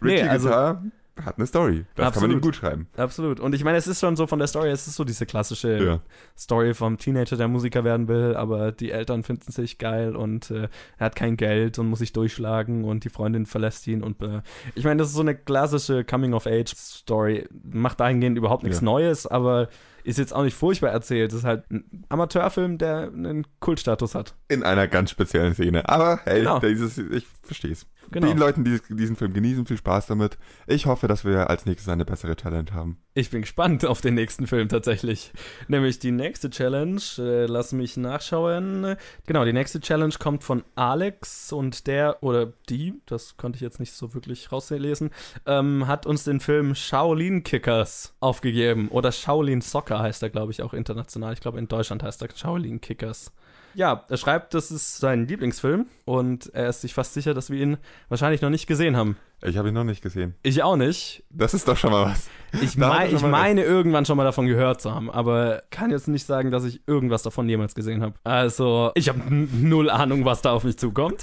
Nee, 0.00 0.12
Richie 0.16 0.28
also- 0.28 0.48
Guitar 0.48 0.82
hat 1.24 1.38
eine 1.38 1.46
Story. 1.46 1.86
Das 1.94 2.12
kann 2.12 2.22
man 2.22 2.30
ihm 2.30 2.36
Absolut. 2.36 2.42
gut 2.42 2.56
schreiben. 2.56 2.88
Absolut. 2.96 3.40
Und 3.40 3.54
ich 3.54 3.64
meine, 3.64 3.78
es 3.78 3.86
ist 3.86 4.00
schon 4.00 4.16
so 4.16 4.26
von 4.26 4.38
der 4.38 4.48
Story, 4.48 4.68
es 4.70 4.86
ist 4.86 4.96
so 4.96 5.04
diese 5.04 5.24
klassische 5.26 5.82
Ja. 5.84 6.00
Story 6.38 6.74
vom 6.74 6.98
Teenager, 6.98 7.36
der 7.36 7.48
Musiker 7.48 7.84
werden 7.84 8.06
will, 8.08 8.36
aber 8.36 8.72
die 8.72 8.90
Eltern 8.90 9.22
finden 9.22 9.50
sich 9.50 9.78
geil 9.78 10.14
und 10.14 10.50
äh, 10.50 10.68
er 10.98 11.06
hat 11.06 11.16
kein 11.16 11.36
Geld 11.36 11.78
und 11.78 11.88
muss 11.88 12.00
sich 12.00 12.12
durchschlagen 12.12 12.84
und 12.84 13.04
die 13.04 13.08
Freundin 13.08 13.46
verlässt 13.46 13.86
ihn 13.86 14.02
und 14.02 14.20
äh, 14.22 14.42
ich 14.74 14.84
meine, 14.84 14.98
das 14.98 15.08
ist 15.08 15.14
so 15.14 15.20
eine 15.22 15.34
klassische 15.34 16.04
Coming-of-Age-Story. 16.04 17.48
Macht 17.64 18.00
dahingehend 18.00 18.36
überhaupt 18.38 18.62
nichts 18.62 18.80
Ja. 18.80 18.84
Neues, 18.84 19.26
aber 19.26 19.68
ist 20.04 20.18
jetzt 20.18 20.32
auch 20.32 20.44
nicht 20.44 20.54
furchtbar 20.56 20.90
erzählt. 20.90 21.32
Das 21.32 21.40
ist 21.40 21.44
halt 21.44 21.68
ein 21.70 22.04
Amateurfilm, 22.08 22.78
der 22.78 23.10
einen 23.12 23.44
Kultstatus 23.58 24.14
hat. 24.14 24.34
In 24.48 24.62
einer 24.62 24.86
ganz 24.86 25.10
speziellen 25.10 25.54
Szene. 25.54 25.88
Aber 25.88 26.20
hey, 26.24 26.40
Genau. 26.40 26.60
dieses, 26.60 26.96
ich 26.98 27.26
verstehe 27.42 27.72
es. 27.72 27.86
Genau. 28.10 28.28
Den 28.28 28.38
Leuten, 28.38 28.64
die 28.64 28.80
diesen 28.90 29.16
Film 29.16 29.32
genießen, 29.32 29.66
viel 29.66 29.76
Spaß 29.76 30.06
damit. 30.06 30.38
Ich 30.66 30.86
hoffe, 30.86 31.08
dass 31.08 31.24
wir 31.24 31.50
als 31.50 31.66
nächstes 31.66 31.88
eine 31.88 32.04
bessere 32.04 32.36
Challenge 32.36 32.72
haben. 32.72 32.98
Ich 33.14 33.30
bin 33.30 33.40
gespannt 33.40 33.84
auf 33.86 34.00
den 34.00 34.14
nächsten 34.14 34.46
Film 34.46 34.68
tatsächlich. 34.68 35.32
Nämlich 35.68 35.98
die 35.98 36.12
nächste 36.12 36.50
Challenge, 36.50 37.00
äh, 37.18 37.46
lass 37.46 37.72
mich 37.72 37.96
nachschauen. 37.96 38.96
Genau, 39.26 39.44
die 39.44 39.52
nächste 39.54 39.80
Challenge 39.80 40.14
kommt 40.18 40.44
von 40.44 40.64
Alex 40.74 41.52
und 41.52 41.86
der 41.86 42.22
oder 42.22 42.52
die, 42.68 43.00
das 43.06 43.36
konnte 43.36 43.56
ich 43.56 43.62
jetzt 43.62 43.80
nicht 43.80 43.94
so 43.94 44.12
wirklich 44.14 44.52
rauslesen, 44.52 45.10
ähm, 45.46 45.86
hat 45.86 46.04
uns 46.04 46.24
den 46.24 46.40
Film 46.40 46.74
Shaolin 46.74 47.42
Kickers 47.42 48.14
aufgegeben. 48.20 48.88
Oder 48.88 49.12
Shaolin 49.12 49.62
Soccer 49.62 49.98
heißt 49.98 50.22
er, 50.22 50.30
glaube 50.30 50.52
ich, 50.52 50.62
auch 50.62 50.74
international. 50.74 51.32
Ich 51.32 51.40
glaube, 51.40 51.58
in 51.58 51.68
Deutschland 51.68 52.02
heißt 52.02 52.20
er 52.22 52.28
Shaolin 52.34 52.80
Kickers. 52.80 53.32
Ja, 53.76 54.06
er 54.08 54.16
schreibt, 54.16 54.54
das 54.54 54.70
ist 54.70 54.96
sein 54.96 55.26
Lieblingsfilm 55.26 55.84
und 56.06 56.46
er 56.54 56.70
ist 56.70 56.80
sich 56.80 56.94
fast 56.94 57.12
sicher, 57.12 57.34
dass 57.34 57.50
wir 57.50 57.60
ihn 57.60 57.76
wahrscheinlich 58.08 58.40
noch 58.40 58.48
nicht 58.48 58.66
gesehen 58.66 58.96
haben. 58.96 59.18
Ich 59.42 59.58
habe 59.58 59.68
ihn 59.68 59.74
noch 59.74 59.84
nicht 59.84 60.02
gesehen. 60.02 60.34
Ich 60.42 60.62
auch 60.62 60.76
nicht. 60.76 61.22
Das 61.30 61.52
ist 61.52 61.68
doch 61.68 61.76
schon 61.76 61.90
mal 61.90 62.06
was. 62.06 62.28
Ich, 62.62 62.76
Da 62.76 62.88
hat 62.88 62.94
mei 62.94 63.06
schon 63.08 63.16
ich 63.16 63.22
meine, 63.22 63.64
irgendwann 63.64 64.06
schon 64.06 64.16
mal 64.16 64.24
davon 64.24 64.46
gehört 64.46 64.80
zu 64.80 64.94
haben, 64.94 65.10
aber 65.10 65.62
kann 65.70 65.90
jetzt 65.90 66.08
nicht 66.08 66.24
sagen, 66.24 66.50
dass 66.50 66.64
ich 66.64 66.80
irgendwas 66.86 67.22
davon 67.22 67.48
jemals 67.48 67.74
gesehen 67.74 68.02
habe. 68.02 68.14
Also, 68.24 68.92
ich 68.94 69.08
habe 69.08 69.20
null 69.28 69.90
Ahnung, 69.90 70.24
was 70.24 70.42
da 70.42 70.52
auf 70.52 70.64
mich 70.64 70.78
zukommt. 70.78 71.22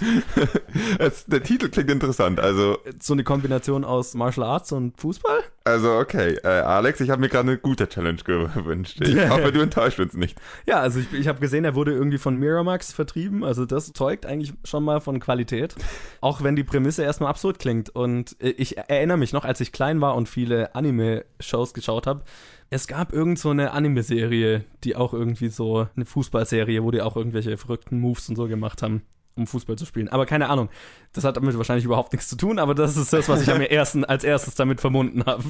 Der 1.27 1.43
Titel 1.43 1.69
klingt 1.69 1.89
interessant. 1.89 2.39
Also, 2.39 2.77
So 2.99 3.13
eine 3.13 3.23
Kombination 3.23 3.83
aus 3.83 4.13
Martial 4.13 4.45
Arts 4.45 4.71
und 4.71 4.99
Fußball? 4.99 5.39
also 5.65 5.97
okay. 5.97 6.37
Äh, 6.43 6.47
Alex, 6.47 6.99
ich 6.99 7.09
habe 7.09 7.21
mir 7.21 7.29
gerade 7.29 7.49
eine 7.49 7.57
gute 7.57 7.87
Challenge 7.87 8.21
gewünscht. 8.23 8.99
Ich 9.01 9.15
hoffe, 9.29 9.51
du 9.51 9.61
enttäuscht 9.61 9.99
uns 9.99 10.13
nicht. 10.13 10.37
Ja, 10.67 10.81
also 10.81 10.99
ich, 10.99 11.11
ich 11.13 11.27
habe 11.27 11.39
gesehen, 11.39 11.63
er 11.63 11.75
wurde 11.75 11.93
irgendwie 11.93 12.17
von 12.17 12.37
Miramax 12.37 12.91
vertrieben. 12.91 13.43
Also 13.43 13.65
das 13.65 13.93
zeugt 13.93 14.25
eigentlich 14.25 14.53
schon 14.65 14.83
mal 14.83 14.99
von 14.99 15.19
Qualität. 15.19 15.75
Auch 16.21 16.43
wenn 16.43 16.55
die 16.55 16.63
Prämisse 16.63 17.03
erstmal 17.03 17.29
absurd 17.29 17.59
klingt. 17.59 17.95
Und 18.03 18.35
äh, 18.41 18.49
ich 18.49 18.77
erinnere 18.77 19.17
mich 19.17 19.33
noch, 19.33 19.45
als 19.45 19.59
ich 19.61 19.71
klein 19.71 20.01
war 20.01 20.15
und 20.15 20.29
viele 20.29 20.75
Anime-Shows 20.75 21.73
geschaut 21.73 22.07
habe, 22.07 22.23
es 22.69 22.87
gab 22.87 23.13
irgend 23.13 23.39
so 23.39 23.51
eine 23.51 23.71
Anime-Serie, 23.71 24.63
die 24.83 24.95
auch 24.95 25.13
irgendwie 25.13 25.49
so 25.49 25.87
eine 25.95 26.05
Fußballserie, 26.05 26.83
wo 26.83 26.91
die 26.91 27.01
auch 27.01 27.15
irgendwelche 27.15 27.57
verrückten 27.57 27.99
Moves 27.99 28.29
und 28.29 28.35
so 28.35 28.47
gemacht 28.47 28.81
haben, 28.81 29.03
um 29.35 29.45
Fußball 29.47 29.77
zu 29.77 29.85
spielen. 29.85 30.09
Aber 30.09 30.25
keine 30.25 30.49
Ahnung. 30.49 30.69
Das 31.13 31.23
hat 31.23 31.37
damit 31.37 31.55
wahrscheinlich 31.57 31.85
überhaupt 31.85 32.13
nichts 32.13 32.27
zu 32.27 32.35
tun, 32.35 32.57
aber 32.57 32.73
das 32.73 32.97
ist 32.97 33.13
das, 33.13 33.29
was 33.29 33.41
ich 33.43 33.51
am 33.51 33.61
ersten, 33.61 34.05
als 34.05 34.23
erstes 34.23 34.55
damit 34.55 34.81
verbunden 34.81 35.23
habe. 35.25 35.43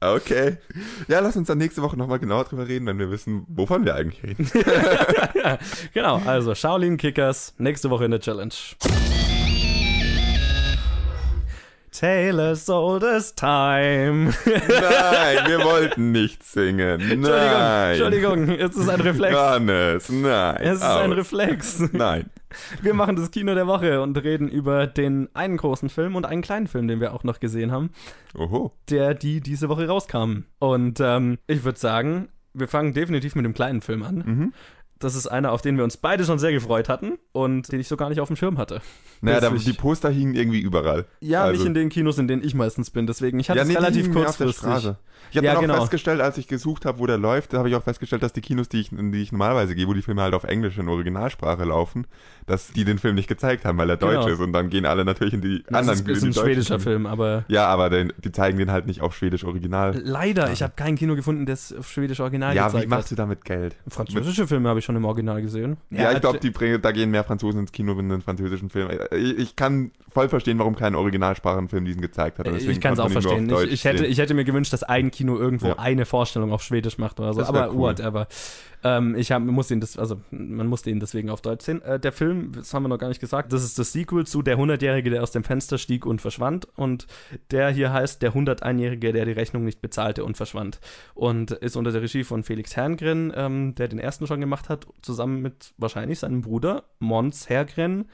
Okay. 0.00 0.58
Ja, 1.08 1.20
lass 1.20 1.36
uns 1.36 1.48
dann 1.48 1.58
nächste 1.58 1.82
Woche 1.82 1.96
nochmal 1.96 2.18
genauer 2.18 2.44
drüber 2.44 2.68
reden, 2.68 2.86
wenn 2.86 2.98
wir 2.98 3.10
wissen, 3.10 3.46
wovon 3.48 3.84
wir 3.84 3.94
eigentlich 3.94 4.22
reden. 4.22 4.50
genau, 5.94 6.20
also 6.26 6.54
Shaolin 6.54 6.96
Kickers, 6.96 7.54
nächste 7.58 7.90
Woche 7.90 8.04
in 8.04 8.10
der 8.10 8.20
Challenge. 8.20 8.54
Taylor's 11.98 12.68
Oldest 12.68 13.38
Time. 13.38 14.34
Nein, 14.44 15.38
wir 15.46 15.60
wollten 15.64 16.12
nicht 16.12 16.42
singen. 16.42 16.98
Nein. 17.20 17.92
Entschuldigung, 17.92 18.48
Entschuldigung, 18.48 18.50
es 18.50 18.76
ist 18.76 18.88
ein 18.90 19.00
Reflex. 19.00 19.32
Johannes, 19.32 20.08
nein. 20.10 20.56
Es 20.60 20.76
ist 20.76 20.82
ein 20.82 21.10
Aus. 21.12 21.16
Reflex. 21.16 21.78
Nein. 21.92 22.28
Wir 22.82 22.92
machen 22.92 23.16
das 23.16 23.30
Kino 23.30 23.54
der 23.54 23.66
Woche 23.66 24.02
und 24.02 24.22
reden 24.22 24.50
über 24.50 24.86
den 24.86 25.30
einen 25.34 25.56
großen 25.56 25.88
Film 25.88 26.16
und 26.16 26.26
einen 26.26 26.42
kleinen 26.42 26.66
Film, 26.66 26.86
den 26.86 27.00
wir 27.00 27.14
auch 27.14 27.24
noch 27.24 27.40
gesehen 27.40 27.72
haben, 27.72 27.90
Oho. 28.36 28.72
der 28.90 29.14
die 29.14 29.40
diese 29.40 29.70
Woche 29.70 29.88
rauskam. 29.88 30.44
Und 30.58 31.00
ähm, 31.00 31.38
ich 31.46 31.64
würde 31.64 31.78
sagen, 31.78 32.28
wir 32.52 32.68
fangen 32.68 32.92
definitiv 32.92 33.34
mit 33.36 33.44
dem 33.46 33.54
kleinen 33.54 33.80
Film 33.80 34.02
an. 34.02 34.16
Mhm. 34.16 34.52
Das 34.98 35.14
ist 35.14 35.26
einer, 35.26 35.52
auf 35.52 35.60
den 35.60 35.76
wir 35.76 35.84
uns 35.84 35.96
beide 35.98 36.24
schon 36.24 36.38
sehr 36.38 36.52
gefreut 36.52 36.88
hatten 36.88 37.18
und 37.32 37.70
den 37.70 37.80
ich 37.80 37.88
so 37.88 37.96
gar 37.98 38.08
nicht 38.08 38.20
auf 38.20 38.28
dem 38.28 38.36
Schirm 38.36 38.56
hatte. 38.56 38.80
Naja, 39.20 39.40
da, 39.40 39.50
die 39.50 39.72
Poster 39.74 40.08
hingen 40.10 40.34
irgendwie 40.34 40.60
überall. 40.60 41.04
Ja, 41.20 41.42
Also- 41.44 41.58
nicht 41.58 41.66
in 41.66 41.74
den 41.74 41.88
Kinos, 41.90 42.18
in 42.18 42.28
denen 42.28 42.42
ich 42.42 42.54
meistens 42.54 42.90
bin. 42.90 43.06
Deswegen, 43.06 43.38
ich 43.38 43.50
hatte 43.50 43.60
es 43.60 43.68
relativ 43.68 44.06
hingen 44.06 44.14
mir 44.14 44.28
auf 44.28 44.36
der 44.36 44.46
kurzfristig. 44.46 44.58
Straße. 44.80 44.96
Ich 45.30 45.36
habe 45.38 45.46
Ja, 45.46 45.52
dann 45.52 45.58
auch 45.58 45.62
genau. 45.66 45.80
festgestellt, 45.80 46.20
als 46.20 46.38
ich 46.38 46.46
gesucht 46.48 46.84
habe, 46.84 46.98
wo 46.98 47.06
der 47.06 47.18
läuft, 47.18 47.52
da 47.52 47.58
habe 47.58 47.68
ich 47.68 47.74
auch 47.74 47.82
festgestellt, 47.82 48.22
dass 48.22 48.32
die 48.32 48.40
Kinos, 48.42 48.68
die 48.68 48.80
ich, 48.80 48.92
in 48.92 49.12
die 49.12 49.22
ich 49.22 49.32
normalerweise 49.32 49.74
gehe, 49.74 49.86
wo 49.88 49.92
die 49.94 50.02
Filme 50.02 50.22
halt 50.22 50.34
auf 50.34 50.44
Englisch 50.44 50.78
in 50.78 50.88
Originalsprache 50.88 51.64
laufen, 51.64 52.06
dass 52.46 52.72
die 52.72 52.84
den 52.84 52.98
Film 52.98 53.14
nicht 53.16 53.26
gezeigt 53.28 53.64
haben, 53.64 53.76
weil 53.78 53.90
er 53.90 53.96
Genau. 53.96 54.12
deutsch 54.22 54.32
ist. 54.32 54.40
Und 54.40 54.52
dann 54.52 54.68
gehen 54.70 54.86
alle 54.86 55.04
natürlich 55.04 55.34
in 55.34 55.40
die 55.40 55.62
Das 55.64 55.74
anderen 55.80 55.98
ist, 55.98 56.08
ist 56.08 56.22
in 56.22 56.28
ein 56.30 56.34
schwedischer. 56.34 56.78
Film, 56.80 57.06
aber 57.06 57.44
Ja, 57.48 57.66
aber 57.66 57.90
den, 57.90 58.12
die 58.22 58.30
zeigen 58.32 58.58
den 58.58 58.70
halt 58.70 58.86
nicht 58.86 59.00
auf 59.00 59.16
Schwedisch 59.16 59.44
Original. 59.44 60.00
leider, 60.04 60.52
ich 60.52 60.62
habe 60.62 60.74
kein 60.76 60.96
Kino 60.96 61.16
gefunden, 61.16 61.44
das 61.46 61.72
auf 61.74 61.90
Schwedisch 61.90 62.20
Original 62.20 62.54
Ja, 62.54 62.66
gezeigt 62.66 62.84
wie 62.84 62.88
machst 62.88 63.04
hat. 63.06 63.10
du 63.12 63.16
damit 63.16 63.44
Geld? 63.44 63.76
Französische 63.88 64.46
Filme 64.46 64.68
habe 64.68 64.78
ich 64.78 64.84
schon 64.86 64.96
im 64.96 65.04
Original 65.04 65.42
gesehen. 65.42 65.76
Ja, 65.90 66.12
ich 66.12 66.20
glaube, 66.20 66.38
die 66.38 66.50
bringen, 66.50 66.80
da 66.80 66.92
gehen 66.92 67.10
mehr 67.10 67.24
Franzosen 67.24 67.60
ins 67.60 67.72
Kino 67.72 67.94
mit 67.94 68.04
einem 68.04 68.22
französischen 68.22 68.70
Film. 68.70 68.88
Ich, 69.10 69.38
ich 69.38 69.56
kann 69.56 69.90
voll 70.08 70.28
verstehen, 70.28 70.58
warum 70.58 70.74
kein 70.76 70.94
Originalsprachenfilm 70.94 71.84
diesen 71.84 72.00
gezeigt 72.00 72.38
hat. 72.38 72.46
ich 72.48 72.80
kann 72.80 72.94
es 72.94 72.98
auch 72.98 73.10
verstehen. 73.10 73.50
Ich, 73.50 73.72
ich, 73.72 73.84
hätte, 73.84 74.06
ich 74.06 74.18
hätte 74.18 74.34
mir 74.34 74.44
gewünscht, 74.44 74.72
dass 74.72 74.82
ein 74.82 75.10
Kino 75.10 75.36
irgendwo 75.36 75.68
Ja. 75.68 75.78
eine 75.78 76.06
Vorstellung 76.06 76.52
auf 76.52 76.62
Schwedisch 76.62 76.96
macht 76.98 77.20
oder 77.20 77.34
so. 77.34 77.42
Aber 77.42 77.70
cool. 77.70 77.78
whatever. 77.78 78.26
Ähm, 78.84 79.14
ich 79.16 79.32
hab, 79.32 79.42
muss 79.42 79.70
ihn 79.70 79.80
das, 79.80 79.98
also 79.98 80.20
man 80.30 80.66
musste 80.66 80.90
ihn 80.90 81.00
deswegen 81.00 81.30
auf 81.30 81.40
Deutsch 81.40 81.64
sehen. 81.64 81.82
Äh, 81.82 81.98
der 81.98 82.12
Film, 82.12 82.52
das 82.52 82.72
haben 82.74 82.84
wir 82.84 82.88
noch 82.88 82.98
gar 82.98 83.08
nicht 83.08 83.20
gesagt, 83.20 83.52
das 83.52 83.64
ist 83.64 83.78
das 83.78 83.92
Sequel 83.92 84.26
zu 84.26 84.42
Der 84.42 84.58
100-Jährige, 84.58 85.10
der 85.10 85.22
aus 85.22 85.30
dem 85.30 85.44
Fenster 85.44 85.78
stieg 85.78 86.06
und 86.06 86.20
verschwand. 86.20 86.68
Und 86.76 87.06
der 87.50 87.70
hier 87.70 87.92
heißt 87.92 88.22
Der 88.22 88.32
101-Jährige, 88.32 89.12
der 89.12 89.24
die 89.24 89.32
Rechnung 89.32 89.64
nicht 89.64 89.80
bezahlte 89.80 90.24
und 90.24 90.36
verschwand. 90.36 90.80
Und 91.14 91.50
ist 91.50 91.76
unter 91.76 91.92
der 91.92 92.02
Regie 92.02 92.24
von 92.24 92.42
Felix 92.42 92.76
Herngren, 92.76 93.32
ähm, 93.34 93.74
der 93.74 93.88
den 93.88 93.98
ersten 93.98 94.26
schon 94.26 94.40
gemacht 94.40 94.68
hat, 94.68 94.86
zusammen 95.02 95.42
mit 95.42 95.72
wahrscheinlich 95.78 96.18
seinem 96.18 96.42
Bruder 96.42 96.84
Mons 96.98 97.48
Hergren, 97.48 98.06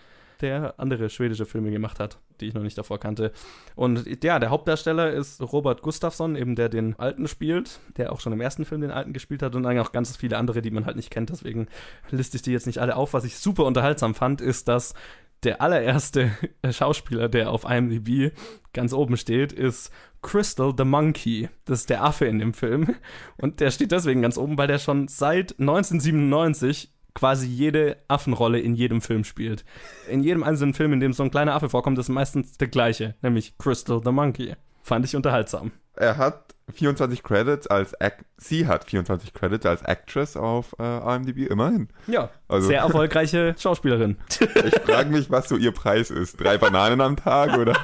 der 0.43 0.75
andere 0.79 1.09
schwedische 1.09 1.47
Filme 1.47 1.71
gemacht 1.71 2.01
hat, 2.01 2.19
die 2.41 2.49
ich 2.49 2.55
noch 2.55 2.63
nicht 2.63 2.77
davor 2.77 2.99
kannte. 2.99 3.33
Und 3.75 4.05
ja, 4.23 4.39
der 4.39 4.51
Hauptdarsteller 4.51 5.11
ist 5.13 5.41
Robert 5.41 5.83
Gustafsson, 5.83 6.37
eben 6.37 6.57
der 6.57 6.69
den 6.69 6.99
Alten 6.99 7.29
spielt, 7.29 7.81
der 7.97 8.13
auch 8.13 8.21
schon 8.21 8.33
im 8.33 8.41
ersten 8.41 8.65
Film 8.65 8.81
den 8.81 8.91
Alten 8.91 9.13
gespielt 9.13 9.43
hat 9.43 9.55
und 9.55 9.63
dann 9.63 9.79
auch 9.79 9.93
ganz 9.93 10.17
viele 10.17 10.37
andere, 10.37 10.61
die 10.61 10.71
man 10.71 10.87
halt 10.87 10.97
nicht 10.97 11.11
kennt. 11.11 11.31
Deswegen 11.31 11.69
liste 12.11 12.37
ich 12.37 12.43
die 12.43 12.53
jetzt 12.53 12.67
nicht 12.67 12.79
alle 12.79 12.97
auf. 12.97 13.15
Was 13.15 13.25
ich 13.25 13.39
super 13.39 13.65
unterhaltsam 13.65 14.15
fand, 14.15 14.41
ist, 14.41 14.69
dass 14.69 14.95
der 15.43 15.61
allererste 15.61 16.31
Schauspieler, 16.71 17.29
der 17.29 17.51
auf 17.51 17.65
IMDb 17.65 18.33
ganz 18.73 18.93
oben 18.93 19.17
steht, 19.17 19.53
ist 19.53 19.91
Crystal 20.23 20.73
the 20.77 20.85
Monkey. 20.85 21.49
Das 21.65 21.81
ist 21.81 21.91
der 21.91 22.05
Affe 22.05 22.27
in 22.27 22.39
dem 22.39 22.55
Film. 22.55 22.95
Und 23.37 23.61
der 23.61 23.71
steht 23.71 23.93
deswegen 23.93 24.23
ganz 24.23 24.39
oben, 24.39 24.57
weil 24.57 24.69
der 24.69 24.79
schon 24.79 25.09
seit 25.09 25.59
1997 25.59 26.92
quasi 27.15 27.47
jede 27.47 27.97
Affenrolle 28.09 28.59
in 28.61 28.75
jedem 28.75 29.01
Film 29.01 29.25
spielt. 29.25 29.65
In 30.09 30.23
jedem 30.23 30.43
einzelnen 30.43 30.75
Film, 30.75 30.93
in 30.93 31.01
dem 31.01 31.13
so 31.13 31.23
ein 31.23 31.31
kleiner 31.31 31.55
Affe 31.55 31.69
vorkommt, 31.69 31.99
ist 31.99 32.09
meistens 32.09 32.57
der 32.59 32.69
gleiche, 32.69 33.15
nämlich 33.23 33.57
Crystal 33.59 34.01
the 34.05 34.13
Monkey. 34.13 34.55
Fand 34.83 35.05
ich 35.05 35.15
unterhaltsam. 35.15 35.73
Er 35.95 36.17
hat 36.17 36.55
24 36.73 37.23
Credits 37.23 37.67
als 37.67 37.93
Act 37.95 38.25
sie 38.39 38.67
hat 38.67 38.85
24 38.85 39.35
Credits 39.35 39.67
als 39.67 39.83
Actress 39.83 40.37
auf 40.37 40.75
äh, 40.79 41.15
IMDb, 41.17 41.51
immerhin. 41.51 41.89
Ja, 42.07 42.31
also. 42.49 42.69
sehr 42.69 42.81
erfolgreiche 42.81 43.55
Schauspielerin. 43.59 44.17
ich 44.31 44.75
frage 44.81 45.11
mich, 45.11 45.31
was 45.31 45.49
so 45.49 45.57
ihr 45.57 45.73
Preis 45.73 46.11
ist. 46.11 46.41
Drei 46.41 46.59
Bananen 46.59 47.01
am 47.01 47.17
Tag 47.17 47.57
oder? 47.59 47.77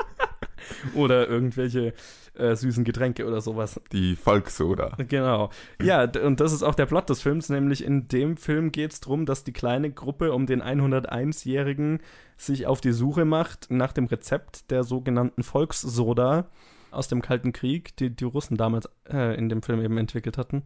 oder 0.94 1.28
irgendwelche 1.28 1.92
äh, 2.34 2.54
süßen 2.54 2.84
Getränke 2.84 3.26
oder 3.26 3.40
sowas. 3.40 3.80
Die 3.92 4.16
Volkssoda. 4.16 4.96
Genau. 5.08 5.50
Ja, 5.82 6.08
und 6.22 6.40
das 6.40 6.52
ist 6.52 6.62
auch 6.62 6.74
der 6.74 6.86
Plot 6.86 7.10
des 7.10 7.22
Films, 7.22 7.48
nämlich 7.48 7.84
in 7.84 8.08
dem 8.08 8.36
Film 8.36 8.72
geht 8.72 8.92
es 8.92 9.00
darum, 9.00 9.26
dass 9.26 9.44
die 9.44 9.52
kleine 9.52 9.90
Gruppe 9.90 10.32
um 10.32 10.46
den 10.46 10.62
101-Jährigen 10.62 12.00
sich 12.36 12.66
auf 12.66 12.80
die 12.80 12.92
Suche 12.92 13.24
macht 13.24 13.70
nach 13.70 13.92
dem 13.92 14.06
Rezept 14.06 14.70
der 14.70 14.84
sogenannten 14.84 15.42
Volkssoda 15.42 16.46
aus 16.90 17.08
dem 17.08 17.22
Kalten 17.22 17.52
Krieg, 17.52 17.96
die 17.96 18.10
die 18.10 18.24
Russen 18.24 18.56
damals 18.56 18.88
äh, 19.10 19.36
in 19.36 19.48
dem 19.48 19.62
Film 19.62 19.80
eben 19.82 19.98
entwickelt 19.98 20.38
hatten 20.38 20.62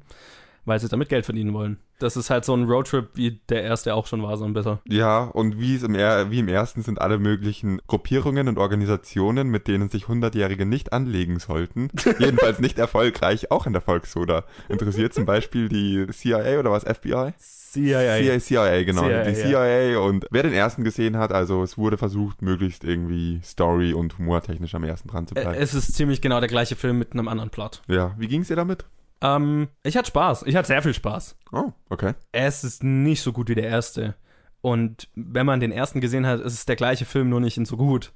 weil 0.64 0.78
sie 0.80 0.88
damit 0.88 1.08
Geld 1.08 1.24
verdienen 1.24 1.52
wollen. 1.52 1.78
Das 1.98 2.16
ist 2.16 2.30
halt 2.30 2.44
so 2.44 2.54
ein 2.54 2.64
Roadtrip, 2.64 3.10
wie 3.14 3.40
der 3.48 3.62
erste 3.62 3.94
auch 3.94 4.06
schon 4.06 4.22
war, 4.22 4.36
so 4.36 4.44
ein 4.44 4.52
bisschen. 4.52 4.78
Ja, 4.88 5.24
und 5.24 5.60
wie, 5.60 5.76
es 5.76 5.82
im, 5.82 5.94
wie 5.94 6.38
im 6.38 6.48
ersten 6.48 6.82
sind 6.82 7.00
alle 7.00 7.18
möglichen 7.18 7.80
Gruppierungen 7.86 8.48
und 8.48 8.58
Organisationen, 8.58 9.48
mit 9.48 9.68
denen 9.68 9.88
sich 9.88 10.08
Hundertjährige 10.08 10.66
nicht 10.66 10.92
anlegen 10.92 11.38
sollten, 11.38 11.90
jedenfalls 12.18 12.58
nicht 12.58 12.78
erfolgreich, 12.78 13.50
auch 13.50 13.66
in 13.66 13.72
der 13.72 13.82
Volkssoda. 13.82 14.44
Interessiert 14.68 15.14
zum 15.14 15.24
Beispiel 15.24 15.68
die 15.68 16.06
CIA 16.10 16.58
oder 16.58 16.72
was, 16.72 16.84
FBI? 16.84 17.32
CIA. 17.74 18.38
CIA, 18.38 18.40
CIA 18.40 18.82
genau. 18.84 19.02
CIA, 19.02 19.24
die 19.24 19.34
CIA 19.34 19.82
ja. 19.82 19.98
und 19.98 20.26
wer 20.30 20.44
den 20.44 20.52
ersten 20.52 20.84
gesehen 20.84 21.16
hat, 21.16 21.32
also 21.32 21.62
es 21.62 21.76
wurde 21.76 21.96
versucht, 21.96 22.40
möglichst 22.40 22.84
irgendwie 22.84 23.40
Story- 23.42 23.92
und 23.92 24.16
humortechnisch 24.18 24.74
am 24.74 24.84
ersten 24.84 25.08
dran 25.08 25.26
zu 25.26 25.34
bleiben. 25.34 25.54
Es 25.54 25.74
ist 25.74 25.94
ziemlich 25.94 26.20
genau 26.20 26.38
der 26.38 26.48
gleiche 26.48 26.76
Film 26.76 26.98
mit 26.98 27.12
einem 27.12 27.26
anderen 27.26 27.50
Plot. 27.50 27.82
Ja, 27.88 28.14
wie 28.16 28.28
ging 28.28 28.42
es 28.42 28.48
dir 28.48 28.56
damit? 28.56 28.84
Ähm, 29.24 29.68
ich 29.82 29.96
hatte 29.96 30.08
Spaß. 30.08 30.44
Ich 30.46 30.54
hatte 30.54 30.68
sehr 30.68 30.82
viel 30.82 30.94
Spaß. 30.94 31.36
Oh, 31.50 31.72
okay. 31.88 32.12
Es 32.30 32.62
ist 32.62 32.84
nicht 32.84 33.22
so 33.22 33.32
gut 33.32 33.48
wie 33.48 33.54
der 33.54 33.66
erste. 33.66 34.14
Und 34.60 35.08
wenn 35.14 35.46
man 35.46 35.60
den 35.60 35.72
ersten 35.72 36.00
gesehen 36.00 36.26
hat, 36.26 36.40
ist 36.40 36.52
es 36.52 36.66
der 36.66 36.76
gleiche 36.76 37.06
Film, 37.06 37.30
nur 37.30 37.40
nicht 37.40 37.56
in 37.56 37.64
so 37.64 37.76
gut. 37.76 38.12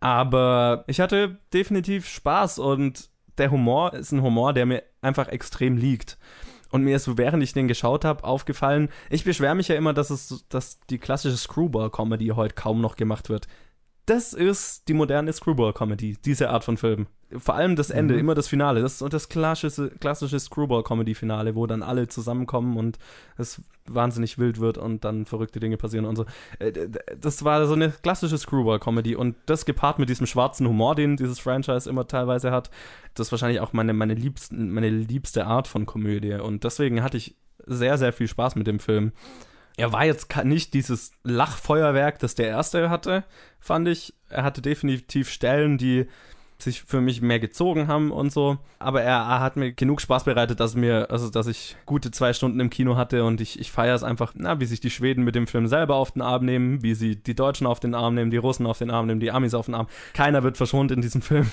Aber 0.00 0.84
ich 0.86 1.00
hatte 1.00 1.38
definitiv 1.52 2.08
Spaß 2.08 2.58
und 2.58 3.10
der 3.38 3.50
Humor 3.50 3.94
ist 3.94 4.12
ein 4.12 4.22
Humor, 4.22 4.52
der 4.52 4.66
mir 4.66 4.82
einfach 5.02 5.28
extrem 5.28 5.76
liegt. 5.76 6.18
Und 6.70 6.84
mir 6.84 6.96
ist 6.96 7.04
so, 7.04 7.18
während 7.18 7.42
ich 7.42 7.52
den 7.52 7.68
geschaut 7.68 8.04
habe, 8.04 8.24
aufgefallen, 8.24 8.90
ich 9.08 9.24
beschwere 9.24 9.54
mich 9.54 9.68
ja 9.68 9.74
immer, 9.74 9.92
dass 9.92 10.10
es, 10.10 10.44
dass 10.48 10.80
die 10.88 10.98
klassische 10.98 11.36
Screwball-Comedy 11.36 12.28
heute 12.28 12.54
kaum 12.54 12.80
noch 12.80 12.96
gemacht 12.96 13.28
wird 13.28 13.48
das 14.06 14.32
ist 14.32 14.88
die 14.88 14.94
moderne 14.94 15.32
Screwball-Comedy, 15.32 16.16
diese 16.24 16.50
Art 16.50 16.64
von 16.64 16.76
Film. 16.76 17.06
Vor 17.36 17.54
allem 17.54 17.76
das 17.76 17.90
Ende, 17.90 18.14
mhm. 18.14 18.20
immer 18.20 18.34
das 18.34 18.48
Finale. 18.48 18.80
Das 18.80 19.00
ist 19.00 19.12
das 19.12 19.28
klassische, 19.28 19.90
klassische 20.00 20.40
Screwball-Comedy-Finale, 20.40 21.54
wo 21.54 21.66
dann 21.66 21.82
alle 21.82 22.08
zusammenkommen 22.08 22.76
und 22.76 22.98
es 23.36 23.62
wahnsinnig 23.86 24.38
wild 24.38 24.58
wird 24.58 24.78
und 24.78 25.04
dann 25.04 25.26
verrückte 25.26 25.60
Dinge 25.60 25.76
passieren 25.76 26.06
und 26.06 26.16
so. 26.16 26.24
Äh, 26.58 26.72
das 27.20 27.44
war 27.44 27.64
so 27.66 27.74
eine 27.74 27.90
klassische 27.90 28.36
Screwball-Comedy 28.36 29.14
und 29.14 29.36
das 29.46 29.64
gepaart 29.64 29.98
mit 29.98 30.08
diesem 30.08 30.26
schwarzen 30.26 30.66
Humor, 30.66 30.96
den 30.96 31.16
dieses 31.16 31.38
Franchise 31.38 31.88
immer 31.88 32.06
teilweise 32.08 32.50
hat, 32.50 32.70
das 33.14 33.28
ist 33.28 33.32
wahrscheinlich 33.32 33.60
auch 33.60 33.72
meine, 33.72 33.92
meine, 33.92 34.14
liebsten, 34.14 34.72
meine 34.72 34.90
liebste 34.90 35.46
Art 35.46 35.68
von 35.68 35.86
Komödie. 35.86 36.34
Und 36.34 36.64
deswegen 36.64 37.02
hatte 37.02 37.16
ich 37.16 37.36
sehr, 37.66 37.98
sehr 37.98 38.12
viel 38.12 38.28
Spaß 38.28 38.56
mit 38.56 38.66
dem 38.66 38.80
Film 38.80 39.12
er 39.76 39.92
war 39.92 40.04
jetzt 40.04 40.34
nicht 40.44 40.74
dieses 40.74 41.12
Lachfeuerwerk, 41.22 42.18
das 42.18 42.34
der 42.34 42.48
erste 42.48 42.90
hatte, 42.90 43.24
fand 43.58 43.88
ich. 43.88 44.14
Er 44.28 44.44
hatte 44.44 44.62
definitiv 44.62 45.30
Stellen, 45.30 45.78
die 45.78 46.06
sich 46.62 46.82
für 46.82 47.00
mich 47.00 47.22
mehr 47.22 47.40
gezogen 47.40 47.88
haben 47.88 48.10
und 48.10 48.32
so. 48.32 48.58
Aber 48.78 49.02
er, 49.02 49.16
er, 49.16 49.40
hat 49.40 49.56
mir 49.56 49.72
genug 49.72 50.00
Spaß 50.00 50.24
bereitet, 50.24 50.60
dass 50.60 50.74
mir, 50.74 51.10
also 51.10 51.30
dass 51.30 51.46
ich 51.46 51.76
gute 51.86 52.10
zwei 52.10 52.32
Stunden 52.32 52.60
im 52.60 52.70
Kino 52.70 52.96
hatte 52.96 53.24
und 53.24 53.40
ich, 53.40 53.58
ich 53.58 53.70
feiere 53.70 53.94
es 53.94 54.02
einfach, 54.02 54.32
na, 54.36 54.60
wie 54.60 54.64
sich 54.64 54.80
die 54.80 54.90
Schweden 54.90 55.24
mit 55.24 55.34
dem 55.34 55.46
Film 55.46 55.66
selber 55.66 55.96
auf 55.96 56.12
den 56.12 56.22
Arm 56.22 56.44
nehmen, 56.44 56.82
wie 56.82 56.94
sie 56.94 57.16
die 57.16 57.34
Deutschen 57.34 57.66
auf 57.66 57.80
den 57.80 57.94
Arm 57.94 58.14
nehmen, 58.14 58.30
die 58.30 58.36
Russen 58.36 58.66
auf 58.66 58.78
den 58.78 58.90
Arm 58.90 59.06
nehmen, 59.06 59.20
die 59.20 59.30
Amis 59.30 59.54
auf 59.54 59.66
den 59.66 59.74
Arm. 59.74 59.86
Keiner 60.14 60.42
wird 60.42 60.56
verschont 60.56 60.90
in 60.92 61.02
diesem 61.02 61.22
Film. 61.22 61.50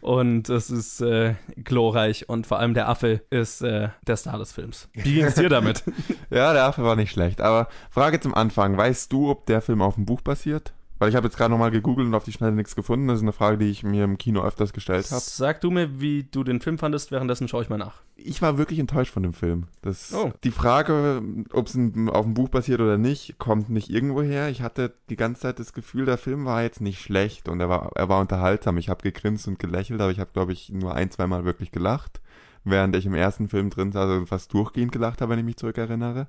Und 0.00 0.48
es 0.48 0.70
ist 0.70 1.00
äh, 1.00 1.34
glorreich 1.62 2.28
und 2.28 2.46
vor 2.46 2.58
allem 2.58 2.74
der 2.74 2.88
Affe 2.88 3.22
ist 3.30 3.62
äh, 3.62 3.88
der 4.06 4.16
Star 4.16 4.38
des 4.38 4.52
Films. 4.52 4.88
Wie 4.94 5.14
ging 5.14 5.24
es 5.24 5.34
dir 5.34 5.48
damit? 5.48 5.82
ja, 6.30 6.52
der 6.52 6.64
Affe 6.64 6.84
war 6.84 6.96
nicht 6.96 7.12
schlecht. 7.12 7.40
Aber 7.40 7.68
Frage 7.90 8.20
zum 8.20 8.34
Anfang: 8.34 8.76
Weißt 8.76 9.12
du, 9.12 9.30
ob 9.30 9.46
der 9.46 9.60
Film 9.60 9.82
auf 9.82 9.94
dem 9.94 10.06
Buch 10.06 10.20
basiert? 10.20 10.72
Weil 11.02 11.08
ich 11.08 11.16
habe 11.16 11.26
jetzt 11.26 11.36
gerade 11.36 11.50
nochmal 11.50 11.72
gegoogelt 11.72 12.06
und 12.06 12.14
auf 12.14 12.22
die 12.22 12.30
Schnelle 12.30 12.52
nichts 12.52 12.76
gefunden. 12.76 13.08
Das 13.08 13.16
ist 13.16 13.22
eine 13.22 13.32
Frage, 13.32 13.58
die 13.58 13.68
ich 13.68 13.82
mir 13.82 14.04
im 14.04 14.18
Kino 14.18 14.40
öfters 14.44 14.72
gestellt 14.72 15.10
habe. 15.10 15.20
Sag 15.20 15.60
du 15.60 15.72
mir, 15.72 16.00
wie 16.00 16.22
du 16.22 16.44
den 16.44 16.60
Film 16.60 16.78
fandest, 16.78 17.10
währenddessen 17.10 17.48
schaue 17.48 17.64
ich 17.64 17.68
mal 17.68 17.76
nach. 17.76 18.02
Ich 18.14 18.40
war 18.40 18.56
wirklich 18.56 18.78
enttäuscht 18.78 19.12
von 19.12 19.24
dem 19.24 19.32
Film. 19.32 19.64
Das, 19.80 20.14
oh. 20.14 20.30
Die 20.44 20.52
Frage, 20.52 21.20
ob 21.52 21.66
es 21.66 21.76
auf 22.06 22.24
dem 22.24 22.34
Buch 22.34 22.50
basiert 22.50 22.80
oder 22.80 22.98
nicht, 22.98 23.36
kommt 23.40 23.68
nicht 23.68 23.90
irgendwo 23.90 24.22
her. 24.22 24.48
Ich 24.48 24.62
hatte 24.62 24.94
die 25.10 25.16
ganze 25.16 25.40
Zeit 25.40 25.58
das 25.58 25.72
Gefühl, 25.72 26.04
der 26.04 26.18
Film 26.18 26.44
war 26.44 26.62
jetzt 26.62 26.80
nicht 26.80 27.00
schlecht 27.00 27.48
und 27.48 27.58
er 27.58 27.68
war, 27.68 27.90
er 27.96 28.08
war 28.08 28.20
unterhaltsam. 28.20 28.78
Ich 28.78 28.88
habe 28.88 29.02
gegrinst 29.02 29.48
und 29.48 29.58
gelächelt, 29.58 30.00
aber 30.00 30.12
ich 30.12 30.20
habe, 30.20 30.30
glaube 30.32 30.52
ich, 30.52 30.70
nur 30.70 30.94
ein, 30.94 31.10
zweimal 31.10 31.44
wirklich 31.44 31.72
gelacht. 31.72 32.20
Während 32.62 32.94
ich 32.94 33.06
im 33.06 33.14
ersten 33.14 33.48
Film 33.48 33.70
drin 33.70 33.90
saß, 33.90 34.08
also 34.08 34.26
fast 34.26 34.54
durchgehend 34.54 34.92
gelacht 34.92 35.20
habe, 35.20 35.32
wenn 35.32 35.40
ich 35.40 35.44
mich 35.44 35.56
zurückerinnere. 35.56 36.28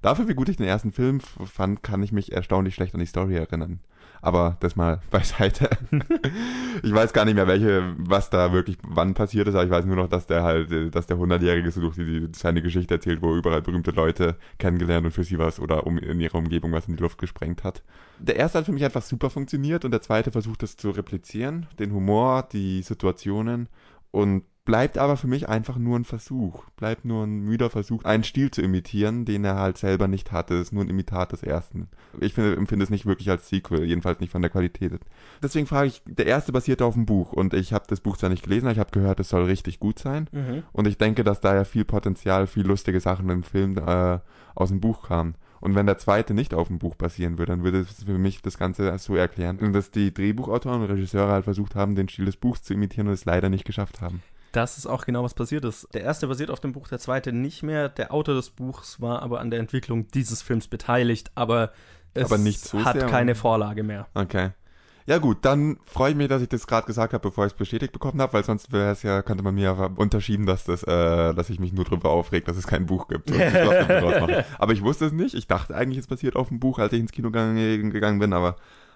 Dafür, 0.00 0.28
wie 0.28 0.34
gut 0.34 0.48
ich 0.48 0.56
den 0.56 0.66
ersten 0.66 0.92
Film 0.92 1.20
fand, 1.20 1.82
kann 1.82 2.02
ich 2.02 2.10
mich 2.10 2.32
erstaunlich 2.32 2.74
schlecht 2.74 2.94
an 2.94 3.00
die 3.00 3.06
Story 3.06 3.36
erinnern. 3.36 3.80
Aber 4.24 4.56
das 4.60 4.74
mal 4.74 5.00
beiseite. 5.10 5.68
ich 6.82 6.94
weiß 6.94 7.12
gar 7.12 7.26
nicht 7.26 7.34
mehr, 7.34 7.46
welche, 7.46 7.94
was 7.98 8.30
da 8.30 8.52
wirklich 8.52 8.78
wann 8.86 9.12
passiert 9.12 9.48
ist, 9.48 9.54
aber 9.54 9.64
ich 9.64 9.70
weiß 9.70 9.84
nur 9.84 9.96
noch, 9.96 10.08
dass 10.08 10.26
der 10.26 10.42
halt, 10.42 10.94
dass 10.94 11.06
der 11.06 11.18
100-Jährige 11.18 11.70
so 11.70 11.82
durch 11.82 11.96
die, 11.96 12.28
seine 12.34 12.62
Geschichte 12.62 12.94
erzählt, 12.94 13.20
wo 13.20 13.32
er 13.32 13.36
überall 13.36 13.60
berühmte 13.60 13.90
Leute 13.90 14.36
kennengelernt 14.58 15.04
und 15.04 15.12
für 15.12 15.24
sie 15.24 15.38
was 15.38 15.60
oder 15.60 15.86
um 15.86 15.98
in 15.98 16.20
ihrer 16.20 16.38
Umgebung 16.38 16.72
was 16.72 16.88
in 16.88 16.96
die 16.96 17.02
Luft 17.02 17.18
gesprengt 17.18 17.64
hat. 17.64 17.82
Der 18.18 18.36
erste 18.36 18.58
hat 18.58 18.64
für 18.64 18.72
mich 18.72 18.84
einfach 18.84 19.02
super 19.02 19.28
funktioniert 19.28 19.84
und 19.84 19.90
der 19.90 20.00
zweite 20.00 20.32
versucht 20.32 20.62
das 20.62 20.76
zu 20.76 20.90
replizieren, 20.90 21.66
den 21.78 21.92
Humor, 21.92 22.48
die 22.50 22.80
Situationen 22.80 23.68
und 24.10 24.44
bleibt 24.64 24.96
aber 24.96 25.16
für 25.16 25.26
mich 25.26 25.48
einfach 25.48 25.76
nur 25.76 25.98
ein 25.98 26.04
Versuch. 26.04 26.64
Bleibt 26.76 27.04
nur 27.04 27.24
ein 27.24 27.40
müder 27.40 27.68
Versuch, 27.68 28.04
einen 28.04 28.24
Stil 28.24 28.50
zu 28.50 28.62
imitieren, 28.62 29.24
den 29.24 29.44
er 29.44 29.56
halt 29.56 29.76
selber 29.78 30.08
nicht 30.08 30.32
hatte. 30.32 30.54
Es 30.54 30.68
ist 30.68 30.72
nur 30.72 30.82
ein 30.82 30.88
Imitat 30.88 31.32
des 31.32 31.42
ersten. 31.42 31.88
Ich 32.20 32.34
finde, 32.34 32.56
empfinde 32.56 32.84
es 32.84 32.90
nicht 32.90 33.04
wirklich 33.06 33.28
als 33.30 33.48
Sequel, 33.48 33.84
jedenfalls 33.84 34.20
nicht 34.20 34.30
von 34.32 34.42
der 34.42 34.50
Qualität. 34.50 34.92
Deswegen 35.42 35.66
frage 35.66 35.88
ich, 35.88 36.02
der 36.06 36.26
erste 36.26 36.52
basiert 36.52 36.80
auf 36.80 36.94
dem 36.94 37.04
Buch 37.06 37.32
und 37.32 37.52
ich 37.52 37.72
habe 37.72 37.84
das 37.88 38.00
Buch 38.00 38.16
zwar 38.16 38.30
nicht 38.30 38.44
gelesen, 38.44 38.66
aber 38.66 38.72
ich 38.72 38.78
habe 38.78 38.90
gehört, 38.90 39.20
es 39.20 39.28
soll 39.28 39.44
richtig 39.44 39.80
gut 39.80 39.98
sein. 39.98 40.28
Mhm. 40.32 40.62
Und 40.72 40.86
ich 40.86 40.96
denke, 40.96 41.24
dass 41.24 41.40
da 41.40 41.54
ja 41.54 41.64
viel 41.64 41.84
Potenzial, 41.84 42.46
viel 42.46 42.66
lustige 42.66 43.00
Sachen 43.00 43.28
im 43.28 43.42
Film 43.42 43.76
äh, 43.76 44.18
aus 44.54 44.70
dem 44.70 44.80
Buch 44.80 45.08
kamen. 45.08 45.34
Und 45.60 45.74
wenn 45.74 45.86
der 45.86 45.96
zweite 45.96 46.34
nicht 46.34 46.52
auf 46.52 46.68
dem 46.68 46.78
Buch 46.78 46.94
basieren 46.94 47.38
würde, 47.38 47.52
dann 47.52 47.64
würde 47.64 47.80
es 47.80 48.04
für 48.04 48.18
mich 48.18 48.42
das 48.42 48.58
Ganze 48.58 48.98
so 48.98 49.16
erklären, 49.16 49.72
dass 49.72 49.90
die 49.90 50.12
Drehbuchautoren 50.12 50.82
und 50.82 50.90
Regisseure 50.90 51.32
halt 51.32 51.44
versucht 51.44 51.74
haben, 51.74 51.94
den 51.94 52.08
Stil 52.08 52.26
des 52.26 52.36
Buchs 52.36 52.62
zu 52.62 52.74
imitieren 52.74 53.08
und 53.08 53.14
es 53.14 53.24
leider 53.24 53.48
nicht 53.48 53.64
geschafft 53.64 54.02
haben. 54.02 54.22
Das 54.54 54.78
ist 54.78 54.86
auch 54.86 55.04
genau, 55.04 55.24
was 55.24 55.34
passiert 55.34 55.64
ist. 55.64 55.88
Der 55.94 56.02
erste 56.02 56.28
basiert 56.28 56.48
auf 56.48 56.60
dem 56.60 56.72
Buch, 56.72 56.86
der 56.86 57.00
zweite 57.00 57.32
nicht 57.32 57.64
mehr. 57.64 57.88
Der 57.88 58.14
Autor 58.14 58.36
des 58.36 58.50
Buchs 58.50 59.00
war 59.00 59.20
aber 59.20 59.40
an 59.40 59.50
der 59.50 59.58
Entwicklung 59.58 60.06
dieses 60.06 60.42
Films 60.42 60.68
beteiligt, 60.68 61.32
aber 61.34 61.72
es 62.14 62.30
aber 62.30 62.38
so 62.38 62.84
hat 62.84 63.08
keine 63.08 63.34
Vorlage 63.34 63.82
mehr. 63.82 64.06
Okay. 64.14 64.50
Ja 65.06 65.18
gut, 65.18 65.38
dann 65.42 65.78
freue 65.84 66.12
ich 66.12 66.16
mich, 66.16 66.28
dass 66.28 66.40
ich 66.40 66.48
das 66.48 66.68
gerade 66.68 66.86
gesagt 66.86 67.12
habe, 67.12 67.28
bevor 67.28 67.46
ich 67.46 67.52
es 67.52 67.58
bestätigt 67.58 67.92
bekommen 67.92 68.22
habe, 68.22 68.32
weil 68.32 68.44
sonst 68.44 68.72
wäre 68.72 68.92
es 68.92 69.02
ja, 69.02 69.22
könnte 69.22 69.42
man 69.42 69.56
mir 69.56 69.64
ja 69.64 69.72
unterschieben, 69.96 70.46
dass 70.46 70.62
das, 70.64 70.84
äh, 70.84 71.34
dass 71.34 71.50
ich 71.50 71.58
mich 71.58 71.72
nur 71.72 71.84
darüber 71.84 72.10
aufreg, 72.10 72.44
dass 72.44 72.56
es 72.56 72.68
kein 72.68 72.86
Buch 72.86 73.08
gibt. 73.08 73.32
aber 74.58 74.72
ich 74.72 74.82
wusste 74.82 75.06
es 75.06 75.12
nicht. 75.12 75.34
Ich 75.34 75.48
dachte 75.48 75.74
eigentlich, 75.74 75.98
es 75.98 76.06
basiert 76.06 76.36
auf 76.36 76.48
dem 76.48 76.60
Buch, 76.60 76.78
als 76.78 76.92
ich 76.92 77.00
ins 77.00 77.12
Kino 77.12 77.32
gegangen 77.32 78.18
bin, 78.20 78.32
aber 78.32 78.54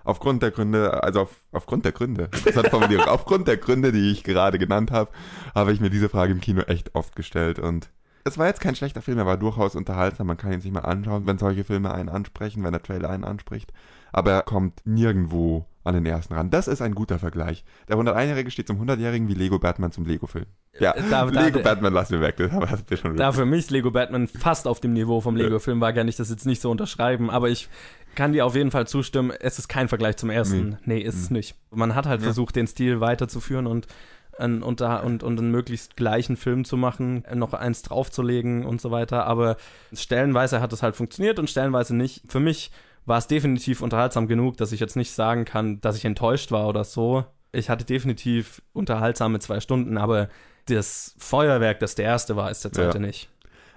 aufgrund 0.08 0.42
der 0.42 0.50
Gründe, 0.50 1.02
also 1.02 1.22
auf, 1.22 1.42
aufgrund 1.52 1.84
der 1.84 1.92
Gründe, 1.92 2.28
das 2.44 2.56
hat 2.56 2.68
Formulierung, 2.68 3.06
aufgrund 3.08 3.46
der 3.46 3.58
Gründe, 3.58 3.92
die 3.92 4.10
ich 4.10 4.24
gerade 4.24 4.58
genannt 4.58 4.90
habe, 4.90 5.10
habe 5.54 5.72
ich 5.72 5.80
mir 5.80 5.90
diese 5.90 6.08
Frage 6.08 6.32
im 6.32 6.40
Kino 6.40 6.62
echt 6.62 6.94
oft 6.94 7.14
gestellt 7.14 7.58
und 7.58 7.90
es 8.24 8.36
war 8.36 8.46
jetzt 8.46 8.60
kein 8.60 8.74
schlechter 8.74 9.00
Film, 9.00 9.18
er 9.18 9.26
war 9.26 9.36
durchaus 9.36 9.76
unterhaltsam, 9.76 10.26
man 10.26 10.36
kann 10.36 10.52
ihn 10.52 10.60
sich 10.60 10.72
mal 10.72 10.80
anschauen, 10.80 11.26
wenn 11.26 11.38
solche 11.38 11.64
Filme 11.64 11.92
einen 11.94 12.08
ansprechen, 12.08 12.64
wenn 12.64 12.72
der 12.72 12.82
Trailer 12.82 13.10
einen 13.10 13.24
anspricht, 13.24 13.72
aber 14.12 14.32
er 14.32 14.42
kommt 14.42 14.80
nirgendwo 14.84 15.66
an 15.84 15.94
den 15.94 16.06
ersten 16.06 16.34
ran. 16.34 16.50
Das 16.50 16.68
ist 16.68 16.82
ein 16.82 16.94
guter 16.94 17.18
Vergleich. 17.18 17.64
Der 17.88 17.96
101-Jährige 17.96 18.50
steht 18.50 18.66
zum 18.66 18.80
100-Jährigen 18.80 19.28
wie 19.28 19.34
Lego 19.34 19.58
Batman 19.58 19.90
zum 19.90 20.04
Lego-Film. 20.04 20.44
Ja, 20.78 20.94
da, 21.10 21.24
Lego 21.24 21.58
da, 21.58 21.64
Batman 21.64 21.94
lassen 21.94 22.12
wir 22.12 22.20
weg. 22.20 22.36
Das 22.36 22.52
hast 22.52 22.90
du 22.90 22.96
schon 22.96 23.16
da 23.16 23.32
für 23.32 23.46
mich 23.46 23.70
Lego 23.70 23.90
Batman 23.90 24.28
fast 24.28 24.68
auf 24.68 24.80
dem 24.80 24.92
Niveau 24.92 25.20
vom 25.20 25.34
Lego-Film 25.34 25.80
war, 25.80 25.92
kann 25.92 26.06
ich 26.06 26.16
das 26.16 26.28
jetzt 26.28 26.44
nicht 26.46 26.60
so 26.60 26.70
unterschreiben, 26.70 27.30
aber 27.30 27.48
ich 27.48 27.68
kann 28.18 28.32
dir 28.32 28.44
auf 28.44 28.56
jeden 28.56 28.72
Fall 28.72 28.88
zustimmen, 28.88 29.30
es 29.38 29.60
ist 29.60 29.68
kein 29.68 29.88
Vergleich 29.88 30.16
zum 30.16 30.28
ersten. 30.28 30.70
Nee, 30.84 30.96
nee 30.96 31.00
ist 31.00 31.14
es 31.14 31.30
mhm. 31.30 31.36
nicht. 31.36 31.54
Man 31.70 31.94
hat 31.94 32.06
halt 32.06 32.20
ja. 32.20 32.24
versucht, 32.24 32.56
den 32.56 32.66
Stil 32.66 33.00
weiterzuführen 33.00 33.68
und 33.68 33.86
und, 34.38 34.62
und, 34.62 35.22
und 35.24 35.38
einen 35.38 35.50
möglichst 35.50 35.96
gleichen 35.96 36.36
Film 36.36 36.64
zu 36.64 36.76
machen, 36.76 37.24
noch 37.34 37.54
eins 37.54 37.82
draufzulegen 37.82 38.64
und 38.64 38.80
so 38.80 38.92
weiter. 38.92 39.26
Aber 39.26 39.56
stellenweise 39.92 40.60
hat 40.60 40.72
es 40.72 40.80
halt 40.80 40.94
funktioniert 40.94 41.40
und 41.40 41.50
stellenweise 41.50 41.94
nicht. 41.96 42.22
Für 42.28 42.38
mich 42.38 42.70
war 43.04 43.18
es 43.18 43.26
definitiv 43.26 43.82
unterhaltsam 43.82 44.28
genug, 44.28 44.56
dass 44.56 44.70
ich 44.70 44.78
jetzt 44.78 44.94
nicht 44.94 45.10
sagen 45.10 45.44
kann, 45.44 45.80
dass 45.80 45.96
ich 45.96 46.04
enttäuscht 46.04 46.52
war 46.52 46.68
oder 46.68 46.84
so. 46.84 47.24
Ich 47.50 47.68
hatte 47.68 47.84
definitiv 47.84 48.62
unterhaltsame 48.72 49.40
zwei 49.40 49.58
Stunden, 49.58 49.98
aber 49.98 50.28
das 50.66 51.16
Feuerwerk, 51.18 51.80
das 51.80 51.96
der 51.96 52.04
erste 52.04 52.36
war, 52.36 52.48
ist 52.48 52.62
der 52.62 52.72
zweite 52.72 52.98
Ja. 52.98 53.06
nicht. 53.06 53.28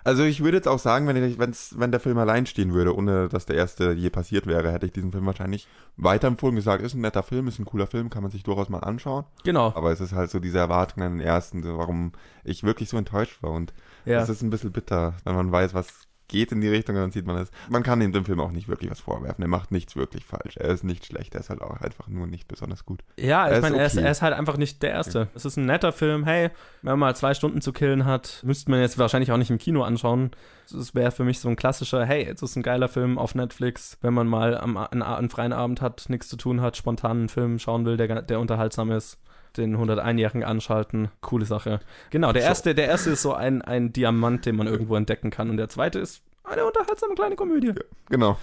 Also 0.04 0.24
ich 0.24 0.44
würde 0.44 0.58
jetzt 0.58 0.68
auch 0.68 0.80
sagen, 0.80 1.08
wenn, 1.08 1.16
ich, 1.24 1.38
wenn's, 1.40 1.76
wenn 1.78 1.92
der 1.92 2.00
Film 2.00 2.18
allein 2.18 2.46
stehen 2.46 2.74
würde, 2.74 2.96
ohne 2.96 3.30
dass 3.30 3.46
der 3.46 3.56
erste 3.56 3.92
je 3.94 4.10
passiert 4.10 4.48
wäre, 4.48 4.72
hätte 4.72 4.86
ich 4.86 4.92
diesen 4.92 5.12
Film 5.12 5.26
wahrscheinlich 5.26 5.68
weiterempfohlen, 5.98 6.56
gesagt, 6.56 6.84
ist 6.84 6.94
ein 6.96 7.02
netter 7.02 7.24
Film, 7.24 7.48
ist 7.48 7.60
ein 7.60 7.66
cooler 7.66 7.88
Film, 7.88 8.10
kann 8.10 8.24
man 8.24 8.32
sich 8.32 8.44
durchaus 8.44 8.70
mal 8.70 8.80
anschauen. 8.80 9.26
Genau. 9.44 9.68
Aber 9.76 9.92
es 9.92 10.02
ist 10.02 10.14
halt 10.14 10.32
so 10.32 10.40
diese 10.40 10.58
Erwartung 10.60 11.04
an 11.04 11.18
den 11.18 11.22
ersten, 11.26 11.64
so 11.64 11.78
warum 11.78 12.14
ich 12.44 12.64
wirklich 12.64 12.90
so 12.90 12.98
enttäuscht 12.98 13.42
war. 13.44 13.52
Und 13.52 13.74
Ja. 14.06 14.20
das 14.20 14.30
ist 14.30 14.42
ein 14.42 14.50
bisschen 14.50 14.72
bitter, 14.72 15.14
wenn 15.24 15.36
man 15.36 15.52
weiß, 15.52 15.74
was 15.74 16.08
geht 16.32 16.52
in 16.52 16.62
die 16.62 16.70
Richtung, 16.70 16.96
und 16.96 17.02
dann 17.02 17.12
sieht 17.12 17.28
man 17.28 17.38
es. 17.38 17.52
Man 17.70 17.84
kann 17.84 18.02
ihm 18.02 18.12
dem 18.12 18.26
Film 18.26 18.40
auch 18.40 18.52
nicht 18.52 18.68
wirklich 18.68 18.90
was 18.90 19.00
vorwerfen. 19.00 19.44
Er 19.44 19.48
macht 19.48 19.72
nichts 19.72 19.96
wirklich 19.96 20.26
falsch. 20.26 20.58
Er 20.58 20.70
ist 20.70 20.84
nicht 20.84 21.06
schlecht, 21.06 21.36
er 21.36 21.42
ist 21.42 21.50
halt 21.52 21.62
auch 21.62 21.80
einfach 21.80 22.08
nur 22.08 22.26
nicht 22.26 22.48
besonders 22.48 22.86
gut. 22.86 23.02
Ja, 23.20 23.46
Er 23.46 23.52
ich 23.52 23.58
ist 23.58 23.62
meine, 23.62 23.78
er, 23.78 23.86
ist, 23.86 23.98
okay. 23.98 24.06
er 24.06 24.12
ist 24.12 24.22
halt 24.24 24.34
einfach 24.34 24.58
nicht 24.58 24.82
der 24.82 24.92
Erste. 24.92 25.28
Es 25.36 25.46
ist 25.46 25.58
ein 25.58 25.66
netter 25.66 25.92
Film. 25.92 26.24
Hey, 26.24 26.50
wenn 26.82 26.94
man 26.94 27.00
mal 27.00 27.16
zwei 27.16 27.34
Stunden 27.34 27.62
zu 27.62 27.74
killen 27.74 28.06
hat, 28.06 28.42
müsste 28.44 28.72
man 28.72 28.80
jetzt 28.80 28.98
wahrscheinlich 28.98 29.32
auch 29.32 29.38
nicht 29.38 29.52
im 29.52 29.58
Kino 29.60 29.84
anschauen. 29.84 30.32
Es 30.66 30.96
wäre 30.96 31.12
für 31.12 31.26
mich 31.26 31.40
so 31.40 31.50
ein 31.50 31.58
klassischer, 31.58 32.06
hey, 32.06 32.26
jetzt 32.26 32.42
ist 32.42 32.56
ein 32.56 32.64
geiler 32.64 32.88
Film 32.88 33.18
auf 33.18 33.36
Netflix, 33.36 33.98
wenn 34.02 34.14
man 34.14 34.28
mal 34.28 34.58
am, 34.58 34.78
einen, 34.78 35.04
einen 35.04 35.30
freien 35.30 35.54
Abend 35.54 35.82
hat, 35.82 36.06
nichts 36.08 36.30
zu 36.30 36.38
tun 36.38 36.62
hat, 36.62 36.78
spontan 36.78 37.18
einen 37.18 37.30
Film 37.30 37.60
schauen 37.60 37.86
will, 37.86 37.98
der, 37.98 38.22
der 38.22 38.40
unterhaltsam 38.40 38.90
ist. 38.92 39.20
Den 39.58 39.78
101-Jährigen 39.78 40.44
anschalten, 40.44 41.10
coole 41.22 41.46
Sache. 41.46 41.82
Genau, 42.10 42.32
der 42.32 42.44
erste, 42.44 42.74
der 42.74 42.88
erste 42.88 43.12
ist 43.12 43.22
so 43.22 43.34
ein, 43.34 43.62
ein 43.62 43.92
Diamant, 43.92 44.46
den 44.46 44.56
man 44.56 44.68
irgendwo 44.68 44.96
entdecken 44.96 45.30
kann. 45.30 45.50
Und 45.50 45.58
der 45.58 45.68
zweite 45.70 46.00
ist 46.00 46.22
eine 46.44 46.66
unterhaltsame 46.66 47.16
kleine 47.16 47.36
Komödie. 47.36 47.74
Genau. 48.10 48.38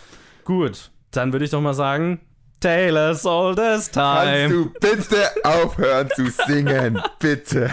Gut, 0.44 0.90
dann 1.10 1.32
würde 1.32 1.44
ich 1.44 1.50
doch 1.50 1.60
mal 1.60 1.74
sagen, 1.74 2.20
Taylor's 2.60 3.24
Oldest 3.24 3.94
Kannst 3.94 4.30
Time. 4.32 4.48
du 4.48 4.70
bitte 4.80 5.30
aufhören 5.44 6.08
zu 6.14 6.26
singen? 6.46 7.00
Bitte. 7.18 7.70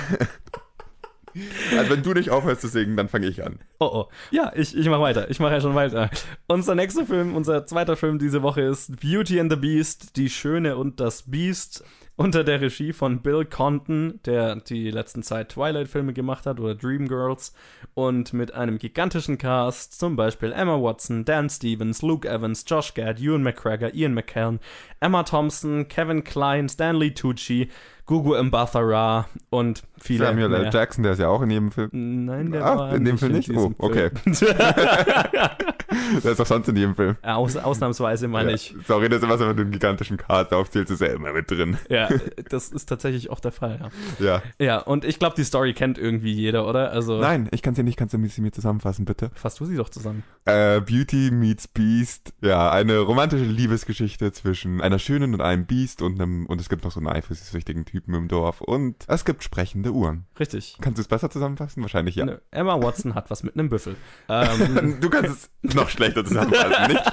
Also 1.77 1.91
wenn 1.91 2.01
du 2.03 2.13
nicht 2.13 2.29
aufhörst 2.29 2.61
zu 2.61 2.69
singen, 2.69 2.95
dann 2.95 3.09
fange 3.09 3.27
ich 3.27 3.43
an. 3.43 3.59
Oh 3.79 3.85
oh. 3.85 4.05
Ja, 4.31 4.53
ich, 4.55 4.75
ich 4.77 4.87
mache 4.87 5.01
weiter. 5.01 5.29
Ich 5.29 5.39
mache 5.39 5.53
ja 5.53 5.61
schon 5.61 5.75
weiter. 5.75 6.09
Unser 6.47 6.75
nächster 6.75 7.05
Film, 7.05 7.35
unser 7.35 7.65
zweiter 7.65 7.97
Film 7.97 8.19
diese 8.19 8.41
Woche 8.41 8.61
ist 8.61 9.01
Beauty 9.01 9.39
and 9.39 9.51
the 9.51 9.57
Beast, 9.57 10.15
Die 10.15 10.29
Schöne 10.29 10.77
und 10.77 10.99
das 11.01 11.23
Biest. 11.23 11.83
Unter 12.17 12.45
der 12.45 12.61
Regie 12.61 12.93
von 12.93 13.21
Bill 13.21 13.43
Condon, 13.43 14.21
der 14.25 14.55
die 14.55 14.89
letzten 14.89 15.21
Zeit 15.21 15.49
Twilight-Filme 15.49 16.13
gemacht 16.13 16.45
hat 16.45 16.61
oder 16.61 16.73
Dreamgirls. 16.73 17.53
Und 17.93 18.31
mit 18.31 18.53
einem 18.53 18.77
gigantischen 18.77 19.37
Cast, 19.37 19.99
zum 19.99 20.15
Beispiel 20.15 20.53
Emma 20.53 20.81
Watson, 20.81 21.25
Dan 21.25 21.49
Stevens, 21.49 22.01
Luke 22.01 22.25
Evans, 22.25 22.63
Josh 22.65 22.93
Gad, 22.93 23.19
Ewan 23.19 23.43
McGregor, 23.43 23.93
Ian 23.93 24.13
McKellen, 24.13 24.61
Emma 25.01 25.23
Thompson, 25.23 25.89
Kevin 25.89 26.23
Klein, 26.23 26.69
Stanley 26.69 27.13
Tucci, 27.13 27.69
Gugu 28.05 28.35
Mbatha-Raw 28.43 29.25
und 29.49 29.83
viele 29.97 30.25
Samuel 30.25 30.53
L. 30.53 30.69
Jackson, 30.71 31.03
der 31.03 31.13
ist 31.13 31.19
ja 31.19 31.27
auch 31.27 31.41
in 31.41 31.49
jedem 31.49 31.71
Film. 31.71 31.89
Nein, 32.25 32.51
der 32.51 32.63
Ah, 32.65 32.77
war 32.77 32.95
in 32.95 33.03
dem 33.05 33.17
Film 33.17 33.31
nicht? 33.33 33.49
Oh, 33.51 33.73
okay. 33.79 34.11
Der 36.23 36.31
ist 36.33 36.41
auch 36.41 36.45
sonst 36.45 36.67
in 36.67 36.75
jedem 36.75 36.95
Film. 36.95 37.15
Aus, 37.23 37.55
ausnahmsweise 37.55 38.27
meine 38.27 38.49
Ja. 38.49 38.55
ich. 38.55 38.75
Sorry, 38.87 39.07
das 39.07 39.21
ist 39.23 39.29
was, 39.29 39.39
wenn 39.39 39.47
man 39.47 39.57
den 39.57 39.71
gigantischen 39.71 40.17
Cast 40.17 40.53
aufzählt, 40.53 40.89
ist 40.89 41.01
er 41.01 41.13
immer 41.13 41.31
mit 41.31 41.49
drin. 41.49 41.77
Ja, 41.89 42.09
das 42.49 42.69
ist 42.69 42.87
tatsächlich 42.87 43.29
auch 43.29 43.39
der 43.39 43.51
Fall, 43.51 43.79
ja. 44.19 44.25
Ja. 44.25 44.41
Ja, 44.59 44.77
und 44.79 45.05
ich 45.05 45.19
glaube, 45.19 45.35
die 45.37 45.43
Story 45.43 45.73
kennt 45.73 45.97
irgendwie 45.97 46.33
jeder, 46.33 46.67
oder? 46.67 46.91
Also, 46.91 47.19
Nein, 47.19 47.47
ich 47.51 47.61
kann 47.61 47.75
sie 47.75 47.83
nicht. 47.83 47.97
Kannst 47.97 48.13
du 48.13 48.27
sie 48.27 48.41
mir 48.41 48.51
zusammenfassen, 48.51 49.05
bitte? 49.05 49.31
fass 49.35 49.55
du 49.55 49.65
sie 49.65 49.77
doch 49.77 49.89
zusammen. 49.89 50.23
Äh, 50.45 50.81
Beauty 50.81 51.31
meets 51.31 51.67
Beast. 51.67 52.33
Ja, 52.41 52.69
eine 52.71 52.99
romantische 52.99 53.45
Liebesgeschichte 53.45 54.31
zwischen 54.33 54.81
einer 54.81 54.99
Schönen 54.99 55.33
und 55.33 55.41
einem 55.41 55.65
Biest 55.65 56.01
und 56.01 56.19
einem, 56.21 56.45
und 56.45 56.59
es 56.59 56.67
gibt 56.69 56.83
noch 56.83 56.91
so 56.91 56.99
einen 56.99 57.07
eifersüchtigen 57.07 57.85
Typen 57.95 58.13
im 58.13 58.27
Dorf 58.27 58.59
und 58.61 59.05
es 59.07 59.23
gibt 59.23 59.41
sprechende 59.43 59.91
Uhren. 59.93 60.25
Richtig. 60.39 60.77
Kannst 60.81 60.97
du 60.97 61.01
es 61.01 61.07
besser 61.07 61.29
zusammenfassen? 61.29 61.81
Wahrscheinlich 61.81 62.15
ja. 62.15 62.25
Ne, 62.25 62.41
Emma 62.51 62.81
Watson 62.81 63.15
hat 63.15 63.29
was 63.31 63.43
mit 63.43 63.57
einem 63.57 63.69
Büffel. 63.69 63.95
Ähm, 64.27 64.97
Du 64.99 65.09
kannst 65.09 65.49
es 65.63 65.73
noch 65.75 65.87
schlechter 65.89 66.25
zusammenfassen, 66.25 66.93
nicht? 66.93 67.03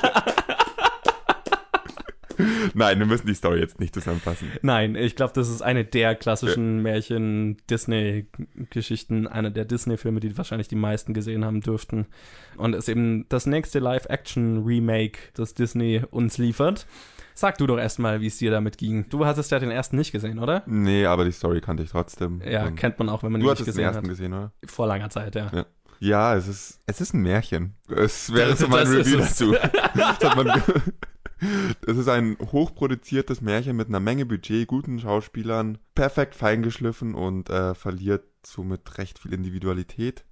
Nein, 2.74 2.98
wir 2.98 3.06
müssen 3.06 3.26
die 3.26 3.34
Story 3.34 3.60
jetzt 3.60 3.78
nicht 3.78 3.94
zusammenfassen. 3.94 4.50
nein, 4.62 4.96
ich 4.96 5.14
glaube, 5.14 5.32
das 5.34 5.48
ist 5.50 5.60
eine 5.62 5.84
der 5.84 6.14
klassischen 6.16 6.80
Märchen-Disney-Geschichten, 6.82 9.26
einer 9.28 9.50
der 9.50 9.64
Disney-Filme, 9.66 10.18
die 10.20 10.36
wahrscheinlich 10.36 10.66
die 10.68 10.74
meisten 10.76 11.12
gesehen 11.14 11.44
haben 11.44 11.60
dürften. 11.60 12.06
Und 12.56 12.74
ist 12.74 12.88
eben 12.88 13.26
das 13.28 13.46
nächste 13.46 13.78
Live-Action-Remake, 13.78 15.18
das 15.34 15.54
Disney 15.54 16.02
uns 16.10 16.38
liefert. 16.38 16.86
Sag 17.34 17.58
du 17.58 17.66
doch 17.66 17.78
erstmal, 17.78 18.20
wie 18.20 18.26
es 18.26 18.36
dir 18.38 18.50
damit 18.50 18.78
ging. 18.78 19.08
Du 19.08 19.24
hattest 19.26 19.50
ja 19.50 19.58
den 19.58 19.70
ersten 19.70 19.96
nicht 19.96 20.12
gesehen, 20.12 20.38
oder? 20.38 20.62
Nee, 20.66 21.06
aber 21.06 21.24
die 21.24 21.32
Story 21.32 21.60
kannte 21.60 21.82
ich 21.82 21.90
trotzdem. 21.90 22.40
Ja, 22.44 22.66
Und 22.66 22.76
kennt 22.76 22.98
man 22.98 23.08
auch, 23.08 23.22
wenn 23.22 23.32
man 23.32 23.40
ihn 23.40 23.44
du 23.44 23.50
nicht 23.50 23.60
hattest 23.60 23.68
den 23.68 23.72
gesehen 23.72 23.84
ersten 23.84 24.02
hat. 24.04 24.08
gesehen, 24.08 24.32
oder? 24.32 24.52
Vor 24.66 24.86
langer 24.86 25.10
Zeit, 25.10 25.34
ja. 25.34 25.50
Ja. 25.52 25.66
Ja, 26.00 26.34
es 26.34 26.48
ist, 26.48 26.80
es 26.86 27.00
ist 27.00 27.14
ein 27.14 27.22
Märchen. 27.22 27.76
Es 27.88 28.32
wäre 28.32 28.56
so 28.56 28.66
mein 28.66 28.88
Review 28.88 29.18
es. 29.20 29.36
dazu. 29.38 29.54
Hat 29.62 30.20
Es 31.86 31.96
ist 31.96 32.08
ein 32.08 32.36
hochproduziertes 32.40 33.40
Märchen 33.40 33.76
mit 33.76 33.88
einer 33.88 34.00
Menge 34.00 34.26
Budget, 34.26 34.66
guten 34.68 34.98
Schauspielern, 35.00 35.78
perfekt 35.94 36.34
feingeschliffen 36.34 37.14
und 37.14 37.50
äh, 37.50 37.74
verliert 37.74 38.24
somit 38.44 38.98
recht 38.98 39.18
viel 39.18 39.32
Individualität. 39.32 40.24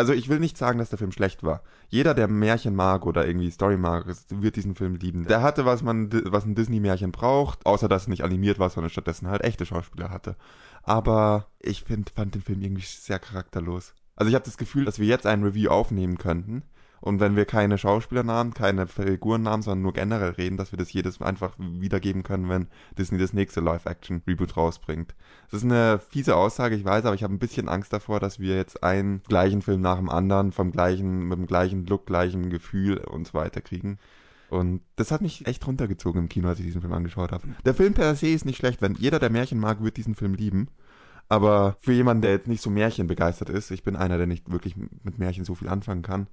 Also 0.00 0.14
ich 0.14 0.30
will 0.30 0.40
nicht 0.40 0.56
sagen, 0.56 0.78
dass 0.78 0.88
der 0.88 0.98
Film 0.98 1.12
schlecht 1.12 1.42
war. 1.42 1.60
Jeder, 1.90 2.14
der 2.14 2.26
Märchen 2.26 2.74
mag 2.74 3.04
oder 3.04 3.26
irgendwie 3.26 3.50
Story 3.50 3.76
mag, 3.76 4.06
wird 4.30 4.56
diesen 4.56 4.74
Film 4.74 4.94
lieben. 4.94 5.26
Der 5.26 5.42
hatte, 5.42 5.66
was 5.66 5.82
man, 5.82 6.08
was 6.24 6.46
ein 6.46 6.54
Disney-Märchen 6.54 7.12
braucht, 7.12 7.66
außer 7.66 7.86
dass 7.86 8.02
es 8.02 8.08
nicht 8.08 8.24
animiert 8.24 8.58
war, 8.58 8.70
sondern 8.70 8.88
stattdessen 8.88 9.28
halt 9.28 9.44
echte 9.44 9.66
Schauspieler 9.66 10.08
hatte. 10.08 10.36
Aber 10.82 11.48
ich 11.58 11.84
find, 11.84 12.08
fand 12.08 12.34
den 12.34 12.40
Film 12.40 12.62
irgendwie 12.62 12.82
sehr 12.82 13.18
charakterlos. 13.18 13.92
Also 14.16 14.30
ich 14.30 14.34
habe 14.34 14.46
das 14.46 14.56
Gefühl, 14.56 14.86
dass 14.86 14.98
wir 14.98 15.06
jetzt 15.06 15.26
ein 15.26 15.44
Review 15.44 15.68
aufnehmen 15.68 16.16
könnten. 16.16 16.62
Und 17.00 17.18
wenn 17.18 17.34
wir 17.34 17.46
keine 17.46 17.78
Schauspielernamen, 17.78 18.52
keine 18.52 18.86
Figurennamen, 18.86 19.62
sondern 19.62 19.82
nur 19.82 19.94
generell 19.94 20.32
reden, 20.32 20.58
dass 20.58 20.72
wir 20.72 20.78
das 20.78 20.92
jedes 20.92 21.18
Mal 21.18 21.26
einfach 21.26 21.54
wiedergeben 21.58 22.22
können, 22.22 22.48
wenn 22.48 22.68
Disney 22.98 23.18
das 23.18 23.32
nächste 23.32 23.60
Live-Action-Reboot 23.60 24.56
rausbringt. 24.56 25.14
Das 25.50 25.62
ist 25.62 25.70
eine 25.70 25.98
fiese 25.98 26.36
Aussage, 26.36 26.74
ich 26.74 26.84
weiß, 26.84 27.06
aber 27.06 27.14
ich 27.14 27.22
habe 27.22 27.34
ein 27.34 27.38
bisschen 27.38 27.68
Angst 27.70 27.92
davor, 27.92 28.20
dass 28.20 28.38
wir 28.38 28.54
jetzt 28.54 28.82
einen 28.82 29.22
gleichen 29.28 29.62
Film 29.62 29.80
nach 29.80 29.96
dem 29.96 30.10
anderen 30.10 30.52
vom 30.52 30.72
gleichen, 30.72 31.28
mit 31.28 31.38
dem 31.38 31.46
gleichen 31.46 31.86
Look, 31.86 32.04
gleichem 32.06 32.50
Gefühl 32.50 32.98
und 32.98 33.26
so 33.26 33.34
weiter 33.34 33.62
kriegen. 33.62 33.98
Und 34.50 34.82
das 34.96 35.10
hat 35.12 35.22
mich 35.22 35.46
echt 35.46 35.66
runtergezogen 35.66 36.22
im 36.22 36.28
Kino, 36.28 36.48
als 36.48 36.58
ich 36.58 36.66
diesen 36.66 36.80
Film 36.80 36.92
angeschaut 36.92 37.32
habe. 37.32 37.48
Der 37.64 37.74
Film 37.74 37.94
per 37.94 38.14
se 38.16 38.28
ist 38.28 38.44
nicht 38.44 38.58
schlecht, 38.58 38.82
wenn 38.82 38.94
jeder, 38.94 39.20
der 39.20 39.30
Märchen 39.30 39.60
mag, 39.60 39.82
wird 39.82 39.96
diesen 39.96 40.16
Film 40.16 40.34
lieben. 40.34 40.68
Aber 41.28 41.76
für 41.78 41.92
jemanden, 41.92 42.22
der 42.22 42.32
jetzt 42.32 42.48
nicht 42.48 42.60
so 42.60 42.68
märchenbegeistert 42.70 43.48
ist, 43.48 43.70
ich 43.70 43.84
bin 43.84 43.94
einer, 43.94 44.18
der 44.18 44.26
nicht 44.26 44.50
wirklich 44.50 44.74
mit 44.76 45.18
Märchen 45.18 45.44
so 45.44 45.54
viel 45.54 45.68
anfangen 45.68 46.02
kann, 46.02 46.26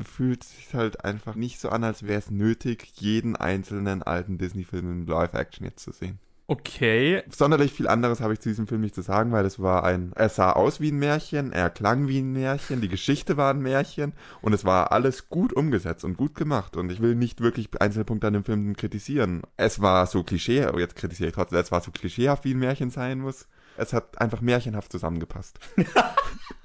fühlt 0.00 0.44
sich 0.44 0.74
halt 0.74 1.04
einfach 1.04 1.34
nicht 1.34 1.60
so 1.60 1.68
an, 1.68 1.84
als 1.84 2.04
wäre 2.04 2.18
es 2.18 2.30
nötig, 2.30 2.92
jeden 2.96 3.36
einzelnen 3.36 4.02
alten 4.02 4.38
Disney-Film 4.38 4.90
in 4.90 5.06
Live-Action 5.06 5.66
jetzt 5.66 5.82
zu 5.82 5.92
sehen. 5.92 6.18
Okay, 6.48 7.22
Sonderlich 7.30 7.72
viel 7.72 7.88
anderes 7.88 8.20
habe 8.20 8.34
ich 8.34 8.40
zu 8.40 8.48
diesem 8.48 8.66
Film 8.66 8.80
nicht 8.82 8.94
zu 8.94 9.00
sagen, 9.00 9.32
weil 9.32 9.46
es 9.46 9.60
war 9.60 9.84
ein, 9.84 10.12
er 10.14 10.28
sah 10.28 10.52
aus 10.52 10.80
wie 10.80 10.90
ein 10.90 10.98
Märchen, 10.98 11.52
er 11.52 11.70
klang 11.70 12.08
wie 12.08 12.18
ein 12.18 12.32
Märchen, 12.32 12.80
die 12.80 12.88
Geschichte 12.88 13.36
war 13.36 13.54
ein 13.54 13.62
Märchen 13.62 14.12
und 14.42 14.52
es 14.52 14.64
war 14.64 14.92
alles 14.92 15.30
gut 15.30 15.52
umgesetzt 15.52 16.04
und 16.04 16.16
gut 16.16 16.34
gemacht 16.34 16.76
und 16.76 16.90
ich 16.92 17.00
will 17.00 17.14
nicht 17.14 17.40
wirklich 17.40 17.70
Einzelpunkte 17.80 18.26
an 18.26 18.34
dem 18.34 18.44
Film 18.44 18.76
kritisieren. 18.76 19.42
Es 19.56 19.80
war 19.80 20.06
so 20.06 20.24
klischee, 20.24 20.64
aber 20.64 20.80
jetzt 20.80 20.96
kritisiere 20.96 21.28
ich 21.28 21.34
trotzdem, 21.34 21.58
es 21.58 21.72
war 21.72 21.80
so 21.80 21.90
klischeehaft, 21.90 22.44
wie 22.44 22.52
ein 22.52 22.58
Märchen 22.58 22.90
sein 22.90 23.20
muss. 23.20 23.46
Es 23.78 23.92
hat 23.94 24.20
einfach 24.20 24.42
märchenhaft 24.42 24.92
zusammengepasst. 24.92 25.58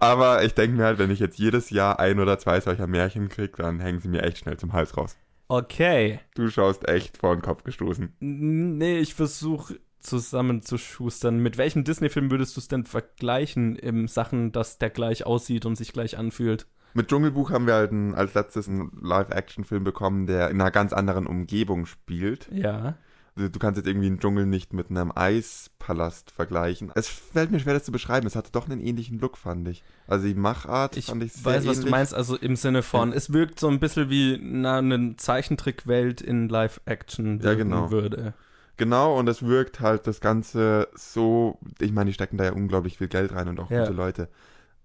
aber 0.00 0.44
ich 0.44 0.54
denke 0.54 0.76
mir 0.76 0.84
halt, 0.84 0.98
wenn 0.98 1.10
ich 1.10 1.20
jetzt 1.20 1.38
jedes 1.38 1.70
Jahr 1.70 1.98
ein 1.98 2.20
oder 2.20 2.38
zwei 2.38 2.60
solcher 2.60 2.86
Märchen 2.86 3.28
kriege, 3.28 3.52
dann 3.56 3.80
hängen 3.80 4.00
sie 4.00 4.08
mir 4.08 4.22
echt 4.22 4.38
schnell 4.38 4.56
zum 4.56 4.72
Hals 4.72 4.96
raus. 4.96 5.16
okay. 5.48 6.20
Du 6.34 6.48
schaust 6.48 6.88
echt 6.88 7.16
vor 7.18 7.34
den 7.34 7.42
Kopf 7.42 7.64
gestoßen. 7.64 8.12
Nee, 8.20 8.98
ich 8.98 9.14
versuche 9.14 9.78
zusammenzuschustern. 10.00 11.38
Mit 11.38 11.58
welchem 11.58 11.84
Disney-Film 11.84 12.30
würdest 12.30 12.56
du 12.56 12.60
es 12.60 12.68
denn 12.68 12.84
vergleichen 12.84 13.76
im 13.76 14.08
Sachen, 14.08 14.52
dass 14.52 14.78
der 14.78 14.90
gleich 14.90 15.26
aussieht 15.26 15.66
und 15.66 15.76
sich 15.76 15.92
gleich 15.92 16.16
anfühlt? 16.18 16.66
Mit 16.94 17.08
Dschungelbuch 17.08 17.50
haben 17.50 17.66
wir 17.66 17.74
halt 17.74 17.92
ein, 17.92 18.14
als 18.14 18.32
letztes 18.34 18.68
einen 18.68 18.90
Live-Action-Film 19.02 19.84
bekommen, 19.84 20.26
der 20.26 20.48
in 20.48 20.60
einer 20.60 20.70
ganz 20.70 20.92
anderen 20.92 21.26
Umgebung 21.26 21.84
spielt. 21.84 22.48
Ja. 22.50 22.96
Du 23.36 23.58
kannst 23.58 23.76
jetzt 23.76 23.86
irgendwie 23.86 24.06
einen 24.06 24.18
Dschungel 24.18 24.46
nicht 24.46 24.72
mit 24.72 24.88
einem 24.90 25.12
Eispalast 25.14 26.30
vergleichen. 26.30 26.90
Es 26.94 27.06
fällt 27.06 27.50
mir 27.50 27.60
schwer, 27.60 27.74
das 27.74 27.84
zu 27.84 27.92
beschreiben. 27.92 28.26
Es 28.26 28.34
hatte 28.34 28.50
doch 28.50 28.66
einen 28.66 28.80
ähnlichen 28.80 29.18
Look, 29.18 29.36
fand 29.36 29.68
ich. 29.68 29.84
Also 30.06 30.26
die 30.26 30.34
Machart 30.34 30.96
Ich 30.96 31.04
fand 31.06 31.22
ich 31.22 31.34
sehr 31.34 31.44
weiß, 31.44 31.66
was 31.66 31.76
du 31.76 31.80
ähnlich. 31.80 31.90
meinst, 31.90 32.14
also 32.14 32.36
im 32.36 32.56
Sinne 32.56 32.82
von, 32.82 33.12
es 33.12 33.34
wirkt 33.34 33.60
so 33.60 33.68
ein 33.68 33.78
bisschen 33.78 34.08
wie 34.08 34.38
na, 34.40 34.78
eine 34.78 35.16
Zeichentrickwelt 35.16 36.22
in 36.22 36.48
Live-Action 36.48 37.40
Ja, 37.42 37.52
genau. 37.54 37.90
würde. 37.90 38.32
Genau, 38.78 39.18
und 39.18 39.28
es 39.28 39.42
wirkt 39.42 39.80
halt 39.80 40.06
das 40.06 40.20
Ganze 40.20 40.88
so, 40.94 41.58
ich 41.80 41.92
meine, 41.92 42.08
die 42.10 42.14
stecken 42.14 42.38
da 42.38 42.44
ja 42.44 42.52
unglaublich 42.52 42.96
viel 42.98 43.08
Geld 43.08 43.32
rein 43.32 43.48
und 43.48 43.60
auch 43.60 43.70
Ja. 43.70 43.80
gute 43.80 43.92
Leute. 43.96 44.28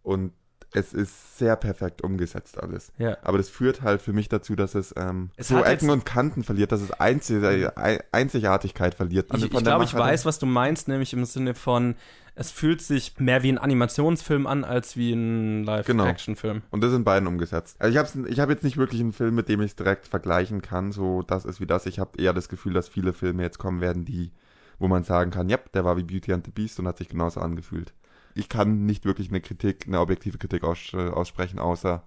Und 0.04 0.34
es 0.74 0.94
ist 0.94 1.38
sehr 1.38 1.56
perfekt 1.56 2.02
umgesetzt 2.02 2.62
alles. 2.62 2.92
Ja. 2.98 3.18
Aber 3.24 3.38
das 3.38 3.50
führt 3.50 3.82
halt 3.82 4.02
für 4.02 4.14
mich 4.14 4.30
dazu, 4.30 4.56
dass 4.56 4.74
es, 4.76 4.94
ähm, 4.98 5.30
Es 5.36 5.50
so 5.50 5.64
Ecken 5.64 5.90
und 5.90 6.06
Kanten 6.06 6.44
verliert, 6.44 6.72
dass 6.72 6.82
es 6.82 6.92
Einzel 6.92 7.44
Ei- 7.76 8.00
Einzigartigkeit 8.12 8.96
verliert. 8.96 9.32
Also 9.32 9.46
Ich, 9.48 9.54
ich 9.54 9.64
glaube, 9.64 9.84
ich 9.84 9.94
weiß, 9.94 10.26
was 10.26 10.40
du 10.40 10.46
meinst, 10.46 10.88
nämlich 10.88 11.14
im 11.14 11.26
Sinne 11.26 11.56
von, 11.56 11.96
es 12.36 12.52
fühlt 12.52 12.82
sich 12.82 13.20
mehr 13.20 13.44
wie 13.44 13.52
ein 13.52 13.58
Animationsfilm 13.58 14.48
an, 14.48 14.64
als 14.64 14.96
wie 14.96 15.12
ein 15.12 15.66
Genau. 15.86 16.04
Live-Action-Film. 16.06 16.62
Und 16.70 16.82
das 16.82 16.92
sind 16.92 17.04
beiden 17.04 17.28
umgesetzt. 17.28 17.76
Also 17.80 17.92
ich 17.92 17.98
habe 17.98 18.30
ich 18.30 18.40
hab 18.40 18.50
jetzt 18.50 18.64
nicht 18.64 18.78
wirklich 18.78 19.02
einen 19.02 19.12
Film, 19.12 19.36
mit 19.36 19.50
dem 19.50 19.60
ich 19.62 19.72
es 19.72 19.76
direkt 19.76 20.08
vergleichen 20.08 20.62
kann, 20.62 20.92
so 20.94 21.22
das 21.24 21.44
ist 21.44 21.60
wie 21.60 21.66
das. 21.68 21.86
Ich 21.86 22.00
habe 22.00 22.18
eher 22.22 22.34
das 22.34 22.48
Gefühl, 22.48 22.74
dass 22.74 22.88
viele 22.88 23.12
Filme 23.14 23.44
jetzt 23.44 23.58
kommen 23.58 23.82
werden, 23.82 24.06
die, 24.06 24.32
wo 24.80 24.88
man 24.88 25.04
sagen 25.04 25.32
kann, 25.32 25.50
ja, 25.50 25.58
der 25.74 25.84
war 25.84 25.98
wie 25.98 26.04
Beauty 26.04 26.32
and 26.32 26.46
the 26.46 26.52
Beast 26.52 26.80
und 26.80 26.88
hat 26.88 26.98
sich 26.98 27.10
genauso 27.10 27.42
angefühlt. 27.42 27.94
Ich 28.36 28.50
kann 28.50 28.86
nicht 28.86 29.06
wirklich 29.06 29.30
eine 29.30 29.42
Kritik, 29.42 29.86
eine 29.88 30.00
objektive 30.00 30.38
Kritik 30.38 30.64
aus, 30.64 30.94
äh, 30.94 31.10
aussprechen, 31.10 31.60
außer 31.60 32.04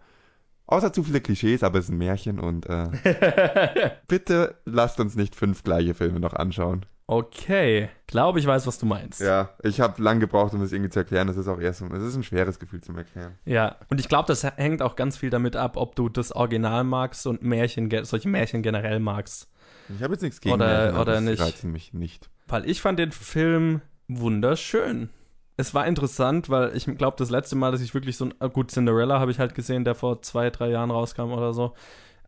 außer 0.67 0.93
zu 0.93 1.03
viele 1.03 1.21
Klischees, 1.21 1.63
aber 1.63 1.79
es 1.79 1.87
ist 1.87 1.91
ein 1.91 1.99
Märchen 1.99 2.39
und 2.41 2.67
äh, 2.67 3.91
bitte 4.09 4.57
lasst 4.65 5.01
uns 5.01 5.15
nicht 5.15 5.35
fünf 5.35 5.63
gleiche 5.63 5.95
Filme 5.95 6.21
noch 6.21 6.33
anschauen. 6.35 6.87
Okay, 7.07 7.91
glaube 8.07 8.39
ich 8.39 8.47
weiß, 8.47 8.67
was 8.67 8.79
du 8.79 8.87
meinst. 8.87 9.21
Ja, 9.21 9.51
ich 9.63 9.79
habe 9.81 10.03
lang 10.03 10.21
gebraucht, 10.21 10.55
um 10.55 10.61
das 10.61 10.73
irgendwie 10.73 10.89
zu 10.89 11.01
erklären. 11.01 11.27
Das 11.27 11.37
ist 11.37 11.49
auch 11.49 11.61
erst, 11.61 11.83
es 11.83 12.03
ist 12.03 12.17
ein 12.17 12.23
schweres 12.23 12.59
Gefühl 12.59 12.81
zum 12.81 12.97
Erklären. 12.97 13.35
Ja, 13.45 13.77
und 13.91 14.01
ich 14.01 14.09
glaube, 14.09 14.27
das 14.27 14.43
hängt 14.43 14.81
auch 14.81 14.97
ganz 14.97 15.19
viel 15.19 15.29
damit 15.29 15.55
ab, 15.55 15.77
ob 15.77 15.97
du 15.97 16.09
das 16.09 16.33
Original 16.33 16.83
magst 16.83 17.27
und 17.27 17.43
Märchen, 17.43 17.91
solche 18.05 18.29
Märchen 18.31 18.63
generell 18.63 19.01
magst. 19.01 19.51
Ich 19.95 20.03
habe 20.03 20.15
jetzt 20.15 20.23
nichts 20.23 20.41
gegen 20.41 20.55
Oder- 20.55 20.67
Märchen, 20.67 20.99
oder 20.99 21.21
nicht. 21.21 21.41
reizen 21.43 21.73
mich 21.73 21.93
nicht. 21.93 22.31
Weil 22.49 22.69
ich 22.69 22.81
fand 22.81 22.99
den 22.99 23.13
Film 23.13 23.83
wunderschön. 24.09 25.11
Es 25.57 25.73
war 25.75 25.87
interessant, 25.87 26.51
weil 26.51 26.77
ich 26.77 26.85
glaube, 26.85 27.17
das 27.17 27.31
letzte 27.31 27.55
Mal, 27.57 27.71
dass 27.71 27.81
ich 27.81 27.95
wirklich 27.95 28.17
so 28.17 28.27
ein, 28.27 28.35
ah, 28.41 28.49
gut, 28.49 28.73
Cinderella 28.73 29.21
habe 29.21 29.31
ich 29.31 29.39
halt 29.39 29.55
gesehen, 29.55 29.85
der 29.85 29.95
vor 29.95 30.21
zwei, 30.23 30.51
drei 30.51 30.71
Jahren 30.71 30.91
rauskam 30.91 31.33
oder 31.33 31.53
so. 31.53 31.75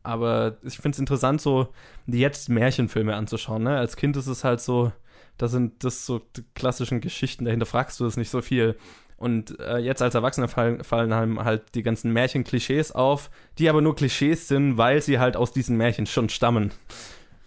Aber 0.05 0.57
ich 0.63 0.77
finde 0.77 0.95
es 0.95 1.01
interessant, 1.01 1.41
so 1.41 1.69
jetzt 2.07 2.49
Märchenfilme 2.49 3.17
anzuschauen. 3.17 3.65
Ne? 3.65 3.77
Als 3.77 3.97
Kind 3.97 4.17
ist 4.17 4.29
es 4.29 4.45
halt 4.45 4.61
so, 4.61 4.93
da 5.37 5.49
sind 5.49 5.83
das 5.83 6.07
so 6.07 6.21
die 6.37 6.45
klassischen 6.55 7.01
Geschichten, 7.01 7.45
dahinter 7.45 7.67
fragst 7.67 7.99
du 7.99 8.05
das 8.05 8.17
nicht 8.17 8.31
so 8.31 8.41
viel. 8.41 8.77
Und 9.17 9.59
äh, 9.59 9.79
jetzt 9.79 10.03
als 10.03 10.15
Erwachsener 10.15 10.47
fallen, 10.47 10.85
fallen 10.85 11.13
einem 11.13 11.45
halt 11.45 11.75
die 11.75 11.83
ganzen 11.83 12.13
Märchen-Klischees 12.13 12.93
auf, 12.93 13.31
die 13.59 13.69
aber 13.69 13.81
nur 13.81 13.97
Klischees 13.97 14.47
sind, 14.47 14.77
weil 14.77 15.03
sie 15.03 15.19
halt 15.19 15.37
aus 15.37 15.53
diesen 15.53 15.77
Märchen 15.77 16.07
schon 16.07 16.29
stammen. 16.29 16.71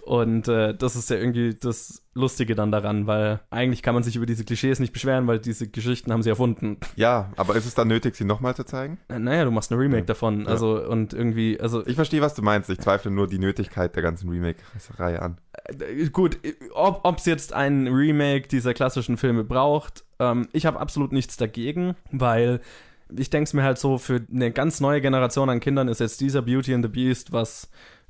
Und 0.10 0.48
äh, 0.48 0.74
das 0.74 0.96
ist 0.96 1.12
ja 1.12 1.18
irgendwie 1.18 1.54
das 1.54 2.02
Lustige 2.16 2.56
dann 2.56 2.72
daran, 2.72 3.06
weil 3.06 3.42
eigentlich 3.52 3.84
kann 3.84 3.94
man 3.94 4.02
sich 4.02 4.16
über 4.16 4.26
diese 4.26 4.44
Klischees 4.44 4.80
nicht 4.80 4.92
beschweren, 4.92 5.28
weil 5.28 5.38
diese 5.38 5.68
Geschichten 5.70 6.12
haben 6.12 6.24
sie 6.24 6.32
erfunden. 6.32 6.78
Ja, 6.96 7.32
aber 7.38 7.56
ist 7.56 7.68
es 7.68 7.76
dann 7.76 7.90
nötig, 7.90 8.16
sie 8.16 8.24
nochmal 8.26 8.56
zu 8.56 8.64
zeigen? 8.64 8.98
Äh, 9.08 9.20
Naja, 9.20 9.46
du 9.46 9.52
machst 9.52 9.72
eine 9.72 9.80
Remake 9.80 10.00
Ja. 10.02 10.06
davon. 10.08 10.42
Ja. 10.42 10.48
Also, 10.48 10.84
und 10.84 11.14
irgendwie, 11.14 11.60
also 11.60 11.86
Ich 11.86 11.94
verstehe, 11.94 12.22
was 12.22 12.34
du 12.34 12.42
meinst. 12.42 12.72
Ich 12.72 12.80
zweifle 12.80 13.12
nur 13.12 13.28
die 13.28 13.38
Nötigkeit 13.38 13.96
der 13.96 14.02
ganzen 14.02 14.30
Remake-Reihe 14.32 15.22
an. 15.22 15.38
äh, 15.80 16.10
gut, 16.10 16.40
äh, 16.44 16.56
ob 16.74 17.20
es 17.20 17.26
jetzt 17.26 17.54
ein 17.54 17.86
Remake 17.88 18.48
dieser 18.48 18.74
klassischen 18.74 19.16
Filme 19.16 19.44
braucht, 19.44 20.06
ähm, 20.18 20.48
ich 20.54 20.66
habe 20.66 20.80
absolut 20.80 21.12
nichts 21.12 21.38
dagegen, 21.38 21.96
weil 22.12 22.62
ich 23.16 23.30
denke 23.30 23.44
es 23.44 23.54
mir 23.54 23.62
halt 23.62 23.78
so, 23.78 24.00
für 24.00 24.22
eine 24.34 24.50
ganz 24.52 24.80
neue 24.82 25.02
Generation 25.02 25.52
an 25.52 25.60
Kindern 25.60 25.88
ist 25.88 26.00
jetzt 26.00 26.20
dieser 26.20 26.42
Beauty 26.42 26.74
and 26.74 26.84
the 26.84 26.90
Beast, 26.90 27.32
was 27.32 27.70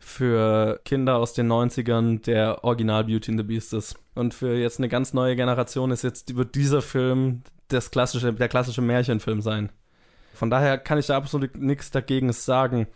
für 0.09 0.81
Kinder 0.85 1.17
aus 1.17 1.33
den 1.33 1.49
90ern 1.51 2.23
der 2.23 2.63
Original 2.63 3.03
Beauty 3.05 3.31
and 3.31 3.39
the 3.39 3.45
Beast 3.45 3.73
ist. 3.73 3.95
Und 4.15 4.33
für 4.33 4.55
jetzt 4.55 4.79
eine 4.79 4.89
ganz 4.89 5.13
neue 5.13 5.35
Generation 5.35 5.91
ist 5.91 6.03
jetzt, 6.03 6.35
wird 6.35 6.55
dieser 6.55 6.81
Film 6.81 7.43
das 7.67 7.91
klassische, 7.91 8.33
der 8.33 8.49
klassische 8.49 8.81
Märchenfilm 8.81 9.41
sein. 9.41 9.71
Von 10.33 10.49
daher 10.49 10.77
kann 10.77 10.97
ich 10.97 11.05
da 11.05 11.15
absolut 11.15 11.55
nichts 11.55 11.91
dagegen 11.91 12.33
sagen. 12.33 12.87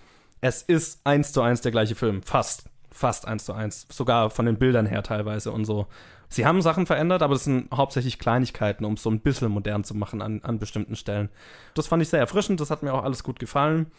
Es 0.42 0.64
ist 0.64 1.02
eins 1.06 1.32
zu 1.32 1.42
eins 1.42 1.62
der 1.62 1.72
gleiche 1.72 1.96
Film. 1.96 2.24
Fast. 2.24 2.66
Fast 2.92 3.28
eins 3.28 3.46
zu 3.46 3.54
eins. 3.54 3.88
Sogar 3.92 4.30
von 4.30 4.46
den 4.46 4.58
Bildern 4.58 4.86
her 4.86 5.04
teilweise 5.04 5.52
und 5.52 5.66
so. 5.66 5.88
Sie 6.30 6.46
haben 6.48 6.64
Sachen 6.64 6.88
verändert, 6.88 7.22
aber 7.22 7.36
das 7.36 7.44
sind 7.44 7.70
hauptsächlich 7.72 8.18
Kleinigkeiten, 8.18 8.86
um 8.86 8.94
es 8.94 9.04
so 9.04 9.12
ein 9.12 9.20
bisschen 9.20 9.52
modern 9.52 9.84
zu 9.84 9.96
machen 9.96 10.22
an, 10.22 10.42
an 10.42 10.58
bestimmten 10.58 10.96
Stellen. 10.96 11.30
Das 11.76 11.88
fand 11.88 12.02
ich 12.02 12.10
sehr 12.10 12.20
erfrischend, 12.20 12.60
das 12.60 12.72
hat 12.72 12.82
mir 12.82 12.94
auch 12.94 13.04
alles 13.04 13.24
gut 13.24 13.40
gefallen. 13.40 13.92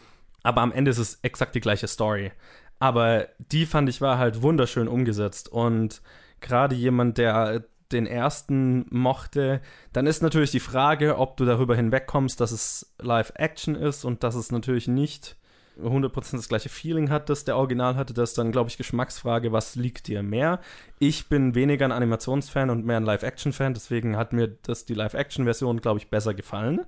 Aber 0.43 0.61
am 0.61 0.71
Ende 0.71 0.91
ist 0.91 0.99
es 0.99 1.17
exakt 1.23 1.55
die 1.55 1.59
gleiche 1.59 1.87
Story. 1.87 2.31
Aber 2.79 3.27
die 3.39 3.65
fand 3.65 3.89
ich 3.89 4.01
war 4.01 4.17
halt 4.17 4.41
wunderschön 4.41 4.87
umgesetzt. 4.87 5.49
Und 5.49 6.01
gerade 6.41 6.75
jemand, 6.75 7.17
der 7.17 7.63
den 7.91 8.07
ersten 8.07 8.85
mochte, 8.89 9.61
dann 9.93 10.07
ist 10.07 10.21
natürlich 10.21 10.51
die 10.51 10.59
Frage, 10.59 11.17
ob 11.17 11.37
du 11.37 11.45
darüber 11.45 11.75
hinwegkommst, 11.75 12.39
dass 12.41 12.51
es 12.51 12.93
Live-Action 12.99 13.75
ist 13.75 14.05
und 14.05 14.23
dass 14.23 14.35
es 14.35 14.51
natürlich 14.51 14.87
nicht 14.87 15.37
100% 15.81 16.37
das 16.37 16.49
gleiche 16.49 16.69
Feeling 16.69 17.09
hat, 17.09 17.29
das 17.29 17.43
der 17.43 17.57
Original 17.57 17.95
hatte. 17.95 18.13
Das 18.13 18.31
ist 18.31 18.37
dann, 18.37 18.51
glaube 18.51 18.69
ich, 18.69 18.77
Geschmacksfrage, 18.77 19.51
was 19.51 19.75
liegt 19.75 20.07
dir 20.07 20.23
mehr? 20.23 20.59
Ich 20.99 21.27
bin 21.27 21.53
weniger 21.53 21.85
ein 21.85 21.91
Animationsfan 21.91 22.69
und 22.69 22.85
mehr 22.85 22.97
ein 22.97 23.05
Live-Action-Fan, 23.05 23.73
deswegen 23.73 24.17
hat 24.17 24.33
mir 24.33 24.47
das 24.63 24.85
die 24.85 24.93
Live-Action-Version, 24.93 25.81
glaube 25.81 25.99
ich, 25.99 26.09
besser 26.09 26.33
gefallen. 26.33 26.81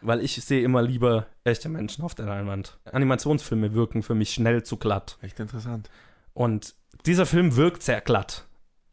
Weil 0.00 0.20
ich 0.20 0.34
sehe 0.44 0.62
immer 0.62 0.82
lieber 0.82 1.26
echte 1.44 1.68
Menschen 1.68 2.04
auf 2.04 2.14
der 2.14 2.26
Leinwand. 2.26 2.78
Animationsfilme 2.84 3.74
wirken 3.74 4.02
für 4.02 4.14
mich 4.14 4.30
schnell 4.30 4.62
zu 4.62 4.76
glatt. 4.76 5.18
Echt 5.22 5.40
interessant. 5.40 5.90
Und 6.34 6.74
dieser 7.06 7.26
Film 7.26 7.56
wirkt 7.56 7.82
sehr 7.82 8.00
glatt. 8.00 8.46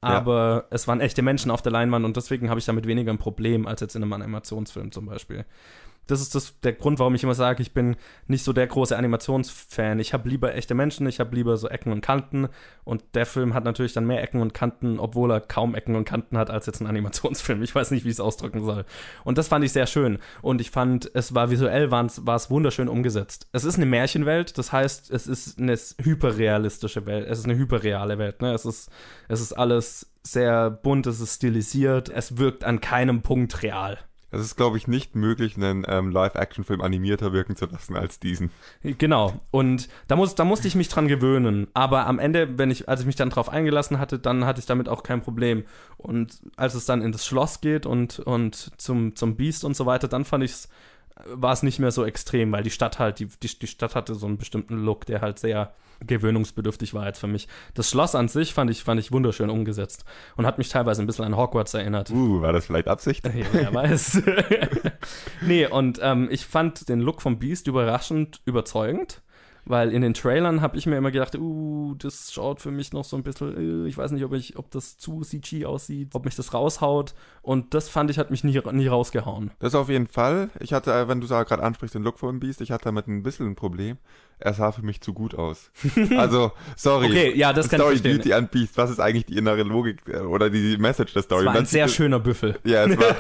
Ja. 0.03 0.10
Aber 0.10 0.66
es 0.70 0.88
waren 0.88 1.01
echte 1.01 1.22
Menschen 1.22 1.51
auf 1.51 1.62
der 1.62 1.72
Leinwand 1.72 2.06
und 2.06 2.16
deswegen 2.16 2.49
habe 2.49 2.60
ich 2.60 2.66
damit 2.66 2.86
weniger 2.86 3.12
ein 3.12 3.18
Problem 3.18 3.66
als 3.66 3.82
jetzt 3.82 3.95
in 3.95 4.03
einem 4.03 4.14
Animationsfilm 4.14 4.91
zum 4.91 5.08
Beispiel. 5.08 5.45
Das 6.08 6.22
ist 6.22 6.36
das, 6.36 6.60
der 6.62 6.74
Grund, 6.74 6.99
warum 6.99 7.16
ich 7.16 7.24
immer 7.24 7.34
sage, 7.34 7.62
ich 7.62 7.74
bin 7.74 7.95
nicht 8.28 8.43
so 8.43 8.53
der 8.53 8.68
große 8.68 8.95
Animationsfan. 8.95 9.99
Ich 9.99 10.14
habe 10.14 10.30
lieber 10.30 10.53
echte 10.56 10.76
Menschen, 10.76 11.08
ich 11.08 11.20
habe 11.20 11.36
lieber 11.36 11.58
so 11.58 11.68
Ecken 11.68 11.91
und 11.91 12.01
Kanten. 12.01 12.47
Und 12.84 13.03
der 13.14 13.26
Film 13.26 13.53
hat 13.53 13.64
natürlich 13.64 13.93
dann 13.93 14.06
mehr 14.06 14.22
Ecken 14.22 14.41
und 14.41 14.53
Kanten, 14.53 14.99
obwohl 14.99 15.32
er 15.32 15.41
kaum 15.41 15.76
Ecken 15.76 15.95
und 15.95 16.06
Kanten 16.06 16.38
hat 16.38 16.49
als 16.49 16.66
jetzt 16.66 16.82
ein 16.82 16.88
Animationsfilm. 16.88 17.64
Ich 17.64 17.74
weiß 17.74 17.91
nicht, 17.91 18.06
wie 18.06 18.10
ich 18.10 18.16
es 18.16 18.20
ausdrücken 18.20 18.64
soll. 18.64 18.86
Und 19.24 19.38
das 19.38 19.47
fand 19.47 19.66
ich 19.66 19.72
sehr 19.72 19.88
schön. 19.88 20.20
Und 20.41 20.62
ich 20.62 20.72
fand, 20.72 21.10
es 21.14 21.34
war 21.34 21.49
visuell 21.49 21.91
war 21.91 22.06
es, 22.06 22.49
wunderschön 22.49 22.88
umgesetzt. 22.88 23.47
Es 23.51 23.64
ist 23.64 23.76
eine 23.76 23.86
Märchenwelt, 23.86 24.58
das 24.58 24.72
heißt, 24.72 25.12
es 25.12 25.28
ist 25.28 25.60
eine 25.60 25.76
hyperrealistische 25.76 27.06
Welt. 27.06 27.28
Es 27.28 27.39
ist 27.39 27.45
eine 27.45 27.58
hyperreale 27.58 28.18
Welt. 28.18 28.41
Ne? 28.41 28.53
Es, 28.53 28.66
ist, 28.66 28.89
es 29.28 29.41
ist 29.41 29.53
alles 29.53 30.12
sehr 30.24 30.70
bunt, 30.70 31.08
es 31.08 31.20
ist 31.20 31.36
stilisiert, 31.36 32.10
es 32.10 32.38
wirkt 32.38 32.64
an 32.64 32.82
keinem 32.82 33.22
Punkt 33.22 33.64
real. 33.64 33.99
Es 34.36 34.45
ist, 34.45 34.55
glaube 34.55 34.77
ich, 34.77 34.88
nicht 34.88 35.15
möglich, 35.15 35.55
einen 35.55 35.86
ähm, 35.88 36.11
Live-Action-Film 36.11 36.81
animierter 36.81 37.33
wirken 37.33 37.55
zu 37.55 37.65
lassen 37.65 37.95
als 37.95 38.19
diesen. 38.19 38.51
Genau. 38.83 39.39
Und 39.51 39.88
da, 40.07 40.15
muss, 40.15 40.36
da 40.36 40.45
musste 40.45 40.67
ich 40.67 40.75
mich 40.75 40.89
dran 40.89 41.07
gewöhnen. 41.07 41.67
Aber 41.73 42.05
am 42.07 42.19
Ende, 42.19 42.57
wenn 42.57 42.71
ich, 42.71 42.89
als 42.89 43.01
ich 43.01 43.05
mich 43.05 43.15
dann 43.15 43.29
drauf 43.29 43.49
eingelassen 43.49 43.99
hatte, 43.99 44.19
dann 44.19 44.45
hatte 44.45 44.59
ich 44.59 44.65
damit 44.65 44.89
auch 44.89 45.03
kein 45.03 45.21
Problem. 45.21 45.63
Und 45.97 46.41
als 46.55 46.75
es 46.75 46.86
dann 46.86 47.01
in 47.01 47.11
das 47.11 47.25
Schloss 47.25 47.61
geht 47.61 47.86
und, 47.86 48.19
und 48.19 48.71
zum, 48.77 49.15
zum 49.15 49.36
Biest 49.36 49.63
und 49.63 49.75
so 49.75 49.86
weiter, 49.86 50.07
dann 50.07 50.25
fand 50.25 50.43
ich 50.43 50.51
es, 50.51 50.69
war 51.26 51.53
es 51.53 51.63
nicht 51.63 51.80
mehr 51.80 51.91
so 51.91 52.05
extrem, 52.05 52.51
weil 52.51 52.63
die 52.63 52.72
Stadt 52.72 52.99
halt, 52.99 53.20
die, 53.20 53.28
die, 53.28 53.59
die 53.59 53.68
Stadt 53.68 53.95
hatte 53.95 54.16
so 54.16 54.26
einen 54.26 54.38
bestimmten 54.38 54.84
Look, 54.84 55.05
der 55.05 55.22
halt 55.22 55.39
sehr 55.39 55.74
gewöhnungsbedürftig 56.05 56.93
war 56.93 57.05
jetzt 57.07 57.20
für 57.20 57.28
mich. 57.28 57.47
Das 57.74 57.89
Schloss 57.89 58.16
an 58.16 58.28
sich 58.28 58.53
fand 58.53 58.70
ich, 58.70 58.84
fand 58.84 58.99
ich 58.99 59.11
wunderschön 59.11 59.49
umgesetzt 59.49 60.05
und 60.36 60.45
hat 60.45 60.57
mich 60.57 60.70
teilweise 60.70 61.01
ein 61.01 61.07
bisschen 61.07 61.26
an 61.26 61.38
Hogwarts 61.38 61.74
erinnert. 61.74 62.11
Uh, 62.11 62.41
war 62.41 62.53
das 62.53 62.66
vielleicht 62.66 62.88
Absicht? 62.88 63.26
Ja, 63.36 63.45
wer 63.51 63.74
weiß. 63.74 64.22
nee, 65.41 65.68
und 65.68 65.99
ähm, 66.01 66.30
ich 66.32 66.45
fand 66.45 66.88
den 66.88 67.01
Look 67.01 67.22
vom 67.22 67.38
Beast 67.38 67.68
überraschend 67.68 68.41
überzeugend, 68.45 69.22
weil 69.66 69.91
in 69.91 70.01
den 70.01 70.13
Trailern 70.13 70.61
habe 70.61 70.78
ich 70.78 70.86
mir 70.86 70.97
immer 70.97 71.11
gedacht, 71.11 71.36
uh, 71.36 71.95
das 71.95 72.32
schaut 72.32 72.61
für 72.61 72.72
mich 72.72 72.93
noch 72.93 73.03
so 73.03 73.18
ein 73.18 73.24
bisschen, 73.24 73.86
äh, 73.86 73.89
ich 73.89 73.97
weiß 73.97 74.11
nicht, 74.11 74.24
ob, 74.24 74.34
ich, 74.34 74.57
ob 74.57 74.72
das 74.72 74.97
zu 74.97 75.22
CG 75.22 75.66
aussieht, 75.66 76.09
ob 76.13 76.24
mich 76.26 76.36
das 76.36 76.53
raushaut. 76.53 77.13
Und 77.45 77.75
das 77.75 77.89
fand 77.89 78.09
ich, 78.09 78.17
hat 78.17 78.31
mich 78.31 78.43
nie, 78.43 78.59
nie 78.71 78.87
rausgehauen. 78.87 79.51
Das 79.59 79.75
auf 79.75 79.87
jeden 79.87 80.07
Fall. 80.07 80.49
Ich 80.59 80.73
hatte, 80.73 80.91
äh, 80.91 81.07
wenn 81.07 81.21
du 81.21 81.27
gerade 81.27 81.61
ansprichst, 81.61 81.93
den 81.93 82.01
Look 82.01 82.17
von 82.17 82.39
Beast, 82.39 82.59
ich 82.59 82.71
hatte 82.71 82.85
damit 82.85 83.07
ein 83.07 83.21
bisschen 83.21 83.45
ein 83.45 83.55
Problem. 83.55 83.97
Er 84.37 84.53
sah 84.53 84.73
für 84.73 84.81
mich 84.81 84.99
zu 84.99 85.13
gut 85.13 85.35
aus. 85.35 85.71
Also, 86.17 86.51
sorry. 86.75 87.05
Okay, 87.05 87.33
ja, 87.37 87.53
das 87.53 87.69
kann 87.69 87.79
ich 87.79 87.83
Story 87.83 87.95
verstehen. 87.97 88.17
Beauty 88.17 88.33
and 88.33 88.51
Beast, 88.51 88.77
was 88.77 88.89
ist 88.89 88.99
eigentlich 88.99 89.25
die 89.27 89.37
innere 89.37 89.63
Logik 89.63 90.01
äh, 90.07 90.17
oder 90.17 90.49
die 90.49 90.77
Message 90.77 91.13
der 91.13 91.21
Story? 91.21 91.45
Das 91.45 91.53
war 91.53 91.59
ein 91.61 91.65
sehr 91.65 91.85
es- 91.85 91.93
schöner 91.95 92.19
Büffel. 92.19 92.59
Ja, 92.65 92.83
es 92.85 92.97
war 92.97 93.15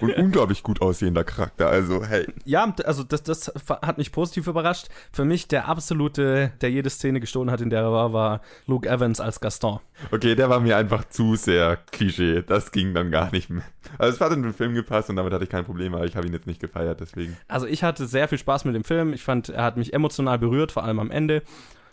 ein 0.00 0.14
unglaublich 0.24 0.62
gut 0.62 0.80
aussehender 0.80 1.24
Charakter. 1.24 1.68
Also, 1.68 2.04
hey. 2.04 2.26
Ja, 2.44 2.72
also 2.84 3.02
das, 3.02 3.22
das 3.22 3.52
hat 3.82 3.98
mich 3.98 4.12
positiv 4.12 4.46
überrascht. 4.46 4.86
Für 5.12 5.24
mich 5.24 5.46
der 5.48 5.68
absolute, 5.68 6.52
der 6.62 6.70
jede 6.70 6.88
Szene 6.88 7.20
gestohlen 7.20 7.50
hat, 7.50 7.60
in 7.60 7.68
der 7.68 7.80
er 7.82 7.92
war, 7.92 8.12
war 8.14 8.40
Luke 8.66 8.88
Evans 8.88 9.20
als 9.20 9.40
Gaston. 9.40 9.80
Okay, 10.10 10.34
der 10.36 10.48
war 10.48 10.60
mir 10.60 10.76
einfach 10.76 11.04
zu 11.08 11.36
sehr 11.36 11.76
Klischee. 11.90 12.42
Das 12.46 12.70
ging 12.72 12.94
dann 12.94 13.10
gar 13.10 13.30
nicht 13.32 13.50
mehr. 13.50 13.55
Also 13.98 14.14
es 14.14 14.20
hat 14.20 14.32
in 14.32 14.42
den 14.42 14.52
Film 14.52 14.74
gepasst 14.74 15.10
und 15.10 15.16
damit 15.16 15.32
hatte 15.32 15.44
ich 15.44 15.50
kein 15.50 15.64
Problem, 15.64 15.94
aber 15.94 16.04
ich 16.04 16.16
habe 16.16 16.26
ihn 16.26 16.32
jetzt 16.32 16.46
nicht 16.46 16.60
gefeiert, 16.60 17.00
deswegen. 17.00 17.36
Also 17.48 17.66
ich 17.66 17.82
hatte 17.82 18.06
sehr 18.06 18.28
viel 18.28 18.38
Spaß 18.38 18.64
mit 18.64 18.74
dem 18.74 18.84
Film. 18.84 19.12
Ich 19.12 19.22
fand, 19.22 19.48
er 19.48 19.62
hat 19.64 19.76
mich 19.76 19.92
emotional 19.92 20.38
berührt, 20.38 20.72
vor 20.72 20.84
allem 20.84 20.98
am 20.98 21.10
Ende. 21.10 21.42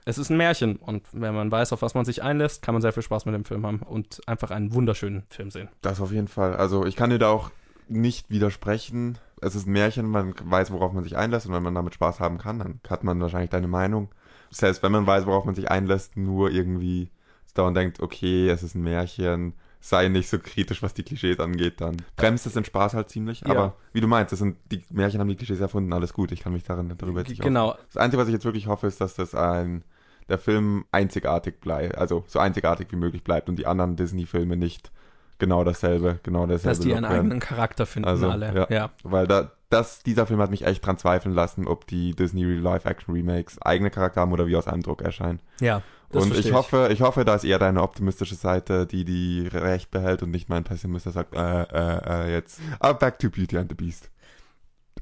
Es 0.05 0.17
ist 0.17 0.29
ein 0.29 0.37
Märchen 0.37 0.75
und 0.75 1.03
wenn 1.13 1.33
man 1.33 1.49
weiß, 1.49 1.71
auf 1.71 1.81
was 1.81 1.93
man 1.93 2.03
sich 2.03 2.23
einlässt, 2.23 2.61
kann 2.61 2.75
man 2.75 2.81
sehr 2.81 2.91
viel 2.91 3.03
Spaß 3.03 3.25
mit 3.25 3.35
dem 3.35 3.45
Film 3.45 3.65
haben 3.65 3.79
und 3.79 4.19
einfach 4.27 4.51
einen 4.51 4.73
wunderschönen 4.73 5.23
Film 5.29 5.49
sehen. 5.49 5.69
Das 5.81 6.01
auf 6.01 6.11
jeden 6.11 6.27
Fall. 6.27 6.55
Also 6.55 6.85
ich 6.85 6.95
kann 6.95 7.09
dir 7.09 7.19
da 7.19 7.29
auch 7.29 7.51
nicht 7.87 8.29
widersprechen. 8.29 9.17
es 9.41 9.55
ist 9.55 9.67
ein 9.67 9.71
Märchen, 9.71 10.07
man 10.07 10.33
weiß, 10.43 10.71
worauf 10.71 10.93
man 10.93 11.03
sich 11.03 11.17
einlässt 11.17 11.45
und 11.45 11.53
wenn 11.53 11.63
man 11.63 11.75
damit 11.75 11.93
Spaß 11.93 12.19
haben 12.19 12.37
kann, 12.37 12.59
dann 12.59 12.79
hat 12.89 13.03
man 13.03 13.19
wahrscheinlich 13.21 13.49
deine 13.49 13.67
Meinung. 13.67 14.09
Selbst 14.49 14.83
wenn 14.83 14.91
man 14.91 15.07
weiß, 15.07 15.25
worauf 15.25 15.45
man 15.45 15.55
sich 15.55 15.71
einlässt, 15.71 16.17
nur 16.17 16.51
irgendwie 16.51 17.09
dauernd 17.53 17.77
denkt, 17.77 18.01
okay, 18.01 18.49
es 18.49 18.63
ist 18.63 18.75
ein 18.75 18.83
Märchen, 18.83 19.53
sei 19.85 20.07
nicht 20.07 20.29
so 20.29 20.39
kritisch, 20.39 20.81
was 20.81 20.93
die 20.93 21.03
Klischees 21.03 21.39
angeht, 21.41 21.81
dann 21.81 21.97
bremst 22.15 22.45
es 22.45 22.53
den 22.53 22.63
Spaß 22.63 22.93
halt 22.93 23.09
ziemlich. 23.09 23.41
Ja. 23.41 23.47
Aber 23.51 23.75
wie 23.91 23.99
du 23.99 24.07
meinst, 24.07 24.31
das 24.31 24.39
sind, 24.39 24.55
die 24.71 24.81
Märchen 24.89 25.19
haben 25.19 25.27
die 25.27 25.35
Klischees 25.35 25.59
erfunden, 25.59 25.91
alles 25.91 26.13
gut, 26.13 26.31
ich 26.31 26.39
kann 26.39 26.53
mich 26.53 26.63
darin 26.63 26.93
darüber 26.97 27.19
jetzt 27.19 27.29
nicht 27.29 27.41
Genau. 27.41 27.71
aufregen. 27.71 27.85
Das 27.93 27.97
Einzige, 28.01 28.21
was 28.21 28.27
ich 28.29 28.33
jetzt 28.33 28.45
wirklich 28.45 28.67
hoffe, 28.67 28.87
ist, 28.87 29.01
dass 29.01 29.15
das 29.15 29.35
ein 29.35 29.83
der 30.29 30.37
Film 30.37 30.85
einzigartig 30.93 31.59
bleibt, 31.59 31.97
also 31.97 32.23
so 32.27 32.39
einzigartig 32.39 32.87
wie 32.91 32.95
möglich 32.95 33.25
bleibt 33.25 33.49
und 33.49 33.57
die 33.57 33.67
anderen 33.67 33.97
Disney-Filme 33.97 34.55
nicht 34.55 34.89
genau 35.37 35.65
dasselbe, 35.65 36.19
genau 36.23 36.47
dasselbe. 36.47 36.69
Dass 36.69 36.79
die 36.79 36.93
einen 36.93 37.03
werden. 37.03 37.15
eigenen 37.17 37.39
Charakter 37.41 37.85
finden, 37.85 38.07
Also, 38.07 38.29
alle. 38.29 38.55
ja. 38.55 38.67
ja. 38.69 38.89
Weil 39.03 39.27
da, 39.27 39.51
das, 39.69 40.01
dieser 40.01 40.25
Film 40.25 40.39
hat 40.39 40.49
mich 40.49 40.65
echt 40.65 40.85
dran 40.85 40.97
zweifeln 40.97 41.35
lassen, 41.35 41.67
ob 41.67 41.87
die 41.87 42.15
Disney 42.15 42.45
Live-Action-Remakes 42.45 43.61
eigene 43.61 43.89
Charakter 43.91 44.21
haben 44.21 44.31
oder 44.31 44.47
wie 44.47 44.55
aus 44.55 44.67
einem 44.69 44.81
Druck 44.81 45.01
erscheinen. 45.01 45.41
Ja, 45.59 45.81
das 46.13 46.23
und 46.23 46.37
ich 46.37 46.53
hoffe, 46.53 46.89
ich 46.91 47.01
hoffe, 47.01 47.25
da 47.25 47.35
ist 47.35 47.43
eher 47.43 47.59
deine 47.59 47.81
optimistische 47.81 48.35
Seite, 48.35 48.85
die 48.85 49.03
die 49.05 49.47
Recht 49.47 49.91
behält 49.91 50.23
und 50.23 50.31
nicht 50.31 50.47
mein 50.49 50.63
Pessimist, 50.63 51.05
der 51.05 51.13
sagt, 51.13 51.35
äh, 51.35 51.63
äh, 51.63 52.27
äh, 52.29 52.33
jetzt, 52.33 52.59
ah, 52.79 52.93
back 52.93 53.19
to 53.19 53.29
Beauty 53.29 53.57
and 53.57 53.69
the 53.69 53.75
Beast. 53.75 54.09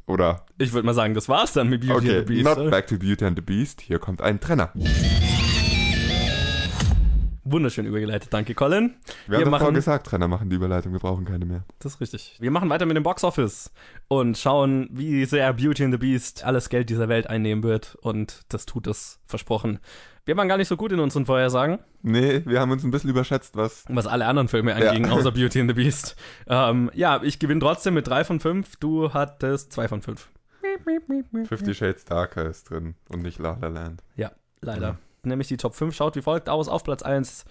Oder, 0.08 0.46
Ich 0.58 0.74
würde 0.74 0.86
mal 0.86 0.94
sagen, 0.94 1.14
das 1.14 1.30
war's 1.30 1.54
dann 1.54 1.70
mit 1.70 1.82
Beauty 1.82 1.94
okay, 2.10 2.18
and 2.20 2.28
the 2.28 2.34
Beast. 2.34 2.46
not 2.46 2.58
oder? 2.58 2.72
back 2.72 2.88
to 2.88 2.98
Beauty 2.98 3.26
and 3.26 3.38
the 3.38 3.42
Beast, 3.42 3.82
hier 3.82 4.00
kommt 4.00 4.22
ein 4.22 4.40
Trenner. 4.40 4.72
Wunderschön 7.44 7.86
übergeleitet, 7.88 8.32
danke 8.32 8.54
Colin. 8.54 8.94
Wir, 9.28 9.38
haben 9.38 9.46
Wir 9.46 9.52
davor 9.52 9.60
machen- 9.60 9.74
gesagt, 9.74 10.08
Trenner 10.08 10.28
machen 10.28 10.50
die 10.50 10.56
Überleitung, 10.56 10.94
wir 10.94 11.00
brauchen 11.00 11.26
keine 11.26 11.46
mehr. 11.46 11.64
Das 11.80 11.96
ist 11.96 12.02
richtig. 12.02 12.38
Wir 12.40 12.52
machen 12.52 12.70
weiter 12.70 12.86
mit 12.86 12.96
dem 12.96 13.04
Box 13.04 13.24
Office 13.24 13.72
und 14.08 14.38
schauen, 14.38 14.88
wie 14.92 15.26
sehr 15.26 15.52
Beauty 15.54 15.84
and 15.86 15.94
the 15.94 15.98
Beast 15.98 16.44
alles 16.46 16.70
Geld 16.70 16.90
dieser 16.90 17.10
Welt 17.10 17.28
einnehmen 17.28 17.64
wird. 17.64 17.96
Und 18.02 18.42
das 18.50 18.66
tut 18.68 18.86
es, 18.88 19.20
versprochen. 19.26 19.80
Wir 20.26 20.38
waren 20.38 20.48
gar 20.48 20.58
nicht 20.58 20.68
so 20.68 20.78
gut 20.78 20.92
in 20.92 21.00
unseren 21.00 21.26
Vorhersagen, 21.26 21.80
Nee, 22.04 22.42
wir 22.46 22.60
haben 22.60 22.72
uns 22.72 22.84
ein 22.84 22.92
bisschen 22.92 23.10
überschätzt, 23.10 23.56
was 23.56 23.86
was 23.90 24.06
alle 24.08 24.26
anderen 24.26 24.48
Filme 24.48 24.74
anging, 24.76 25.06
Ja. 25.06 25.12
außer 25.12 25.32
Beauty 25.34 25.60
and 25.62 25.70
the 25.70 25.74
Beast. 25.76 26.16
Ähm, 26.48 26.90
ja, 26.94 27.22
ich 27.24 27.40
gewinne 27.40 27.60
trotzdem 27.60 27.94
mit 27.96 28.08
3 28.08 28.24
von 28.24 28.40
5. 28.40 28.76
Du 28.78 29.14
hattest 29.14 29.74
2 29.74 29.88
von 29.88 30.02
5. 30.02 30.30
Fifty 31.48 31.74
Shades 31.74 32.06
Darker 32.06 32.46
ist 32.46 32.70
drin 32.70 32.96
und 33.10 33.22
nicht 33.22 33.40
La 33.40 33.58
La 33.62 33.68
Land. 33.68 34.04
Ja, 34.16 34.32
leider. 34.62 34.94
Mhm. 34.94 34.98
Nämlich 35.24 35.48
die 35.48 35.58
Top 35.58 35.76
5 35.76 35.94
schaut 35.96 36.16
wie 36.16 36.22
folgt 36.22 36.50
aus. 36.50 36.68
Auf 36.70 36.84
Platz 36.84 37.04
1, 37.04 37.46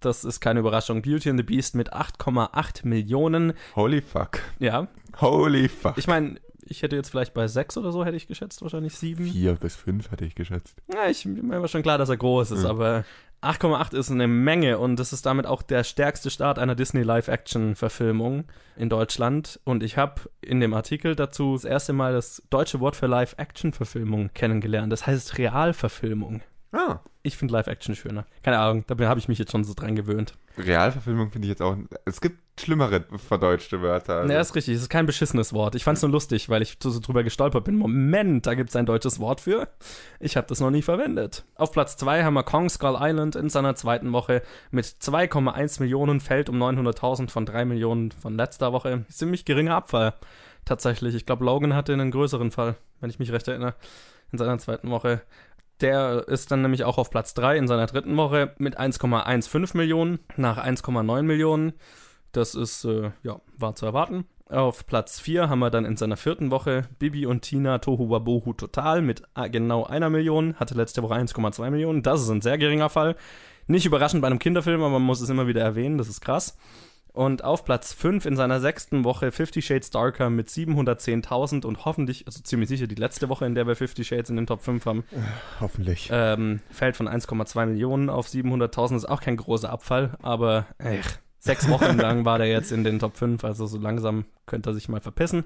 das 0.00 0.24
ist 0.24 0.40
keine 0.40 0.60
Überraschung, 0.60 1.02
Beauty 1.02 1.30
and 1.30 1.38
the 1.38 1.44
Beast 1.44 1.74
mit 1.74 1.92
8,8 1.92 2.86
Millionen. 2.86 3.52
Holy 3.76 4.00
fuck. 4.00 4.40
Ja, 4.58 4.88
Holy 5.20 5.68
fuck. 5.68 5.96
ich 5.98 6.06
meine, 6.08 6.40
ich 6.72 6.82
hätte 6.82 6.96
jetzt 6.96 7.10
vielleicht 7.10 7.34
bei 7.34 7.46
6 7.46 7.76
oder 7.78 7.92
so, 7.92 8.04
hätte 8.04 8.16
ich 8.16 8.26
geschätzt, 8.26 8.60
wahrscheinlich 8.62 8.94
7. 8.96 9.24
Vier 9.26 9.54
bis 9.54 9.76
fünf 9.76 10.10
hätte 10.10 10.24
ich 10.24 10.34
geschätzt. 10.34 10.76
Ja, 10.92 11.08
ich, 11.08 11.24
mir 11.24 11.60
war 11.60 11.68
schon 11.68 11.82
klar, 11.82 11.98
dass 11.98 12.08
er 12.08 12.16
groß 12.16 12.50
ist, 12.50 12.64
Ja. 12.64 12.70
aber 12.70 13.04
8,8 13.42 13.94
ist 13.96 14.10
eine 14.10 14.28
Menge 14.28 14.78
und 14.78 14.96
das 14.96 15.12
ist 15.12 15.26
damit 15.26 15.46
auch 15.46 15.62
der 15.62 15.82
stärkste 15.84 16.30
Start 16.30 16.58
einer 16.58 16.74
Disney 16.76 17.02
Live-Action-Verfilmung 17.02 18.44
in 18.76 18.88
Deutschland. 18.88 19.60
Und 19.64 19.82
ich 19.82 19.96
habe 19.96 20.22
in 20.40 20.60
dem 20.60 20.74
Artikel 20.74 21.14
dazu 21.16 21.54
das 21.54 21.64
erste 21.64 21.92
Mal 21.92 22.12
das 22.12 22.42
deutsche 22.50 22.80
Wort 22.80 22.96
für 22.96 23.06
Live-Action-Verfilmung 23.06 24.30
kennengelernt. 24.34 24.92
Das 24.92 25.06
heißt 25.06 25.38
Realverfilmung. 25.38 26.42
Ah. 26.72 27.00
Ich 27.22 27.36
finde 27.36 27.52
Live-Action 27.52 27.94
schöner. 27.94 28.26
Keine 28.42 28.58
Ahnung, 28.58 28.84
da 28.86 28.96
habe 29.06 29.20
ich 29.20 29.28
mich 29.28 29.38
jetzt 29.38 29.52
schon 29.52 29.62
so 29.62 29.74
dran 29.74 29.94
gewöhnt. 29.94 30.34
Realverfilmung 30.58 31.30
finde 31.30 31.46
ich 31.46 31.50
jetzt 31.50 31.62
auch. 31.62 31.76
Es 32.04 32.20
gibt 32.20 32.38
schlimmere 32.60 33.04
verdeutschte 33.16 33.80
Wörter. 33.80 34.18
Also. 34.18 34.32
Ja, 34.32 34.40
ist 34.40 34.54
richtig. 34.54 34.74
Es 34.74 34.82
ist 34.82 34.88
kein 34.88 35.06
beschissenes 35.06 35.52
Wort. 35.52 35.74
Ich 35.74 35.84
fand 35.84 35.96
es 35.96 36.02
nur 36.02 36.10
lustig, 36.10 36.48
weil 36.48 36.62
ich 36.62 36.78
so, 36.82 36.90
so 36.90 37.00
drüber 37.00 37.22
gestolpert 37.22 37.64
bin. 37.64 37.76
Moment, 37.76 38.46
da 38.46 38.54
gibt 38.54 38.70
es 38.70 38.76
ein 38.76 38.86
deutsches 38.86 39.20
Wort 39.20 39.40
für. 39.40 39.68
Ich 40.18 40.36
habe 40.36 40.46
das 40.48 40.60
noch 40.60 40.70
nie 40.70 40.82
verwendet. 40.82 41.44
Auf 41.54 41.72
Platz 41.72 41.96
2 41.96 42.24
haben 42.24 42.34
wir 42.34 42.42
Kong 42.42 42.68
Skull 42.68 42.96
Island 42.98 43.36
in 43.36 43.48
seiner 43.48 43.74
zweiten 43.74 44.12
Woche 44.12 44.42
mit 44.70 44.84
2,1 44.84 45.80
Millionen, 45.80 46.20
fällt 46.20 46.48
um 46.48 46.60
900.000 46.60 47.30
von 47.30 47.46
3 47.46 47.64
Millionen 47.64 48.10
von 48.10 48.36
letzter 48.36 48.72
Woche. 48.72 49.04
Ziemlich 49.08 49.44
geringer 49.44 49.76
Abfall. 49.76 50.14
Tatsächlich. 50.64 51.14
Ich 51.14 51.26
glaube, 51.26 51.44
Logan 51.44 51.74
hatte 51.74 51.92
einen 51.92 52.10
größeren 52.10 52.50
Fall, 52.50 52.76
wenn 53.00 53.10
ich 53.10 53.18
mich 53.18 53.32
recht 53.32 53.48
erinnere, 53.48 53.74
in 54.30 54.38
seiner 54.38 54.58
zweiten 54.58 54.90
Woche. 54.90 55.22
Der 55.82 56.28
ist 56.28 56.52
dann 56.52 56.62
nämlich 56.62 56.84
auch 56.84 56.96
auf 56.96 57.10
Platz 57.10 57.34
3 57.34 57.58
in 57.58 57.66
seiner 57.66 57.86
dritten 57.86 58.16
Woche 58.16 58.54
mit 58.58 58.78
1,15 58.78 59.76
Millionen 59.76 60.20
nach 60.36 60.64
1,9 60.64 61.22
Millionen. 61.22 61.72
Das 62.30 62.54
ist, 62.54 62.84
äh, 62.84 63.10
ja, 63.24 63.40
war 63.58 63.74
zu 63.74 63.84
erwarten. 63.84 64.24
Auf 64.48 64.86
Platz 64.86 65.18
4 65.18 65.48
haben 65.48 65.58
wir 65.58 65.70
dann 65.70 65.84
in 65.84 65.96
seiner 65.96 66.16
vierten 66.16 66.50
Woche 66.50 66.82
Bibi 66.98 67.26
und 67.26 67.42
Tina 67.42 67.78
Tohu 67.78 68.10
Wabohu 68.10 68.52
Total 68.52 69.02
mit 69.02 69.22
äh, 69.34 69.50
genau 69.50 69.84
einer 69.84 70.08
Million. 70.08 70.54
Hatte 70.54 70.74
letzte 70.74 71.02
Woche 71.02 71.14
1,2 71.14 71.70
Millionen. 71.70 72.02
Das 72.02 72.22
ist 72.22 72.28
ein 72.28 72.42
sehr 72.42 72.58
geringer 72.58 72.88
Fall. 72.88 73.16
Nicht 73.66 73.84
überraschend 73.84 74.22
bei 74.22 74.28
einem 74.28 74.38
Kinderfilm, 74.38 74.80
aber 74.80 74.90
man 74.90 75.02
muss 75.02 75.20
es 75.20 75.30
immer 75.30 75.48
wieder 75.48 75.62
erwähnen. 75.62 75.98
Das 75.98 76.08
ist 76.08 76.20
krass. 76.20 76.56
Und 77.14 77.44
auf 77.44 77.64
Platz 77.64 77.92
5 77.92 78.24
in 78.24 78.36
seiner 78.36 78.58
sechsten 78.60 79.04
Woche 79.04 79.32
Fifty 79.32 79.60
Shades 79.60 79.90
Darker 79.90 80.30
mit 80.30 80.48
710.000 80.48 81.66
und 81.66 81.84
hoffentlich, 81.84 82.26
also 82.26 82.40
ziemlich 82.42 82.68
sicher 82.68 82.86
die 82.86 82.94
letzte 82.94 83.28
Woche, 83.28 83.44
in 83.44 83.54
der 83.54 83.66
wir 83.66 83.76
Fifty 83.76 84.02
Shades 84.04 84.30
in 84.30 84.36
den 84.36 84.46
Top 84.46 84.62
5 84.62 84.86
haben, 84.86 85.04
Hoffentlich. 85.60 86.08
ähm, 86.12 86.60
fällt 86.70 86.96
von 86.96 87.08
1,2 87.08 87.66
Millionen 87.66 88.08
auf 88.08 88.28
700.000. 88.28 88.96
Ist 88.96 89.08
auch 89.08 89.20
kein 89.20 89.36
großer 89.36 89.68
Abfall, 89.70 90.16
aber 90.22 90.66
ech, 90.78 91.04
sechs 91.38 91.68
Wochen 91.68 91.98
lang 91.98 92.24
war 92.24 92.38
der 92.38 92.48
jetzt 92.48 92.72
in 92.72 92.82
den 92.84 92.98
Top 92.98 93.16
5, 93.16 93.44
also 93.44 93.66
so 93.66 93.78
langsam 93.78 94.24
könnte 94.46 94.70
er 94.70 94.74
sich 94.74 94.88
mal 94.88 95.00
verpissen. 95.00 95.44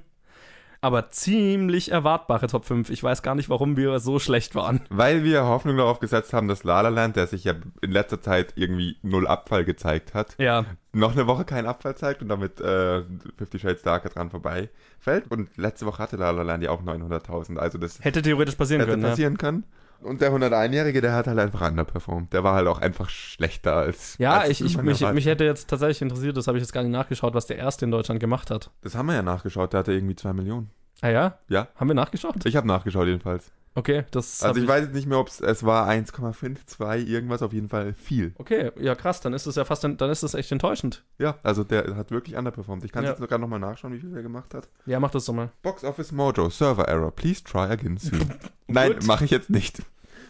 Aber 0.80 1.10
ziemlich 1.10 1.90
erwartbare 1.90 2.46
Top 2.46 2.64
5. 2.64 2.90
Ich 2.90 3.02
weiß 3.02 3.22
gar 3.22 3.34
nicht, 3.34 3.48
warum 3.48 3.76
wir 3.76 3.98
so 3.98 4.18
schlecht 4.18 4.54
waren. 4.54 4.80
Weil 4.90 5.24
wir 5.24 5.44
Hoffnung 5.44 5.76
darauf 5.76 6.00
gesetzt 6.00 6.32
haben, 6.32 6.48
dass 6.48 6.64
La 6.64 6.80
La 6.82 6.88
Land, 6.88 7.16
der 7.16 7.26
sich 7.26 7.44
ja 7.44 7.54
in 7.82 7.90
letzter 7.90 8.20
Zeit 8.20 8.52
irgendwie 8.56 8.96
null 9.02 9.26
Abfall 9.26 9.64
gezeigt 9.64 10.14
hat, 10.14 10.34
Ja, 10.38 10.64
noch 10.92 11.12
eine 11.12 11.26
Woche 11.26 11.44
keinen 11.44 11.66
Abfall 11.66 11.94
zeigt 11.96 12.22
und 12.22 12.28
damit 12.28 12.60
äh, 12.60 13.02
Fifty 13.36 13.58
Shades 13.58 13.82
Darker 13.82 14.08
dran 14.08 14.30
vorbei 14.30 14.70
fällt. 14.98 15.30
Und 15.30 15.56
letzte 15.56 15.86
Woche 15.86 16.02
hatte 16.02 16.16
La 16.16 16.30
La 16.30 16.42
Land 16.42 16.62
ja 16.62 16.70
auch 16.70 16.82
900.000. 16.82 17.58
Also 17.58 17.78
das 17.78 18.02
hätte 18.02 18.22
theoretisch 18.22 18.54
passieren 18.54 18.80
hätte 18.80 18.92
können. 18.92 19.02
passieren 19.02 19.38
können. 19.38 19.64
Und 20.00 20.20
der 20.20 20.32
101-Jährige, 20.32 21.00
der 21.00 21.12
hat 21.14 21.26
halt 21.26 21.38
einfach 21.38 21.68
underperformed. 21.68 22.32
Der 22.32 22.44
war 22.44 22.54
halt 22.54 22.68
auch 22.68 22.80
einfach 22.80 23.08
schlechter 23.08 23.74
als. 23.74 24.16
Ja, 24.18 24.34
ja 24.34 24.40
als 24.40 24.50
ich, 24.50 24.60
ich, 24.62 24.82
mich, 24.82 25.00
mich 25.00 25.26
hätte 25.26 25.44
jetzt 25.44 25.68
tatsächlich 25.68 26.02
interessiert, 26.02 26.36
das 26.36 26.46
habe 26.46 26.58
ich 26.58 26.62
jetzt 26.62 26.72
gar 26.72 26.82
nicht 26.82 26.92
nachgeschaut, 26.92 27.34
was 27.34 27.46
der 27.46 27.56
erste 27.56 27.84
in 27.84 27.90
Deutschland 27.90 28.20
gemacht 28.20 28.50
hat. 28.50 28.70
Das 28.82 28.94
haben 28.94 29.06
wir 29.06 29.14
ja 29.14 29.22
nachgeschaut, 29.22 29.72
der 29.72 29.80
hatte 29.80 29.92
irgendwie 29.92 30.16
2 30.16 30.32
Millionen. 30.32 30.70
Ah 31.02 31.08
ja? 31.08 31.38
Ja. 31.48 31.68
Haben 31.76 31.88
wir 31.88 31.94
nachgeschaut? 31.94 32.44
Ich 32.44 32.56
habe 32.56 32.66
nachgeschaut 32.66 33.06
jedenfalls. 33.06 33.52
Okay, 33.76 34.04
das 34.10 34.42
Also 34.42 34.56
hab 34.58 34.62
ich 34.62 34.66
weiß 34.68 34.84
jetzt 34.86 34.94
nicht 34.94 35.06
mehr, 35.06 35.18
ob 35.18 35.28
es 35.28 35.64
war 35.64 35.86
1,52 35.88 37.06
irgendwas, 37.06 37.42
auf 37.42 37.52
jeden 37.52 37.68
Fall 37.68 37.92
viel. 37.92 38.34
Okay, 38.38 38.72
ja 38.80 38.94
krass, 38.94 39.20
dann 39.20 39.34
ist 39.34 39.44
es 39.46 39.56
ja 39.56 39.66
fast, 39.66 39.84
dann 39.84 40.10
ist 40.10 40.22
es 40.22 40.32
echt 40.32 40.50
enttäuschend. 40.50 41.04
Ja, 41.18 41.36
also 41.42 41.62
der 41.62 41.94
hat 41.94 42.10
wirklich 42.10 42.36
underperformed. 42.36 42.84
Ich 42.84 42.92
kann 42.92 43.04
Ja. 43.04 43.10
jetzt 43.10 43.20
sogar 43.20 43.38
nochmal 43.38 43.58
nachschauen, 43.60 43.92
wie 43.92 43.98
viel 44.00 44.16
er 44.16 44.22
gemacht 44.22 44.54
hat. 44.54 44.68
Ja, 44.86 44.98
mach 44.98 45.10
das 45.10 45.26
doch 45.26 45.34
mal. 45.34 45.50
Box 45.62 45.84
Office 45.84 46.10
Mojo, 46.10 46.48
Server 46.48 46.88
Error, 46.88 47.10
please 47.10 47.44
try 47.44 47.64
again 47.70 47.98
soon. 47.98 48.32
Nein, 48.66 48.96
mache 49.04 49.26
ich 49.26 49.30
jetzt 49.30 49.50
nicht. 49.50 49.82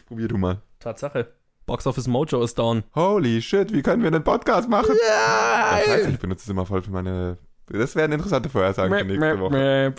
Probier 0.09 0.27
du 0.29 0.39
mal. 0.39 0.61
Tatsache. 0.81 1.29
Box 1.67 1.87
Office 1.87 2.07
Mojo 2.09 2.43
ist 2.43 2.59
down. 2.59 2.83
Holy 2.95 3.41
shit, 3.43 3.73
wie 3.73 3.83
können 3.83 4.03
wir 4.03 4.09
einen 4.09 4.23
Podcast 4.25 4.69
machen? 4.69 4.95
Ja! 5.09 5.79
Ja, 5.87 6.09
ich 6.09 6.19
benutze 6.19 6.43
es 6.45 6.49
immer 6.49 6.67
voll 6.67 6.83
für 6.83 6.91
meine... 6.91 7.39
Das 7.69 7.97
wären 7.97 8.13
interessante 8.13 8.49
Vorhersagen 8.49 8.97
für 8.97 9.05
nächste 9.05 9.41
Woche. 9.41 9.95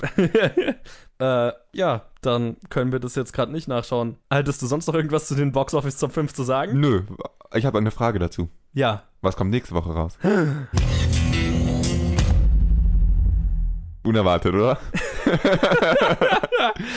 äh, 1.20 1.51
ja, 1.74 2.05
dann 2.22 2.55
können 2.70 2.93
wir 2.93 2.99
das 2.99 3.15
jetzt 3.15 3.34
gerade 3.34 3.51
nicht 3.51 3.68
nachschauen. 3.68 4.18
Haltest 4.32 4.61
du 4.61 4.68
sonst 4.68 4.88
noch 4.88 4.95
irgendwas 4.95 5.28
zu 5.28 5.36
den 5.36 5.51
Box 5.51 5.74
Office 5.74 5.97
Top 5.97 6.13
5 6.13 6.34
zu 6.34 6.43
sagen? 6.43 6.80
Nö, 6.80 7.01
ich 7.53 7.65
habe 7.65 7.78
eine 7.78 7.91
Frage 7.91 8.20
dazu. 8.20 8.47
Ja. 8.74 9.03
Was 9.22 9.36
kommt 9.36 9.51
nächste 9.51 9.76
Woche 9.76 9.91
raus? 9.91 10.18
Unerwartet, 14.03 14.53
oder? 14.53 14.78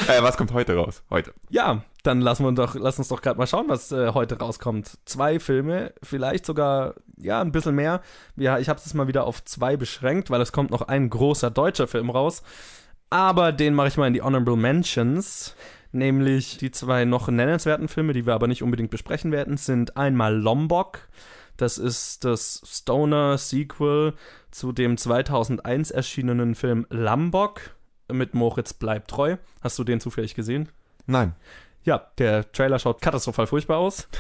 äh, 0.09 0.23
was 0.23 0.37
kommt 0.37 0.53
heute 0.53 0.77
raus? 0.77 1.03
Heute. 1.11 1.33
Ja, 1.49 1.83
dann 2.03 2.21
lassen 2.21 2.45
wir 2.45 2.53
doch, 2.53 2.75
lass 2.75 2.99
uns 2.99 3.09
doch 3.09 3.23
gerade 3.23 3.39
mal 3.39 3.47
schauen, 3.47 3.69
was 3.69 3.93
äh, 3.93 4.13
heute 4.15 4.39
rauskommt. 4.39 4.99
Zwei 5.05 5.39
Filme, 5.41 5.93
vielleicht 6.03 6.47
sogar, 6.47 6.95
ja, 7.17 7.41
ein 7.41 7.53
bisschen 7.53 7.75
mehr. 7.75 8.01
Ja, 8.37 8.59
ich 8.59 8.69
habe 8.69 8.81
es 8.85 8.95
mal 8.95 9.09
wieder 9.09 9.25
auf 9.27 9.45
zwei 9.45 9.77
beschränkt, 9.77 10.31
weil 10.31 10.41
es 10.41 10.53
kommt 10.53 10.71
noch 10.71 10.83
ein 10.83 11.11
großer 11.11 11.51
deutscher 11.51 11.87
Film 11.87 12.11
raus. 12.11 12.43
Aber 13.11 13.53
den 13.53 13.75
mache 13.75 13.89
ich 13.89 13.97
mal 13.97 14.07
in 14.07 14.15
die 14.15 14.23
Honorable 14.23 14.57
Mentions. 14.57 15.57
Nämlich 15.93 16.57
die 16.59 16.71
zwei 16.71 17.05
noch 17.05 17.29
nennenswerten 17.29 17.89
Filme, 17.89 18.13
die 18.13 18.25
wir 18.25 18.35
aber 18.35 18.47
nicht 18.47 18.63
unbedingt 18.63 18.91
besprechen 18.91 19.33
werden, 19.33 19.57
sind 19.57 19.97
einmal 19.97 20.37
Lombok. 20.37 21.09
Das 21.57 21.77
ist 21.77 22.25
das 22.25 22.63
Stoner-Sequel 22.65 24.15
zu 24.51 24.73
dem 24.73 24.97
2001 24.97 25.91
erschienenen 25.91 26.55
Film 26.55 26.87
Lambok 26.89 27.75
mit 28.13 28.35
Moritz 28.35 28.73
bleibt 28.73 29.11
treu. 29.11 29.37
Hast 29.61 29.79
du 29.79 29.85
den 29.85 30.01
zufällig 30.01 30.35
gesehen? 30.35 30.69
Nein. 31.07 31.35
Ja, 31.85 32.11
der 32.19 32.51
Trailer 32.53 32.79
schaut 32.79 33.01
katastrophal 33.01 33.47
furchtbar 33.47 33.79
aus. 33.79 34.09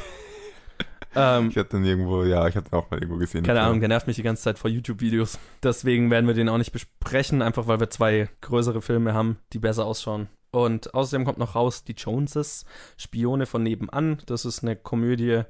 Ähm, 1.14 1.48
Ich 1.50 1.56
hatte 1.56 1.70
den 1.76 1.84
irgendwo, 1.84 2.22
ja, 2.22 2.46
ich 2.46 2.54
hatte 2.54 2.70
den 2.70 2.78
auch 2.78 2.88
mal 2.88 2.98
irgendwo 2.98 3.18
gesehen. 3.18 3.42
keine 3.42 3.62
Ahnung, 3.62 3.80
der 3.80 3.88
nervt 3.88 4.06
mich 4.06 4.14
die 4.14 4.22
ganze 4.22 4.44
Zeit 4.44 4.60
vor 4.60 4.70
YouTube-Videos. 4.70 5.40
Deswegen 5.60 6.08
werden 6.08 6.28
wir 6.28 6.34
den 6.34 6.48
auch 6.48 6.56
nicht 6.58 6.70
besprechen, 6.70 7.42
einfach 7.42 7.66
weil 7.66 7.80
wir 7.80 7.90
zwei 7.90 8.28
größere 8.42 8.80
Filme 8.80 9.12
haben, 9.12 9.36
die 9.52 9.58
besser 9.58 9.86
ausschauen. 9.86 10.28
Und 10.52 10.94
außerdem 10.94 11.24
kommt 11.24 11.38
noch 11.38 11.56
raus 11.56 11.82
die 11.82 11.94
Joneses, 11.94 12.64
Spione 12.96 13.46
von 13.46 13.64
nebenan. 13.64 14.22
Das 14.26 14.44
ist 14.44 14.62
eine 14.62 14.76
Komödie 14.76 15.42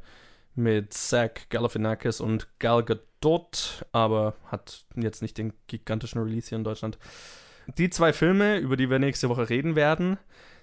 mit 0.55 0.95
Zach 0.95 1.31
Galifianakis 1.51 2.23
und 2.23 2.49
Gal 2.59 2.83
Gadot, 2.83 3.85
aber 3.93 4.37
hat 4.47 4.85
jetzt 4.97 5.21
nicht 5.21 5.37
den 5.37 5.53
gigantischen 5.67 6.23
Release 6.23 6.49
hier 6.49 6.57
in 6.57 6.65
Deutschland. 6.65 6.99
Die 7.79 7.91
zwei 7.91 8.13
Filme, 8.13 8.59
über 8.59 8.77
die 8.77 8.91
wir 8.91 8.99
nächste 8.99 9.29
Woche 9.29 9.49
reden 9.49 9.77
werden, 9.77 10.19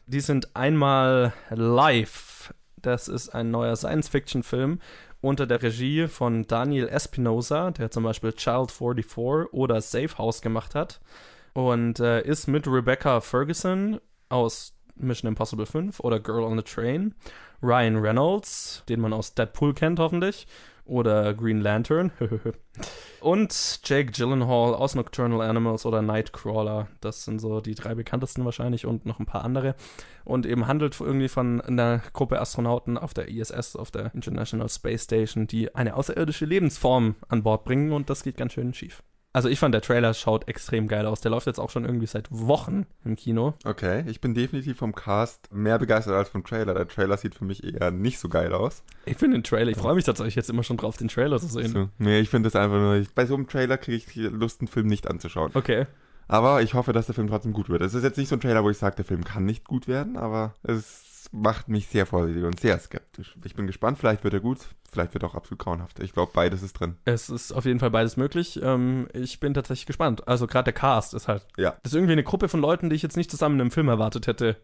die 0.07 0.19
sind 0.19 0.55
einmal 0.55 1.33
Live. 1.49 2.53
Das 2.81 3.07
ist 3.07 3.29
ein 3.29 3.51
neuer 3.51 3.75
Science-Fiction-Film 3.75 4.79
unter 5.21 5.47
der 5.47 5.61
Regie 5.61 6.07
von 6.07 6.45
Daniel 6.47 6.87
Espinosa, 6.87 7.71
der 7.71 7.91
zum 7.91 8.03
Beispiel 8.03 8.33
Child 8.33 8.71
44 8.71 9.51
oder 9.51 9.81
Safe 9.81 10.17
House 10.17 10.41
gemacht 10.41 10.75
hat. 10.75 10.99
Und 11.53 11.99
äh, 11.99 12.21
ist 12.21 12.47
mit 12.47 12.67
Rebecca 12.67 13.19
Ferguson 13.19 13.99
aus 14.29 14.73
Mission 14.95 15.29
Impossible 15.29 15.65
5 15.65 15.99
oder 15.99 16.19
Girl 16.19 16.43
on 16.43 16.57
the 16.57 16.63
Train, 16.63 17.15
Ryan 17.61 17.97
Reynolds, 17.97 18.83
den 18.89 18.99
man 18.99 19.13
aus 19.13 19.33
Deadpool 19.33 19.73
kennt 19.73 19.99
hoffentlich, 19.99 20.47
oder 20.87 21.33
Green 21.33 21.61
Lantern, 21.61 22.11
und 23.19 23.79
Jake 23.83 24.11
Gyllenhaal 24.11 24.73
aus 24.73 24.95
Nocturnal 24.95 25.41
Animals 25.41 25.85
oder 25.85 26.01
Nightcrawler. 26.01 26.87
Das 27.01 27.25
sind 27.25 27.39
so 27.39 27.61
die 27.61 27.75
drei 27.75 27.95
bekanntesten 27.95 28.45
wahrscheinlich 28.45 28.85
und 28.85 29.05
noch 29.05 29.19
ein 29.19 29.25
paar 29.25 29.43
andere. 29.43 29.75
Und 30.23 30.45
eben 30.45 30.67
handelt 30.67 30.99
irgendwie 30.99 31.27
von 31.27 31.61
einer 31.61 32.01
Gruppe 32.13 32.39
Astronauten 32.39 32.97
auf 32.97 33.13
der 33.13 33.29
ISS, 33.29 33.75
auf 33.75 33.91
der 33.91 34.13
International 34.13 34.69
Space 34.69 35.03
Station, 35.03 35.47
die 35.47 35.73
eine 35.75 35.95
außerirdische 35.95 36.45
Lebensform 36.45 37.15
an 37.27 37.43
Bord 37.43 37.63
bringen 37.63 37.91
und 37.91 38.09
das 38.09 38.23
geht 38.23 38.37
ganz 38.37 38.53
schön 38.53 38.73
schief. 38.73 39.03
Also 39.33 39.49
ich 39.49 39.59
fand, 39.59 39.73
der 39.73 39.81
Trailer 39.81 40.13
schaut 40.13 40.47
extrem 40.47 40.87
geil 40.87 41.05
aus. 41.05 41.21
Der 41.21 41.29
läuft 41.29 41.45
jetzt 41.45 41.59
auch 41.59 41.69
schon 41.69 41.85
irgendwie 41.85 42.07
seit 42.07 42.27
Wochen 42.31 42.87
im 43.05 43.15
Kino. 43.15 43.53
Okay, 43.65 44.03
ich 44.07 44.19
bin 44.19 44.33
definitiv 44.33 44.77
vom 44.77 44.95
Cast 44.95 45.53
mehr 45.53 45.77
begeistert 45.77 46.15
als 46.15 46.29
vom 46.29 46.43
Trailer. 46.43 46.73
Der 46.73 46.87
Trailer 46.87 47.17
sieht 47.17 47.35
für 47.35 47.45
mich 47.45 47.63
eher 47.63 47.91
nicht 47.91 48.19
so 48.19 48.29
geil 48.29 48.53
aus. 48.53 48.83
Ich 49.05 49.17
finde 49.17 49.37
den 49.37 49.43
Trailer, 49.43 49.69
ich 49.69 49.77
freue 49.77 49.95
mich 49.95 50.05
tatsächlich 50.05 50.35
jetzt 50.35 50.49
immer 50.49 50.63
schon 50.63 50.77
drauf, 50.77 50.97
den 50.97 51.07
Trailer 51.07 51.39
zu 51.39 51.47
sehen. 51.47 51.71
So, 51.71 51.89
nee, 51.99 52.19
ich 52.19 52.29
finde 52.29 52.49
das 52.49 52.55
einfach 52.55 52.77
nur, 52.77 52.95
ich, 52.95 53.13
bei 53.13 53.25
so 53.25 53.35
einem 53.35 53.47
Trailer 53.47 53.77
kriege 53.77 53.97
ich 53.97 54.15
Lust, 54.15 54.61
einen 54.61 54.67
Film 54.67 54.87
nicht 54.87 55.07
anzuschauen. 55.07 55.51
Okay. 55.53 55.85
Aber 56.27 56.61
ich 56.61 56.73
hoffe, 56.73 56.91
dass 56.91 57.05
der 57.05 57.15
Film 57.15 57.27
trotzdem 57.27 57.53
gut 57.53 57.69
wird. 57.69 57.81
Es 57.81 57.93
ist 57.93 58.03
jetzt 58.03 58.17
nicht 58.17 58.27
so 58.27 58.35
ein 58.35 58.41
Trailer, 58.41 58.63
wo 58.63 58.69
ich 58.69 58.77
sage, 58.77 58.97
der 58.97 59.05
Film 59.05 59.23
kann 59.23 59.45
nicht 59.45 59.65
gut 59.65 59.87
werden, 59.87 60.17
aber 60.17 60.55
es 60.63 61.06
macht 61.31 61.67
mich 61.67 61.87
sehr 61.87 62.05
vorsichtig 62.05 62.43
und 62.43 62.59
sehr 62.59 62.79
skeptisch. 62.79 63.35
Ich 63.43 63.55
bin 63.55 63.67
gespannt, 63.67 63.97
vielleicht 63.97 64.23
wird 64.23 64.33
er 64.33 64.39
gut, 64.39 64.59
vielleicht 64.91 65.13
wird 65.13 65.23
er 65.23 65.29
auch 65.29 65.35
absolut 65.35 65.59
grauenhaft. 65.59 65.99
Ich 65.99 66.13
glaube, 66.13 66.31
beides 66.33 66.63
ist 66.63 66.73
drin. 66.73 66.95
Es 67.05 67.29
ist 67.29 67.51
auf 67.51 67.65
jeden 67.65 67.79
Fall 67.79 67.91
beides 67.91 68.17
möglich. 68.17 68.59
Ähm, 68.61 69.07
ich 69.13 69.39
bin 69.39 69.53
tatsächlich 69.53 69.85
gespannt. 69.85 70.27
Also 70.27 70.47
gerade 70.47 70.65
der 70.65 70.73
Cast 70.73 71.13
ist 71.13 71.27
halt. 71.27 71.45
Ja. 71.57 71.77
Das 71.83 71.91
ist 71.91 71.95
irgendwie 71.95 72.13
eine 72.13 72.23
Gruppe 72.23 72.49
von 72.49 72.61
Leuten, 72.61 72.89
die 72.89 72.95
ich 72.95 73.03
jetzt 73.03 73.17
nicht 73.17 73.31
zusammen 73.31 73.55
in 73.55 73.61
einem 73.61 73.71
Film 73.71 73.89
erwartet 73.89 74.27
hätte. 74.27 74.57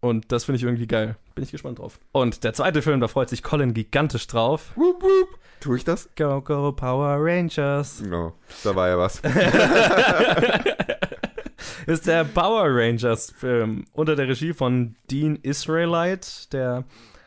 Und 0.00 0.30
das 0.30 0.44
finde 0.44 0.58
ich 0.58 0.62
irgendwie 0.62 0.86
geil. 0.86 1.16
Bin 1.34 1.42
ich 1.42 1.50
gespannt 1.50 1.78
drauf. 1.78 1.98
Und 2.12 2.44
der 2.44 2.52
zweite 2.52 2.82
Film, 2.82 3.00
da 3.00 3.08
freut 3.08 3.30
sich 3.30 3.42
Colin 3.42 3.72
gigantisch 3.72 4.26
drauf. 4.26 4.72
Wup, 4.76 5.02
wup. 5.02 5.38
Tue 5.60 5.78
ich 5.78 5.84
das? 5.84 6.10
Go, 6.16 6.42
go, 6.42 6.72
Power 6.72 7.16
Rangers. 7.18 8.02
No, 8.02 8.34
da 8.62 8.76
war 8.76 8.88
ja 8.88 8.98
was. 8.98 9.22
ist 11.86 12.06
der 12.06 12.24
Power 12.24 12.66
Rangers 12.68 13.30
Film 13.30 13.84
unter 13.92 14.16
der 14.16 14.28
Regie 14.28 14.52
von 14.52 14.96
Dean 15.10 15.36
Israelite, 15.36 16.28
der 16.52 16.84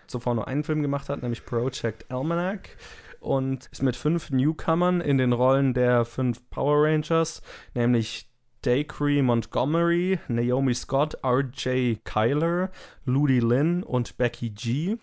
zuvor 0.07 0.35
nur 0.35 0.47
einen 0.47 0.63
Film 0.63 0.81
gemacht 0.81 1.09
hat, 1.09 1.21
nämlich 1.21 1.45
Project 1.45 2.11
Almanac. 2.11 2.77
Und 3.21 3.67
ist 3.71 3.83
mit 3.83 3.95
fünf 3.95 4.29
Newcomern 4.31 5.01
in 5.01 5.17
den 5.17 5.33
Rollen 5.33 5.73
der 5.73 6.05
fünf 6.05 6.49
Power 6.49 6.85
Rangers, 6.85 7.41
nämlich 7.73 8.29
Dacre 8.61 9.21
Montgomery, 9.21 10.19
Naomi 10.27 10.73
Scott, 10.73 11.15
R.J. 11.23 12.03
Kyler, 12.03 12.71
Ludi 13.05 13.39
Lynn 13.39 13.83
und 13.83 14.17
Becky 14.17 14.49
G. 14.49 14.97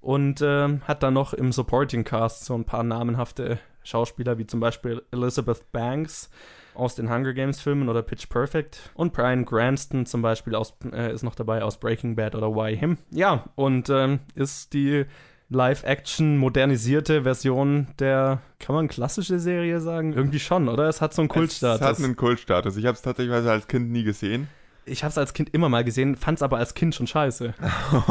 Und 0.00 0.40
ähm, 0.42 0.82
hat 0.82 1.02
dann 1.02 1.14
noch 1.14 1.32
im 1.32 1.50
Supporting 1.52 2.04
Cast 2.04 2.44
so 2.44 2.54
ein 2.54 2.64
paar 2.64 2.84
namenhafte 2.84 3.58
Schauspieler, 3.82 4.38
wie 4.38 4.46
zum 4.46 4.60
Beispiel 4.60 5.02
Elizabeth 5.12 5.70
Banks 5.72 6.30
aus 6.76 6.94
den 6.94 7.10
Hunger 7.12 7.32
Games 7.32 7.60
Filmen 7.60 7.88
oder 7.88 8.02
Pitch 8.02 8.28
Perfect. 8.28 8.90
Und 8.94 9.12
Brian 9.12 9.44
Cranston 9.44 10.06
zum 10.06 10.22
Beispiel 10.22 10.54
aus, 10.54 10.74
äh, 10.92 11.12
ist 11.12 11.22
noch 11.22 11.34
dabei 11.34 11.62
aus 11.62 11.78
Breaking 11.78 12.16
Bad 12.16 12.34
oder 12.34 12.54
Why 12.54 12.76
Him. 12.76 12.98
Ja, 13.10 13.44
und 13.54 13.88
ähm, 13.90 14.20
ist 14.34 14.72
die 14.72 15.06
Live-Action 15.48 16.38
modernisierte 16.38 17.22
Version 17.22 17.86
der, 17.98 18.40
kann 18.58 18.74
man 18.74 18.88
klassische 18.88 19.38
Serie 19.38 19.80
sagen? 19.80 20.12
Irgendwie 20.12 20.40
schon, 20.40 20.68
oder? 20.68 20.88
Es 20.88 21.00
hat 21.00 21.14
so 21.14 21.22
einen 21.22 21.28
Kultstatus. 21.28 21.80
Es 21.80 21.86
hat 21.86 22.04
einen 22.04 22.16
Kultstatus. 22.16 22.76
Ich 22.76 22.86
habe 22.86 22.94
es 22.94 23.02
tatsächlich 23.02 23.34
als 23.34 23.68
Kind 23.68 23.90
nie 23.90 24.02
gesehen. 24.02 24.48
Ich 24.86 25.02
habe 25.04 25.10
es 25.10 25.18
als 25.18 25.34
Kind 25.34 25.52
immer 25.52 25.68
mal 25.68 25.84
gesehen, 25.84 26.16
fand 26.16 26.38
es 26.38 26.42
aber 26.42 26.58
als 26.58 26.74
Kind 26.74 26.94
schon 26.94 27.06
scheiße. 27.06 27.54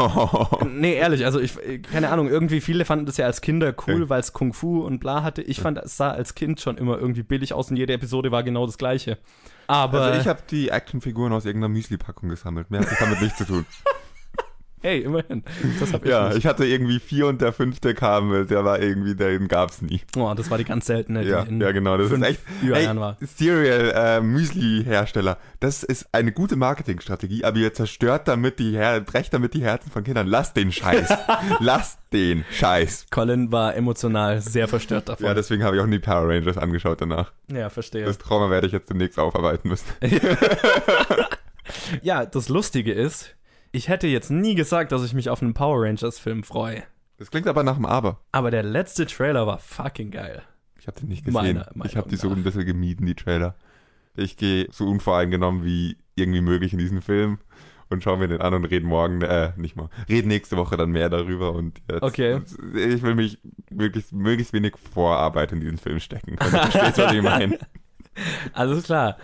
nee, 0.69 0.95
ehrlich, 0.95 1.26
also 1.26 1.39
ich, 1.39 1.57
keine 1.84 2.09
Ahnung, 2.09 2.28
irgendwie 2.28 2.61
viele 2.61 2.86
fanden 2.86 3.05
das 3.05 3.17
ja 3.17 3.26
als 3.26 3.41
Kinder 3.41 3.73
cool, 3.88 3.95
Okay. 3.95 4.09
weil 4.09 4.19
es 4.19 4.34
Kung 4.34 4.53
Fu 4.53 4.82
und 4.82 4.99
bla 4.99 5.23
hatte. 5.23 5.41
Ich 5.41 5.59
fand, 5.61 5.78
es 5.78 5.97
sah 5.97 6.11
als 6.11 6.36
Kind 6.36 6.59
schon 6.59 6.78
immer 6.78 6.97
irgendwie 6.99 7.23
billig 7.23 7.53
aus 7.53 7.71
und 7.71 7.78
jede 7.78 7.93
Episode 7.93 8.32
war 8.32 8.43
genau 8.43 8.65
das 8.65 8.78
gleiche. 8.78 9.17
Aber, 9.67 10.01
also 10.01 10.19
ich 10.19 10.28
habe 10.28 10.41
die 10.51 10.69
Actionfiguren 10.69 11.34
aus 11.34 11.45
irgendeiner 11.45 11.73
Müsli-Packung 11.73 12.30
gesammelt. 12.30 12.69
Mehr 12.69 12.82
hat 12.82 12.91
das 12.91 12.99
damit 12.99 13.21
nichts 13.21 13.38
zu 13.39 13.45
tun. 13.45 13.65
hey, 14.86 15.01
immerhin, 15.01 15.43
ich 15.81 16.07
Ja, 16.07 16.27
nicht. 16.27 16.38
ich 16.38 16.45
hatte 16.45 16.63
irgendwie 16.65 16.99
vier 16.99 17.25
und 17.25 17.41
der 17.41 17.53
fünfte 17.53 17.95
kam, 17.95 18.47
der 18.47 18.63
war 18.63 18.79
irgendwie, 18.79 19.15
den 19.15 19.47
gab's 19.47 19.81
nie. 19.81 20.01
Oh, 20.15 20.31
das 20.36 20.51
war 20.51 20.59
die 20.59 20.63
ganz 20.63 20.86
seltene, 20.86 21.23
die 21.23 21.29
Ja, 21.29 21.43
ja, 21.43 21.71
genau, 21.71 21.97
das 21.97 22.11
ist 22.11 22.21
echt. 22.21 22.39
Überjahren 22.61 22.99
war. 22.99 23.17
Cereal 23.25 23.91
äh, 23.95 24.21
Müsli-Hersteller, 24.21 25.38
das 25.59 25.83
ist 25.83 26.07
eine 26.11 26.31
gute 26.31 26.55
Marketingstrategie, 26.55 27.43
aber 27.43 27.57
ihr 27.57 27.73
zerstört 27.73 28.27
damit 28.27 28.59
die 28.59 28.77
Her 28.77 29.01
brecht 29.01 29.33
damit 29.33 29.55
die 29.55 29.63
Herzen 29.63 29.89
von 29.89 30.03
Kindern. 30.03 30.27
Lasst 30.27 30.55
den 30.55 30.71
Scheiß. 30.71 31.09
Lasst 31.59 31.99
den 32.13 32.45
Scheiß. 32.51 33.07
Colin 33.09 33.51
war 33.51 33.75
emotional 33.75 34.39
sehr 34.41 34.67
verstört 34.67 35.09
davon. 35.09 35.25
Ja, 35.25 35.33
deswegen 35.33 35.63
habe 35.63 35.77
ich 35.77 35.81
auch 35.81 35.88
nie 35.88 35.99
Power 35.99 36.29
Rangers 36.29 36.57
angeschaut 36.57 37.01
danach. 37.01 37.31
ja 37.51 37.69
verstehe. 37.69 38.05
Das 38.05 38.19
Trauma 38.19 38.51
werde 38.51 38.67
ich 38.67 38.73
jetzt 38.73 38.89
demnächst 38.89 39.17
aufarbeiten 39.17 39.67
müssen. 39.67 39.88
ja, 42.03 42.25
das 42.25 42.49
Lustige 42.49 42.93
ist, 42.93 43.36
ich 43.76 43.88
hätte 43.89 44.07
jetzt 44.07 44.30
nie 44.32 44.55
gesagt, 44.55 44.91
dass 44.91 45.03
ich 45.03 45.13
mich 45.13 45.30
auf 45.30 45.41
einen 45.41 45.53
Power 45.53 45.84
Rangers 45.84 46.17
Film 46.19 46.43
freue. 46.43 46.84
Das 47.17 47.32
klingt 47.32 47.47
aber 47.47 47.63
nach 47.63 47.76
dem 47.76 47.86
Aber. 47.86 48.21
Aber 48.32 48.51
der 48.51 48.63
letzte 48.63 49.05
Trailer 49.05 49.47
war 49.47 49.59
fucking 49.59 50.11
geil. 50.11 50.41
Ich 50.80 50.88
habe 50.88 50.99
den 50.99 51.09
nicht 51.09 51.26
gesehen. 51.26 51.34
Meiner- 51.41 51.69
meiner 51.73 51.89
ich 51.89 51.97
habe 51.97 52.09
die 52.09 52.15
so 52.17 52.30
ein 52.30 52.43
bisschen 52.43 52.65
gemieden, 52.65 53.05
die 53.05 53.15
Trailer. 53.15 53.55
Ich 54.15 54.38
gehe 54.38 54.67
so 54.71 54.88
unvoreingenommen 54.88 55.63
wie 55.65 55.97
irgendwie 56.15 56.41
möglich 56.41 56.73
in 56.73 56.80
diesen 56.80 57.01
Film 57.01 57.39
und 57.89 58.03
schaue 58.03 58.17
mir 58.17 58.28
den 58.28 58.41
an 58.41 58.53
und 58.53 58.65
reden 58.65 58.88
morgen, 58.88 59.21
äh, 59.21 59.51
nicht 59.57 59.76
mal, 59.76 59.89
reden 60.09 60.28
nächste 60.30 60.57
Woche 60.57 60.76
dann 60.78 60.91
mehr 60.91 61.09
darüber 61.09 61.53
und 61.53 61.82
jetzt, 61.89 62.01
Okay. 62.03 62.41
ich 62.76 63.01
will 63.03 63.15
mich 63.15 63.39
wirklich 63.69 64.11
möglichst 64.11 64.53
wenig 64.53 64.73
Vorarbeit 64.93 65.51
in 65.51 65.59
diesen 65.61 65.78
Film 65.78 65.99
stecken. 65.99 66.36
Wenn 66.39 66.51
du 66.51 66.57
verstehst, 66.57 66.97
was 66.97 67.13
ich 67.13 67.21
meine. 67.21 67.59
Alles 68.53 68.84
klar. 68.84 69.18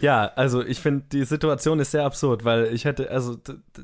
Ja, 0.00 0.32
also 0.36 0.64
ich 0.64 0.80
finde, 0.80 1.04
die 1.12 1.24
Situation 1.24 1.78
ist 1.80 1.92
sehr 1.92 2.04
absurd, 2.04 2.44
weil 2.44 2.72
ich 2.74 2.84
hätte, 2.84 3.10
also 3.10 3.36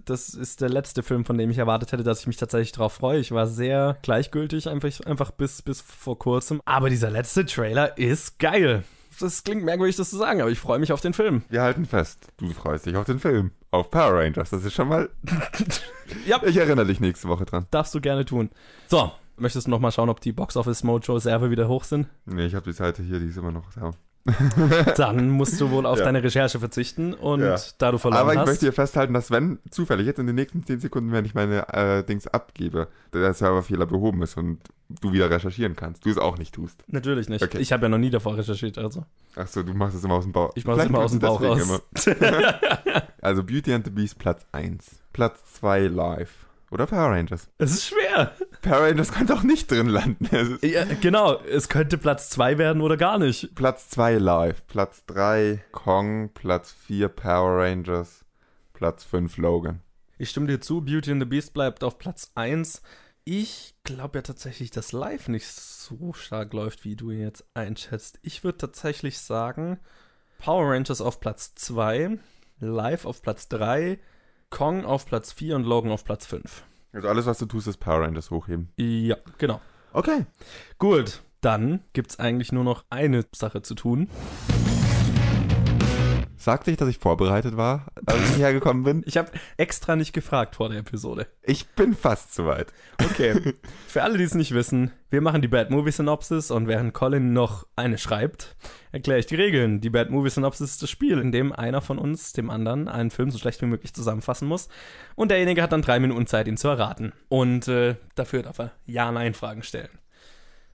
das 0.05 0.31
ist 0.31 0.61
der 0.61 0.69
letzte 0.69 1.03
Film, 1.03 1.25
von 1.25 1.39
dem 1.39 1.51
ich 1.51 1.59
erwartet 1.59 1.93
hätte, 1.93 2.03
dass 2.03 2.21
ich 2.21 2.27
mich 2.27 2.37
tatsächlich 2.37 2.73
drauf 2.73 2.95
freue. 2.95 3.19
Ich 3.21 3.33
war 3.33 3.47
sehr 3.47 3.97
gleichgültig, 4.03 4.69
einfach, 4.69 5.01
einfach 5.07 5.31
bis, 5.31 5.63
bis 5.63 5.81
vor 5.81 6.19
kurzem. 6.19 6.61
Aber 6.65 6.91
dieser 6.91 7.11
letzte 7.11 7.47
Trailer 7.47 7.97
ist 7.99 8.39
geil. 8.39 8.85
Das 9.21 9.45
klingt 9.45 9.65
merkwürdig, 9.65 9.97
das 9.97 10.11
zu 10.11 10.17
sagen, 10.17 10.41
aber 10.41 10.51
ich 10.51 10.59
freue 10.59 10.79
mich 10.79 10.93
auf 10.93 11.01
den 11.01 11.13
Film. 11.13 11.43
Wir 11.49 11.63
halten 11.63 11.85
fest, 11.85 12.29
du 12.39 12.51
freust 12.51 12.87
dich 12.87 12.97
auf 12.97 13.05
den 13.05 13.19
Film. 13.19 13.53
Auf 13.71 13.91
Power 13.91 14.19
Rangers, 14.19 14.51
das 14.51 14.65
ist 14.65 14.75
schon 14.75 14.89
mal. 14.89 15.09
Ja. 16.27 16.43
Ich 16.45 16.59
erinnere 16.59 16.85
dich 16.85 17.01
nächste 17.01 17.27
Woche 17.29 17.47
dran. 17.47 17.67
Darfst 17.71 17.95
du 17.95 18.01
gerne 18.03 18.27
tun. 18.27 18.51
So, 18.89 19.13
möchtest 19.39 19.67
du 19.67 19.71
noch 19.71 19.81
mal 19.81 19.91
schauen, 19.93 20.11
ob 20.11 20.21
die 20.21 20.33
Box 20.33 20.59
Office 20.59 20.85
Mojo 20.85 21.19
Server 21.19 21.51
wieder 21.51 21.69
hoch 21.69 21.85
sind? 21.85 22.07
Nee, 22.27 22.45
ich 22.45 22.55
habe 22.55 22.67
die 22.67 22.77
Seite 22.77 23.03
hier, 23.03 23.19
die 23.19 23.29
ist 23.29 23.39
immer 23.39 23.51
noch 23.51 23.73
da. 23.73 23.93
Dann 24.97 25.31
musst 25.31 25.61
du 25.61 25.71
wohl 25.71 25.85
auf 25.87 25.99
Ja. 25.99 26.05
deine 26.05 26.23
Recherche 26.23 26.59
verzichten 26.61 27.13
und 27.15 27.41
Ja. 27.41 27.57
da 27.79 27.91
du 27.91 27.99
verloren 27.99 28.21
Aber 28.21 28.33
ich 28.33 28.39
hast. 28.39 28.47
möchte 28.47 28.67
hier 28.67 28.73
festhalten, 28.73 29.15
dass 29.15 29.31
wenn 29.31 29.59
zufällig 29.71 30.07
jetzt 30.07 30.19
in 30.19 30.27
den 30.27 30.37
nächsten 30.37 30.65
10 30.65 30.81
Sekunden, 30.81 31.11
wenn 31.13 31.25
ich 31.25 31.35
meine 31.35 31.67
äh, 31.73 32.05
Dings 32.05 32.27
abgebe, 32.29 32.89
der 33.13 33.35
Serverfehler 33.35 33.87
behoben 33.87 34.23
ist 34.23 34.37
und 34.37 34.61
du 35.01 35.13
wieder 35.13 35.31
recherchieren 35.31 35.75
kannst, 35.75 36.05
du 36.07 36.11
es 36.11 36.19
auch 36.19 36.39
nicht 36.39 36.55
tust. 36.55 36.85
Natürlich 36.87 37.29
nicht. 37.29 37.43
Okay. 37.43 37.59
Ich 37.59 37.73
habe 37.73 37.85
ja 37.85 37.89
noch 37.89 37.99
nie 37.99 38.11
davor 38.11 38.37
recherchiert, 38.37 38.79
also. 38.79 39.05
Achso, 39.35 39.63
du 39.63 39.73
machst 39.75 39.97
es 39.97 40.05
immer 40.05 40.15
aus 40.15 40.25
dem 40.25 40.33
Bauch. 40.33 40.53
Ich 40.55 40.65
mache 40.67 40.81
es 40.81 40.87
immer 40.87 40.99
aus 41.01 41.11
dem 41.11 41.21
Bauch 41.21 41.41
raus. 41.43 41.81
Also 43.23 43.45
Beauty 43.45 43.73
and 43.73 43.85
the 43.85 43.91
Beast 43.91 44.19
Platz 44.19 44.45
1. 44.53 44.85
Platz 45.13 45.41
2 45.61 45.83
live. 45.87 46.31
Oder 46.73 46.87
Power 46.87 47.11
Rangers. 47.11 47.49
Es 47.59 47.73
ist 47.73 47.87
schwer. 47.87 48.33
Power 48.63 48.89
Rangers 48.89 49.13
könnte 49.13 49.35
auch 49.35 49.43
nicht 49.43 49.71
drin 49.71 49.89
landen. 49.89 50.29
Ja, 50.63 50.85
genau, 51.01 51.41
es 51.41 51.69
könnte 51.69 51.99
Platz 51.99 52.31
2 52.31 52.59
werden 52.59 52.81
oder 52.81 52.97
gar 52.97 53.19
nicht. 53.19 53.55
Platz 53.57 53.91
2 53.91 54.15
live. 54.15 54.65
Platz 54.69 55.05
3 55.07 55.63
Kong. 55.73 56.31
Platz 56.33 56.73
4 56.87 57.09
Power 57.09 57.61
Rangers. 57.61 58.25
Platz 58.73 59.03
5 59.05 59.37
Logan. 59.37 59.81
Ich 60.17 60.31
stimme 60.31 60.47
dir 60.47 60.61
zu, 60.61 60.81
Beauty 60.81 61.11
and 61.11 61.21
the 61.21 61.27
Beast 61.27 61.53
bleibt 61.55 61.83
auf 61.83 61.99
Platz 61.99 62.31
1. 62.37 62.83
Ich 63.25 63.75
glaube 63.83 64.19
ja 64.19 64.23
tatsächlich, 64.23 64.71
dass 64.71 64.93
live 64.93 65.27
nicht 65.29 65.47
so 65.49 66.13
stark 66.13 66.53
läuft, 66.53 66.85
wie 66.85 66.95
du 66.95 67.11
ihn 67.11 67.21
jetzt 67.21 67.45
einschätzt. 67.55 68.21
Ich 68.23 68.45
würde 68.45 68.59
tatsächlich 68.59 69.19
sagen, 69.19 69.81
Power 70.39 70.73
Rangers 70.73 71.01
auf 71.01 71.19
Platz 71.19 71.55
2, 71.57 72.19
live 72.61 73.05
auf 73.07 73.23
Platz 73.23 73.49
3, 73.49 73.99
Kong 74.51 74.85
auf 74.85 75.07
Platz 75.07 75.33
4 75.33 75.57
und 75.57 75.65
Logan 75.65 75.91
auf 75.91 76.05
Platz 76.05 76.27
5. 76.27 76.65
Also 76.93 77.09
alles, 77.09 77.25
was 77.25 77.39
du 77.39 77.47
tust, 77.47 77.67
ist 77.69 77.79
Power 77.79 78.03
Rangers 78.03 78.31
hochheben. 78.31 78.69
Ja, 78.77 79.17
genau. 79.39 79.61
Okay. 79.95 80.27
Gut, 80.79 81.23
dann 81.41 81.81
gibt 81.95 82.11
es 82.11 82.19
eigentlich 82.19 82.53
nur 82.53 82.65
noch 82.65 82.85
eine 82.91 83.25
Sache 83.35 83.63
zu 83.63 83.75
tun. 83.75 84.09
Sagte 86.43 86.73
ich, 86.73 86.77
dass 86.77 86.89
ich 86.89 86.99
vorbereitet 86.99 87.57
war, 87.57 87.87
als 88.05 88.21
ich 88.21 88.35
hierher 88.35 88.53
gekommen 88.53 88.83
bin? 88.83 89.05
Ich 89.07 89.17
habe 89.17 89.31
extra 89.59 89.95
nicht 89.95 90.13
gefragt 90.13 90.57
vor 90.57 90.71
der 90.71 90.81
Episode. 90.81 91.29
Ich 91.45 91.69
bin 91.69 91.95
fast 91.95 92.35
soweit. 92.35 92.73
Okay. 93.01 93.55
Für 93.87 94.03
alle, 94.03 94.19
die 94.19 94.25
es 94.25 94.35
nicht 94.35 94.53
wissen, 94.53 94.91
wir 95.09 95.21
machen 95.21 95.41
die 95.41 95.47
Bad 95.47 95.71
Movie 95.71 95.93
Synopsis 95.93 96.51
und 96.51 96.67
während 96.67 96.95
Colin 96.95 97.33
noch 97.33 97.69
eine 97.77 97.97
schreibt, 97.97 98.57
erkläre 98.91 99.21
ich 99.21 99.27
die 99.27 99.37
Regeln. 99.37 99.81
Die 99.81 99.91
Bad 99.91 100.11
Movie 100.11 100.31
Synopsis 100.31 100.73
ist 100.73 100.83
das 100.83 100.91
Spiel, 100.91 101.21
in 101.21 101.31
dem 101.31 101.53
einer 101.53 101.81
von 101.81 101.97
uns 101.97 102.33
dem 102.33 102.51
anderen 102.51 102.89
einen 102.89 103.13
Film 103.13 103.31
so 103.31 103.39
schlecht 103.39 103.63
wie 103.63 103.67
möglich 103.67 103.95
zusammenfassen 103.95 104.49
muss 104.49 104.69
und 105.15 105.31
derjenige 105.31 105.63
hat 105.63 105.71
dann 105.71 105.83
drei 105.83 106.01
Minuten 106.01 106.27
Zeit, 106.27 106.49
ihn 106.49 106.57
zu 106.57 106.67
erraten. 106.67 107.13
Und 107.29 107.69
äh, 107.69 107.95
dafür 108.17 108.43
darf 108.43 108.59
er 108.59 108.73
Ja-Nein-Fragen 108.87 109.63
stellen. 109.63 109.91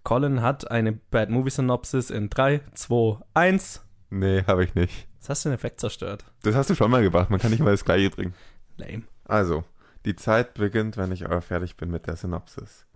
Colin 0.02 0.40
hat 0.40 0.70
eine 0.70 0.92
Bad 0.92 1.28
Movie 1.28 1.50
Synopsis 1.50 2.08
in 2.08 2.30
3, 2.30 2.62
2, 2.72 3.18
1. 3.34 3.84
Nee, 4.08 4.44
habe 4.46 4.64
ich 4.64 4.74
nicht. 4.74 5.08
Was 5.28 5.40
hast 5.40 5.44
du 5.44 5.48
den 5.50 5.56
Effekt 5.56 5.78
zerstört? 5.78 6.24
Das 6.42 6.54
hast 6.54 6.70
du 6.70 6.74
schon 6.74 6.90
mal 6.90 7.02
gemacht. 7.02 7.28
Man 7.28 7.38
kann 7.38 7.50
nicht 7.50 7.60
mal 7.60 7.72
das 7.72 7.84
gleiche 7.84 8.08
bringen. 8.08 8.32
Lame. 8.78 9.02
Also, 9.26 9.62
die 10.06 10.16
Zeit 10.16 10.54
beginnt, 10.54 10.96
wenn 10.96 11.12
ich 11.12 11.26
fertig 11.40 11.76
bin 11.76 11.90
mit 11.90 12.06
der 12.06 12.16
Synopsis. 12.16 12.86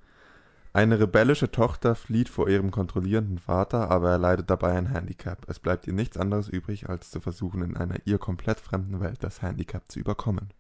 Eine 0.73 0.99
rebellische 0.99 1.51
Tochter 1.51 1.95
flieht 1.95 2.31
vor 2.31 2.49
ihrem 2.49 2.71
kontrollierenden 2.71 3.39
Vater, 3.39 3.91
aber 3.91 4.13
er 4.13 4.17
leidet 4.17 4.49
dabei 4.49 4.73
ein 4.73 4.87
Handicap. 4.87 5.47
Es 5.47 5.59
bleibt 5.59 5.87
ihr 5.87 5.93
nichts 5.93 6.17
anderes 6.17 6.49
übrig, 6.49 6.89
als 6.89 7.11
zu 7.11 7.21
versuchen, 7.21 7.61
in 7.61 7.77
einer 7.77 7.97
ihr 8.07 8.17
komplett 8.17 8.61
fremden 8.61 8.99
Welt 9.01 9.23
das 9.23 9.43
Handicap 9.43 9.93
zu 9.93 10.01
überkommen. 10.01 10.55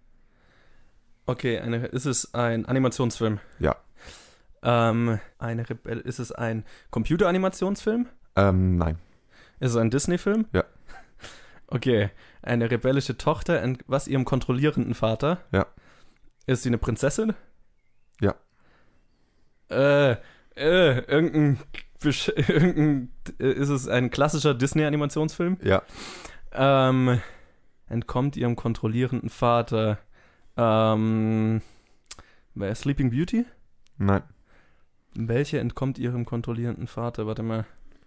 Okay, 1.24 1.58
eine, 1.58 1.86
ist 1.86 2.04
es 2.04 2.34
ein 2.34 2.66
Animationsfilm? 2.66 3.40
Ja. 3.60 3.76
Ähm, 4.62 5.18
eine 5.38 5.70
Rebell 5.70 6.00
ist 6.00 6.18
es 6.18 6.32
ein 6.32 6.66
Computeranimationsfilm? 6.90 8.08
Ähm, 8.36 8.76
nein. 8.76 8.98
Ist 9.58 9.70
es 9.70 9.76
ein 9.76 9.88
Disney-Film? 9.88 10.44
Ja. 10.52 10.64
Okay, 11.74 12.10
eine 12.42 12.70
rebellische 12.70 13.16
Tochter, 13.16 13.62
was 13.86 14.08
ihrem 14.08 14.24
kontrollierenden 14.24 14.94
Vater? 14.94 15.38
Ja. 15.52 15.66
Ist 16.46 16.62
sie 16.64 16.68
eine 16.68 16.78
Prinzessin? 16.78 17.34
Ja. 18.20 18.34
Äh, 19.70 20.16
äh, 20.56 20.98
irgendein, 21.06 21.58
irgendein 22.02 23.12
äh, 23.38 23.52
ist 23.52 23.70
es 23.70 23.88
ein 23.88 24.10
klassischer 24.10 24.54
Disney-Animationsfilm? 24.54 25.58
Ja. 25.62 25.82
Ähm, 26.52 27.20
entkommt 27.88 28.36
ihrem 28.36 28.56
kontrollierenden 28.56 29.30
Vater. 29.30 29.98
Ähm, 30.56 31.62
Sleeping 32.74 33.10
Beauty? 33.10 33.46
Nein. 33.96 34.22
Welche 35.14 35.58
entkommt 35.58 35.98
ihrem 35.98 36.24
kontrollierenden 36.24 36.86
Vater? 36.86 37.26
Warte 37.26 37.42
mal. 37.42 37.66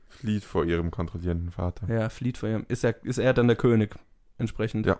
Flieht 0.09 0.43
vor 0.43 0.65
ihrem 0.65 0.91
kontrollierenden 0.91 1.51
Vater. 1.51 1.93
Ja, 1.93 2.09
flieht 2.09 2.37
vor 2.37 2.49
ihrem. 2.49 2.65
Ist 2.67 2.83
er, 2.83 2.95
ist 3.03 3.17
er 3.17 3.33
dann 3.33 3.47
der 3.47 3.57
König? 3.57 3.95
Entsprechend. 4.37 4.85
Ja. 4.85 4.99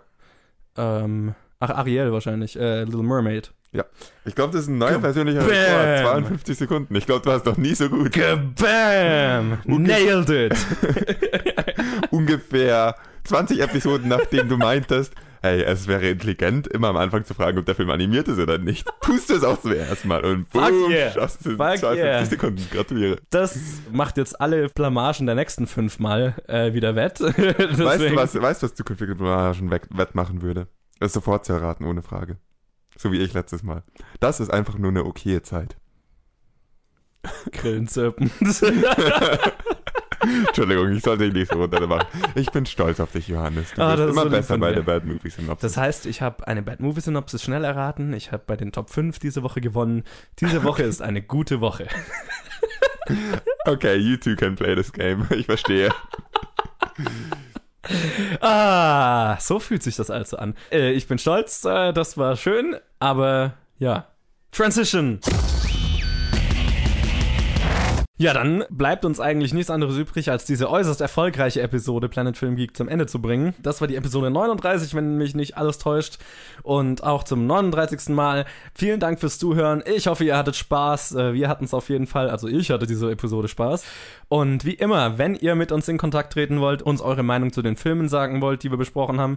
Ähm, 0.76 1.34
ach, 1.58 1.70
Ariel 1.70 2.12
wahrscheinlich. 2.12 2.58
Äh, 2.58 2.84
Little 2.84 3.02
Mermaid. 3.02 3.52
Ich 4.24 4.34
glaube, 4.34 4.52
das 4.52 4.62
ist 4.62 4.68
ein 4.68 4.78
neuer 4.78 4.98
persönlicher 4.98 5.46
Rekord. 5.46 6.22
52 6.22 6.58
Sekunden. 6.58 6.94
Ich 6.94 7.06
glaube, 7.06 7.22
du 7.22 7.32
hast 7.32 7.44
noch 7.44 7.56
nie 7.56 7.74
so 7.74 7.88
gut. 7.88 8.12
Kabam! 8.12 9.58
Nailed 9.66 10.30
it! 10.30 10.56
Ungefähr 12.10 12.96
20 13.24 13.60
Episoden, 13.60 14.08
nachdem 14.08 14.48
du 14.48 14.56
meintest, 14.56 15.12
hey, 15.42 15.62
es 15.62 15.86
wäre 15.86 16.08
intelligent, 16.08 16.66
immer 16.66 16.88
am 16.88 16.96
Anfang 16.96 17.24
zu 17.24 17.34
fragen, 17.34 17.58
ob 17.58 17.66
der 17.66 17.74
Film 17.74 17.90
animiert 17.90 18.28
ist 18.28 18.38
oder 18.38 18.58
nicht. 18.58 18.86
Tust 19.00 19.30
du 19.30 19.34
es 19.34 19.44
auch 19.44 19.60
zuerst 19.60 20.04
mal 20.04 20.24
und 20.24 20.48
boom, 20.50 20.90
yeah. 20.90 21.12
schaffst 21.12 21.44
du 21.44 21.50
in 21.50 21.56
Fuck 21.56 21.78
52 21.78 22.04
yeah. 22.04 22.24
Sekunden. 22.24 22.68
Gratuliere. 22.70 23.18
Das 23.30 23.58
macht 23.92 24.16
jetzt 24.16 24.40
alle 24.40 24.68
Blamagen 24.68 25.26
der 25.26 25.34
nächsten 25.34 25.66
fünfmal 25.66 26.36
äh, 26.48 26.72
wieder 26.72 26.96
wett. 26.96 27.20
Weißt 27.20 27.78
du, 27.78 28.16
was, 28.16 28.34
weißt, 28.40 28.62
du, 28.62 28.66
was 28.66 28.74
zukünftige 28.74 29.14
Blamagen 29.14 29.70
wettmachen 29.70 30.42
würde? 30.42 30.68
Das 30.98 31.12
sofort 31.12 31.44
zu 31.44 31.52
erraten, 31.52 31.84
ohne 31.84 32.02
Frage. 32.02 32.38
So 32.96 33.12
wie 33.12 33.18
ich 33.18 33.34
letztes 33.34 33.62
Mal. 33.62 33.82
Das 34.20 34.40
ist 34.40 34.50
einfach 34.50 34.78
nur 34.78 34.90
eine 34.90 35.04
okaye 35.04 35.42
Zeit. 35.42 35.76
Grillenzirpen. 37.52 38.30
Entschuldigung, 40.20 40.92
ich 40.92 41.02
sollte 41.02 41.24
dich 41.24 41.32
nicht 41.34 41.52
so 41.52 41.58
runter 41.58 41.86
machen. 41.86 42.06
Ich 42.34 42.50
bin 42.50 42.66
stolz 42.66 43.00
auf 43.00 43.12
dich, 43.12 43.28
Johannes. 43.28 43.72
Du 43.74 43.82
Ah, 43.82 43.96
bist 43.96 44.08
immer 44.08 44.22
so 44.22 44.30
besser 44.30 44.58
bei 44.58 44.72
der 44.72 44.82
Bad 44.82 45.04
Movie 45.04 45.30
Synopsis. 45.30 45.60
Das 45.60 45.76
heißt, 45.76 46.06
ich 46.06 46.22
habe 46.22 46.46
eine 46.46 46.62
Bad 46.62 46.80
Movie 46.80 47.00
Synopsis 47.00 47.42
schnell 47.42 47.64
erraten. 47.64 48.12
Ich 48.12 48.32
habe 48.32 48.42
bei 48.46 48.56
den 48.56 48.72
Top 48.72 48.90
5 48.90 49.18
diese 49.18 49.42
Woche 49.42 49.60
gewonnen. 49.60 50.04
Diese 50.40 50.62
Woche 50.64 50.82
ist 50.84 51.02
eine 51.02 51.22
gute 51.22 51.60
Woche. 51.60 51.86
Okay, 53.66 53.96
you 53.96 54.16
two 54.16 54.34
can 54.36 54.56
play 54.56 54.74
this 54.74 54.92
game. 54.92 55.26
Ich 55.30 55.46
verstehe. 55.46 55.90
Ah, 58.40 59.36
so 59.38 59.60
fühlt 59.60 59.82
sich 59.82 59.96
das 59.96 60.10
also 60.10 60.36
an. 60.38 60.54
Äh, 60.72 60.92
ich 60.92 61.06
bin 61.06 61.18
stolz, 61.18 61.64
äh, 61.64 61.92
das 61.92 62.18
war 62.18 62.36
schön, 62.36 62.76
aber 62.98 63.54
ja. 63.78 64.06
Transition. 64.50 65.20
Ja, 68.18 68.32
dann 68.32 68.64
bleibt 68.70 69.04
uns 69.04 69.20
eigentlich 69.20 69.52
nichts 69.52 69.68
anderes 69.70 69.98
übrig, 69.98 70.30
als 70.30 70.46
diese 70.46 70.70
äußerst 70.70 71.02
erfolgreiche 71.02 71.60
Episode 71.60 72.08
Planet 72.08 72.38
Film 72.38 72.56
Geek 72.56 72.74
zum 72.74 72.88
Ende 72.88 73.06
zu 73.06 73.20
bringen. 73.20 73.54
Das 73.58 73.82
war 73.82 73.88
die 73.88 73.96
Episode 73.96 74.30
39, 74.30 74.94
wenn 74.94 75.18
mich 75.18 75.34
nicht 75.34 75.58
alles 75.58 75.76
täuscht. 75.76 76.16
Und 76.62 77.02
auch 77.04 77.24
zum 77.24 77.46
39. 77.46 78.14
Mal. 78.14 78.46
Vielen 78.74 79.00
Dank 79.00 79.20
fürs 79.20 79.38
Zuhören. 79.38 79.82
Ich 79.84 80.06
hoffe, 80.06 80.24
ihr 80.24 80.34
hattet 80.34 80.56
Spaß. 80.56 81.14
Äh, 81.14 81.34
Wir 81.34 81.50
hatten 81.50 81.66
es 81.66 81.74
auf 81.74 81.90
jeden 81.90 82.06
Fall. 82.06 82.30
Also 82.30 82.48
ich 82.48 82.70
hatte 82.70 82.86
diese 82.86 83.10
Episode 83.10 83.48
Spaß. 83.48 83.84
Und 84.28 84.64
wie 84.64 84.74
immer, 84.74 85.18
wenn 85.18 85.34
ihr 85.34 85.54
mit 85.54 85.70
uns 85.70 85.86
in 85.86 85.98
Kontakt 85.98 86.32
treten 86.32 86.60
wollt, 86.60 86.80
uns 86.80 87.02
eure 87.02 87.22
Meinung 87.22 87.52
zu 87.52 87.60
den 87.60 87.76
Filmen 87.76 88.08
sagen 88.08 88.40
wollt, 88.40 88.62
die 88.62 88.70
wir 88.70 88.78
besprochen 88.78 89.20
haben, 89.20 89.36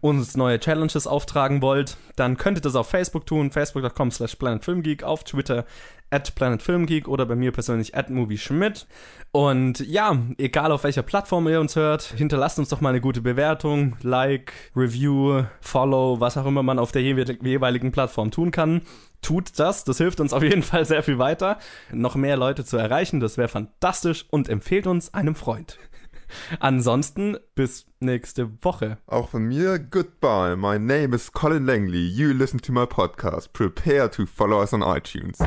uns 0.00 0.36
neue 0.36 0.60
Challenges 0.60 1.08
auftragen 1.08 1.62
wollt, 1.62 1.96
dann 2.14 2.36
könnt 2.36 2.58
ihr 2.58 2.62
das 2.62 2.76
auf 2.76 2.88
Facebook 2.88 3.26
tun, 3.26 3.50
facebook.com 3.50 4.12
slash 4.12 4.36
planetfilmgeek, 4.36 5.02
auf 5.02 5.24
Twitter 5.24 5.66
at 6.10 6.34
planetfilmgeek 6.34 7.08
oder 7.08 7.26
bei 7.26 7.36
mir 7.36 7.52
persönlich 7.52 7.96
at 7.96 8.10
movieschmidt. 8.10 8.86
Und 9.32 9.78
ja, 9.80 10.18
egal 10.38 10.72
auf 10.72 10.82
welcher 10.84 11.02
Plattform 11.02 11.46
ihr 11.48 11.60
uns 11.60 11.76
hört, 11.76 12.02
hinterlasst 12.02 12.58
uns 12.58 12.68
doch 12.68 12.80
mal 12.80 12.88
eine 12.88 13.00
gute 13.00 13.20
Bewertung, 13.20 13.96
Like, 14.02 14.52
Review, 14.74 15.44
Follow, 15.60 16.18
was 16.18 16.36
auch 16.36 16.46
immer 16.46 16.64
man 16.64 16.80
auf 16.80 16.90
der 16.90 17.02
jewe- 17.02 17.38
jeweiligen 17.46 17.92
Plattform 17.92 18.30
tun 18.32 18.50
kann. 18.50 18.82
Tut 19.22 19.58
das, 19.58 19.84
das 19.84 19.98
hilft 19.98 20.18
uns 20.20 20.32
auf 20.32 20.42
jeden 20.42 20.62
Fall 20.62 20.84
sehr 20.84 21.02
viel 21.02 21.18
weiter, 21.18 21.58
noch 21.92 22.16
mehr 22.16 22.36
Leute 22.36 22.64
zu 22.64 22.76
erreichen, 22.76 23.20
das 23.20 23.36
wäre 23.36 23.48
fantastisch 23.48 24.24
und 24.30 24.48
empfehlt 24.48 24.86
uns 24.86 25.12
einem 25.14 25.34
Freund. 25.34 25.78
Ansonsten 26.60 27.36
bis 27.54 27.86
nächste 28.00 28.50
Woche. 28.62 28.98
Auch 29.06 29.28
von 29.30 29.44
mir, 29.44 29.78
goodbye. 29.78 30.56
My 30.56 30.78
name 30.78 31.14
is 31.14 31.32
Colin 31.32 31.66
Langley. 31.66 32.06
You 32.06 32.32
listen 32.32 32.60
to 32.62 32.72
my 32.72 32.86
podcast. 32.86 33.52
Prepare 33.52 34.10
to 34.10 34.26
follow 34.26 34.62
us 34.62 34.72
on 34.72 34.80
iTunes. 34.82 35.38